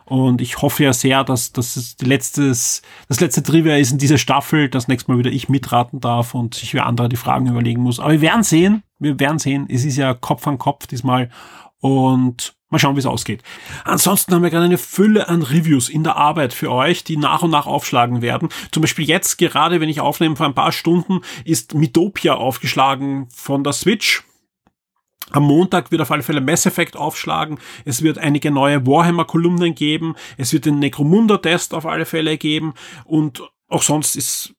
Und 0.07 0.40
ich 0.40 0.62
hoffe 0.62 0.84
ja 0.84 0.92
sehr, 0.92 1.24
dass, 1.24 1.52
dass 1.52 1.76
es 1.76 1.96
die 1.96 2.04
letztes, 2.04 2.82
das 3.09 3.20
letzte 3.20 3.42
Trivia 3.42 3.76
ist 3.76 3.90
in 3.90 3.98
dieser 3.98 4.18
Staffel, 4.18 4.68
dass 4.68 4.86
nächstes 4.86 5.09
Mal 5.09 5.18
wieder 5.18 5.32
ich 5.32 5.48
mitraten 5.48 6.00
darf 6.00 6.34
und 6.34 6.54
sich 6.54 6.74
wer 6.74 6.86
andere 6.86 7.09
die 7.09 7.16
Fragen 7.16 7.48
überlegen 7.48 7.82
muss. 7.82 7.98
Aber 7.98 8.12
wir 8.12 8.20
werden 8.20 8.44
sehen. 8.44 8.84
Wir 9.00 9.18
werden 9.18 9.40
sehen. 9.40 9.66
Es 9.68 9.84
ist 9.84 9.96
ja 9.96 10.14
Kopf 10.14 10.46
an 10.46 10.59
Kopf 10.59 10.86
diesmal. 10.86 11.28
Und 11.80 12.54
mal 12.70 12.78
schauen, 12.78 12.94
wie 12.94 13.00
es 13.00 13.07
ausgeht. 13.07 13.42
Ansonsten 13.84 14.32
haben 14.32 14.44
wir 14.44 14.50
gerade 14.50 14.64
eine 14.64 14.78
Fülle 14.78 15.28
an 15.28 15.42
Reviews 15.42 15.88
in 15.88 16.04
der 16.04 16.16
Arbeit 16.16 16.52
für 16.52 16.70
euch, 16.70 17.02
die 17.02 17.16
nach 17.16 17.42
und 17.42 17.50
nach 17.50 17.66
aufschlagen 17.66 18.22
werden. 18.22 18.48
Zum 18.70 18.82
Beispiel 18.82 19.07
jetzt 19.07 19.38
gerade, 19.38 19.80
wenn 19.80 19.88
ich 19.88 20.00
aufnehme 20.00 20.36
vor 20.36 20.46
ein 20.46 20.54
paar 20.54 20.72
Stunden, 20.72 21.20
ist 21.44 21.74
Mitopia 21.74 22.34
aufgeschlagen 22.34 23.28
von 23.34 23.64
der 23.64 23.72
Switch. 23.72 24.22
Am 25.31 25.43
Montag 25.43 25.91
wird 25.91 26.03
auf 26.03 26.11
alle 26.11 26.22
Fälle 26.22 26.41
Mass 26.41 26.66
Effect 26.66 26.97
aufschlagen. 26.97 27.59
Es 27.85 28.03
wird 28.03 28.18
einige 28.18 28.51
neue 28.51 28.87
Warhammer-Kolumnen 28.87 29.74
geben. 29.74 30.14
Es 30.37 30.53
wird 30.53 30.66
den 30.66 30.79
Necromunda-Test 30.79 31.74
auf 31.74 31.87
alle 31.87 32.07
Fälle 32.07 32.39
geben. 32.39 32.74
Und 33.05 33.43
auch 33.68 33.83
sonst 33.83 34.16
ist 34.16 34.55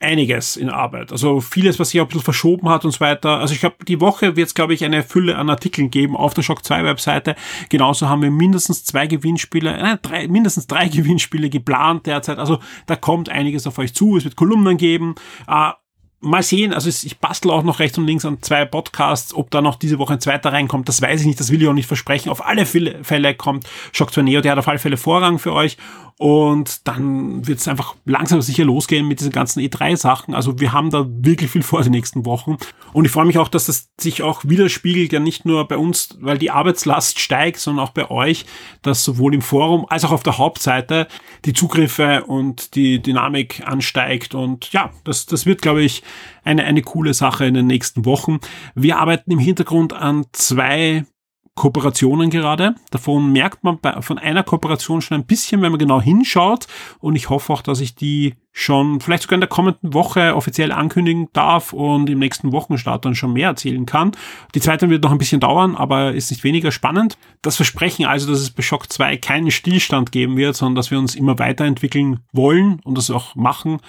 einiges 0.00 0.56
in 0.56 0.70
Arbeit. 0.70 1.12
Also 1.12 1.40
vieles, 1.40 1.78
was 1.78 1.90
sich 1.90 2.00
auch 2.00 2.06
ein 2.06 2.08
bisschen 2.08 2.22
verschoben 2.22 2.68
hat 2.70 2.84
und 2.84 2.90
so 2.90 3.00
weiter. 3.00 3.38
Also 3.38 3.52
ich 3.52 3.60
glaube, 3.60 3.84
die 3.86 4.00
Woche 4.00 4.34
wird 4.34 4.48
es, 4.48 4.54
glaube 4.54 4.72
ich, 4.72 4.84
eine 4.84 5.02
Fülle 5.02 5.36
an 5.36 5.50
Artikeln 5.50 5.90
geben 5.90 6.16
auf 6.16 6.32
der 6.32 6.42
Shock 6.42 6.64
2 6.64 6.84
Webseite. 6.84 7.36
Genauso 7.68 8.08
haben 8.08 8.22
wir 8.22 8.30
mindestens 8.30 8.84
zwei 8.84 9.06
Gewinnspiele, 9.06 9.76
äh, 9.76 9.98
drei, 10.00 10.26
mindestens 10.26 10.66
drei 10.66 10.88
Gewinnspiele 10.88 11.50
geplant 11.50 12.06
derzeit. 12.06 12.38
Also 12.38 12.60
da 12.86 12.96
kommt 12.96 13.28
einiges 13.28 13.66
auf 13.66 13.78
euch 13.78 13.94
zu. 13.94 14.16
Es 14.16 14.24
wird 14.24 14.36
Kolumnen 14.36 14.78
geben. 14.78 15.14
Äh, 15.46 15.72
mal 16.20 16.42
sehen, 16.42 16.74
also 16.74 16.88
ich 16.88 17.18
bastel 17.18 17.50
auch 17.50 17.62
noch 17.62 17.78
rechts 17.78 17.96
und 17.96 18.06
links 18.06 18.24
an 18.24 18.42
zwei 18.42 18.64
Podcasts, 18.64 19.32
ob 19.32 19.50
da 19.50 19.62
noch 19.62 19.76
diese 19.76 19.98
Woche 19.98 20.14
ein 20.14 20.20
zweiter 20.20 20.52
reinkommt, 20.52 20.88
das 20.88 21.00
weiß 21.00 21.20
ich 21.20 21.26
nicht, 21.26 21.40
das 21.40 21.50
will 21.50 21.62
ich 21.62 21.68
auch 21.68 21.72
nicht 21.72 21.86
versprechen. 21.86 22.28
Auf 22.28 22.44
alle 22.44 22.66
Fälle 22.66 23.34
kommt 23.34 23.66
Shock 23.92 24.12
2 24.12 24.22
Neo, 24.22 24.40
der 24.40 24.52
hat 24.52 24.58
auf 24.58 24.68
alle 24.68 24.78
Fälle 24.78 24.96
Vorrang 24.96 25.38
für 25.38 25.52
euch 25.52 25.78
und 26.20 26.86
dann 26.86 27.46
wird 27.48 27.60
es 27.60 27.68
einfach 27.68 27.96
langsam 28.04 28.42
sicher 28.42 28.66
losgehen 28.66 29.08
mit 29.08 29.20
diesen 29.20 29.32
ganzen 29.32 29.60
E3-Sachen. 29.60 30.34
Also 30.34 30.60
wir 30.60 30.74
haben 30.74 30.90
da 30.90 31.06
wirklich 31.08 31.50
viel 31.50 31.62
vor 31.62 31.80
die 31.80 31.88
nächsten 31.88 32.26
Wochen. 32.26 32.58
Und 32.92 33.06
ich 33.06 33.10
freue 33.10 33.24
mich 33.24 33.38
auch, 33.38 33.48
dass 33.48 33.64
das 33.64 33.88
sich 33.98 34.22
auch 34.22 34.42
widerspiegelt, 34.44 35.14
ja 35.14 35.18
nicht 35.18 35.46
nur 35.46 35.66
bei 35.66 35.78
uns, 35.78 36.18
weil 36.20 36.36
die 36.36 36.50
Arbeitslast 36.50 37.18
steigt, 37.20 37.58
sondern 37.58 37.86
auch 37.86 37.92
bei 37.92 38.10
euch, 38.10 38.44
dass 38.82 39.02
sowohl 39.02 39.32
im 39.32 39.40
Forum 39.40 39.86
als 39.88 40.04
auch 40.04 40.10
auf 40.10 40.22
der 40.22 40.36
Hauptseite 40.36 41.08
die 41.46 41.54
Zugriffe 41.54 42.24
und 42.24 42.74
die 42.74 43.00
Dynamik 43.00 43.66
ansteigt. 43.66 44.34
Und 44.34 44.74
ja, 44.74 44.90
das, 45.04 45.24
das 45.24 45.46
wird, 45.46 45.62
glaube 45.62 45.82
ich, 45.82 46.02
eine, 46.44 46.64
eine 46.64 46.82
coole 46.82 47.14
Sache 47.14 47.46
in 47.46 47.54
den 47.54 47.66
nächsten 47.66 48.04
Wochen. 48.04 48.40
Wir 48.74 48.98
arbeiten 48.98 49.30
im 49.30 49.38
Hintergrund 49.38 49.94
an 49.94 50.26
zwei 50.32 51.06
Kooperationen 51.54 52.30
gerade. 52.30 52.74
Davon 52.90 53.32
merkt 53.32 53.64
man 53.64 53.78
bei, 53.78 54.00
von 54.02 54.18
einer 54.18 54.42
Kooperation 54.42 55.02
schon 55.02 55.18
ein 55.18 55.26
bisschen, 55.26 55.60
wenn 55.62 55.72
man 55.72 55.78
genau 55.78 56.00
hinschaut. 56.00 56.66
Und 57.00 57.16
ich 57.16 57.28
hoffe 57.28 57.52
auch, 57.52 57.62
dass 57.62 57.80
ich 57.80 57.94
die 57.94 58.34
schon 58.52 59.00
vielleicht 59.00 59.22
sogar 59.22 59.36
in 59.36 59.40
der 59.42 59.48
kommenden 59.48 59.94
Woche 59.94 60.34
offiziell 60.34 60.72
ankündigen 60.72 61.28
darf 61.32 61.72
und 61.72 62.10
im 62.10 62.18
nächsten 62.18 62.52
Wochenstart 62.52 63.04
dann 63.04 63.14
schon 63.14 63.32
mehr 63.32 63.48
erzählen 63.48 63.86
kann. 63.86 64.12
Die 64.54 64.60
zweite 64.60 64.90
wird 64.90 65.04
noch 65.04 65.12
ein 65.12 65.18
bisschen 65.18 65.40
dauern, 65.40 65.76
aber 65.76 66.12
ist 66.12 66.30
nicht 66.30 66.44
weniger 66.44 66.72
spannend. 66.72 67.16
Das 67.42 67.56
Versprechen 67.56 68.06
also, 68.06 68.30
dass 68.30 68.40
es 68.40 68.50
bei 68.50 68.62
Shock 68.62 68.90
2 68.90 69.18
keinen 69.18 69.50
Stillstand 69.50 70.12
geben 70.12 70.36
wird, 70.36 70.56
sondern 70.56 70.76
dass 70.76 70.90
wir 70.90 70.98
uns 70.98 71.14
immer 71.14 71.38
weiterentwickeln 71.38 72.20
wollen 72.32 72.80
und 72.84 72.98
das 72.98 73.10
auch 73.10 73.34
machen 73.34 73.80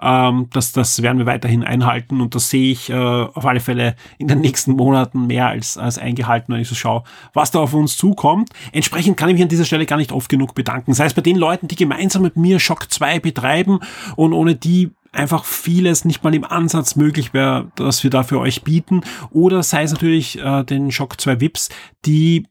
ähm, 0.00 0.48
das, 0.52 0.72
das 0.72 1.02
werden 1.02 1.18
wir 1.18 1.26
weiterhin 1.26 1.64
einhalten 1.64 2.20
und 2.20 2.34
das 2.34 2.50
sehe 2.50 2.72
ich 2.72 2.90
äh, 2.90 2.94
auf 2.94 3.44
alle 3.44 3.60
Fälle 3.60 3.96
in 4.18 4.28
den 4.28 4.40
nächsten 4.40 4.72
Monaten 4.72 5.26
mehr 5.26 5.48
als, 5.48 5.76
als 5.76 5.98
eingehalten, 5.98 6.54
wenn 6.54 6.60
ich 6.60 6.68
so 6.68 6.74
schaue, 6.74 7.02
was 7.34 7.50
da 7.50 7.60
auf 7.60 7.74
uns 7.74 7.96
zukommt. 7.96 8.50
Entsprechend 8.72 9.16
kann 9.16 9.28
ich 9.28 9.34
mich 9.34 9.42
an 9.42 9.48
dieser 9.48 9.64
Stelle 9.64 9.86
gar 9.86 9.96
nicht 9.96 10.12
oft 10.12 10.28
genug 10.28 10.54
bedanken. 10.54 10.94
Sei 10.94 11.06
es 11.06 11.14
bei 11.14 11.22
den 11.22 11.36
Leuten, 11.36 11.68
die 11.68 11.76
gemeinsam 11.76 12.22
mit 12.22 12.36
mir 12.36 12.60
Shock 12.60 12.90
2 12.90 13.20
betreiben 13.20 13.80
und 14.16 14.32
ohne 14.32 14.54
die 14.54 14.90
einfach 15.12 15.44
vieles 15.44 16.04
nicht 16.04 16.22
mal 16.22 16.34
im 16.34 16.44
Ansatz 16.44 16.96
möglich 16.96 17.32
wäre, 17.34 17.70
dass 17.76 18.04
wir 18.04 18.10
da 18.10 18.22
für 18.22 18.38
euch 18.40 18.62
bieten. 18.62 19.00
Oder 19.30 19.62
sei 19.62 19.82
es 19.82 19.92
natürlich 19.92 20.38
äh, 20.38 20.64
den 20.64 20.92
Shock 20.92 21.20
2 21.20 21.40
VIPs, 21.40 21.70
die 22.04 22.46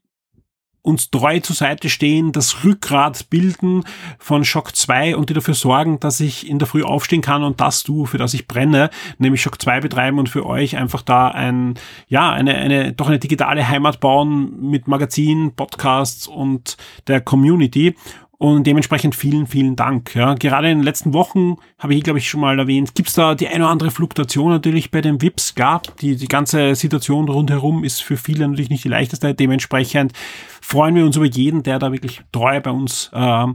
uns 0.88 1.12
treu 1.12 1.40
zur 1.42 1.56
Seite 1.56 1.90
stehen, 1.90 2.32
das 2.32 2.64
Rückgrat 2.64 3.30
bilden 3.30 3.84
von 4.18 4.46
Shock 4.46 4.76
2 4.76 5.18
und 5.18 5.30
die 5.30 5.34
dafür 5.34 5.54
sorgen, 5.54 6.00
dass 6.00 6.22
ich 6.22 6.50
in 6.50 6.60
der 6.60 6.68
Früh 6.68 6.84
aufstehen 6.84 7.22
kann 7.22 7.44
und 7.44 7.60
das 7.60 7.84
tue, 7.84 8.08
für 8.08 8.18
das 8.18 8.34
ich 8.34 8.48
brenne, 8.48 8.90
nämlich 9.18 9.42
Shock 9.42 9.62
2 9.62 9.82
betreiben 9.82 10.18
und 10.18 10.30
für 10.30 10.46
euch 10.46 10.78
einfach 10.78 11.02
da 11.02 11.28
ein, 11.28 11.76
ja, 12.08 12.32
eine, 12.32 12.56
eine, 12.56 12.94
doch 12.94 13.08
eine 13.08 13.20
digitale 13.20 13.68
Heimat 13.68 14.00
bauen 14.00 14.62
mit 14.62 14.88
Magazin, 14.88 15.54
Podcasts 15.56 16.26
und 16.26 16.78
der 17.08 17.20
Community. 17.20 17.96
Und 18.40 18.68
dementsprechend 18.68 19.16
vielen, 19.16 19.48
vielen 19.48 19.76
Dank. 19.76 20.14
Ja, 20.14 20.36
gerade 20.36 20.70
in 20.70 20.80
den 20.80 20.84
letzten 20.84 21.14
Wochen 21.14 21.56
habe 21.80 21.96
ich, 21.96 22.04
glaube 22.04 22.20
ich, 22.20 22.30
schon 22.30 22.42
mal 22.42 22.60
erwähnt, 22.60 22.94
gibt 22.94 23.10
es 23.10 23.16
da 23.16 23.34
die 23.34 23.48
eine 23.48 23.64
oder 23.64 23.72
andere 23.72 23.90
Fluktuation 23.90 24.52
natürlich 24.52 24.92
bei 24.92 25.02
den 25.02 25.20
VIPs. 25.20 25.56
Klar, 25.56 25.82
die, 26.02 26.16
die 26.16 26.28
ganze 26.28 26.76
Situation 26.76 27.30
rundherum 27.30 27.84
ist 27.84 28.04
für 28.04 28.16
viele 28.16 28.48
natürlich 28.48 28.70
nicht 28.70 28.84
die 28.84 28.90
leichteste. 28.90 29.34
Dementsprechend 29.34 30.14
freuen 30.62 30.94
wir 30.94 31.06
uns 31.06 31.16
über 31.16 31.26
jeden, 31.26 31.64
der 31.64 31.80
da 31.80 31.92
wirklich 31.92 32.22
treu 32.32 32.62
bei 32.62 32.70
uns 32.70 33.10
äh, 33.12 33.48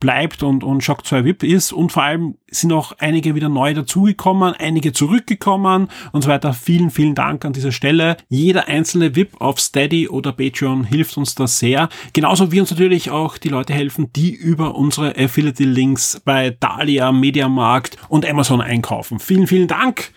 bleibt 0.00 0.42
und, 0.42 0.62
und 0.64 0.82
Shock 0.82 1.04
2 1.04 1.24
VIP 1.24 1.42
ist 1.42 1.72
und 1.72 1.92
vor 1.92 2.04
allem 2.04 2.36
sind 2.50 2.72
auch 2.72 2.92
einige 2.98 3.34
wieder 3.34 3.48
neu 3.48 3.74
dazugekommen, 3.74 4.54
einige 4.54 4.92
zurückgekommen 4.92 5.88
und 6.12 6.22
so 6.22 6.28
weiter. 6.28 6.52
Vielen, 6.52 6.90
vielen 6.90 7.14
Dank 7.14 7.44
an 7.44 7.52
dieser 7.52 7.72
Stelle. 7.72 8.16
Jeder 8.28 8.68
einzelne 8.68 9.16
VIP 9.16 9.40
auf 9.40 9.60
Steady 9.60 10.08
oder 10.08 10.32
Patreon 10.32 10.84
hilft 10.84 11.16
uns 11.16 11.34
da 11.34 11.46
sehr. 11.46 11.88
Genauso 12.12 12.52
wie 12.52 12.60
uns 12.60 12.70
natürlich 12.70 13.10
auch 13.10 13.38
die 13.38 13.48
Leute 13.48 13.74
helfen, 13.74 14.12
die 14.12 14.32
über 14.32 14.76
unsere 14.76 15.16
Affiliate-Links 15.16 16.22
bei 16.24 16.50
Dahlia, 16.50 17.12
Mediamarkt 17.12 17.96
und 18.08 18.26
Amazon 18.26 18.60
einkaufen. 18.60 19.18
Vielen, 19.18 19.46
vielen 19.46 19.68
Dank. 19.68 20.12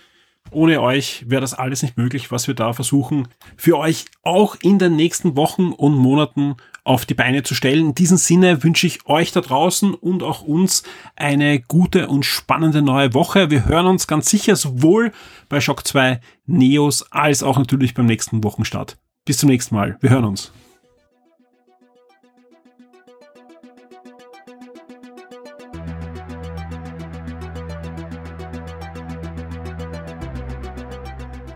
Ohne 0.51 0.81
euch 0.81 1.25
wäre 1.29 1.41
das 1.41 1.53
alles 1.53 1.81
nicht 1.81 1.97
möglich, 1.97 2.29
was 2.31 2.47
wir 2.47 2.53
da 2.53 2.73
versuchen, 2.73 3.29
für 3.55 3.77
euch 3.77 4.05
auch 4.21 4.55
in 4.61 4.79
den 4.79 4.97
nächsten 4.97 5.37
Wochen 5.37 5.71
und 5.71 5.95
Monaten 5.95 6.55
auf 6.83 7.05
die 7.05 7.13
Beine 7.13 7.43
zu 7.43 7.55
stellen. 7.55 7.87
In 7.87 7.95
diesem 7.95 8.17
Sinne 8.17 8.61
wünsche 8.63 8.85
ich 8.85 9.05
euch 9.05 9.31
da 9.31 9.39
draußen 9.39 9.93
und 9.93 10.23
auch 10.23 10.41
uns 10.41 10.83
eine 11.15 11.59
gute 11.59 12.07
und 12.07 12.25
spannende 12.25 12.81
neue 12.81 13.13
Woche. 13.13 13.49
Wir 13.49 13.65
hören 13.65 13.85
uns 13.85 14.07
ganz 14.07 14.29
sicher 14.29 14.57
sowohl 14.57 15.13
bei 15.47 15.61
Shock 15.61 15.87
2 15.87 16.19
Neos 16.47 17.11
als 17.11 17.43
auch 17.43 17.57
natürlich 17.57 17.93
beim 17.93 18.07
nächsten 18.07 18.43
Wochenstart. 18.43 18.97
Bis 19.25 19.37
zum 19.37 19.49
nächsten 19.49 19.75
Mal. 19.75 19.97
Wir 20.01 20.09
hören 20.09 20.25
uns. 20.25 20.51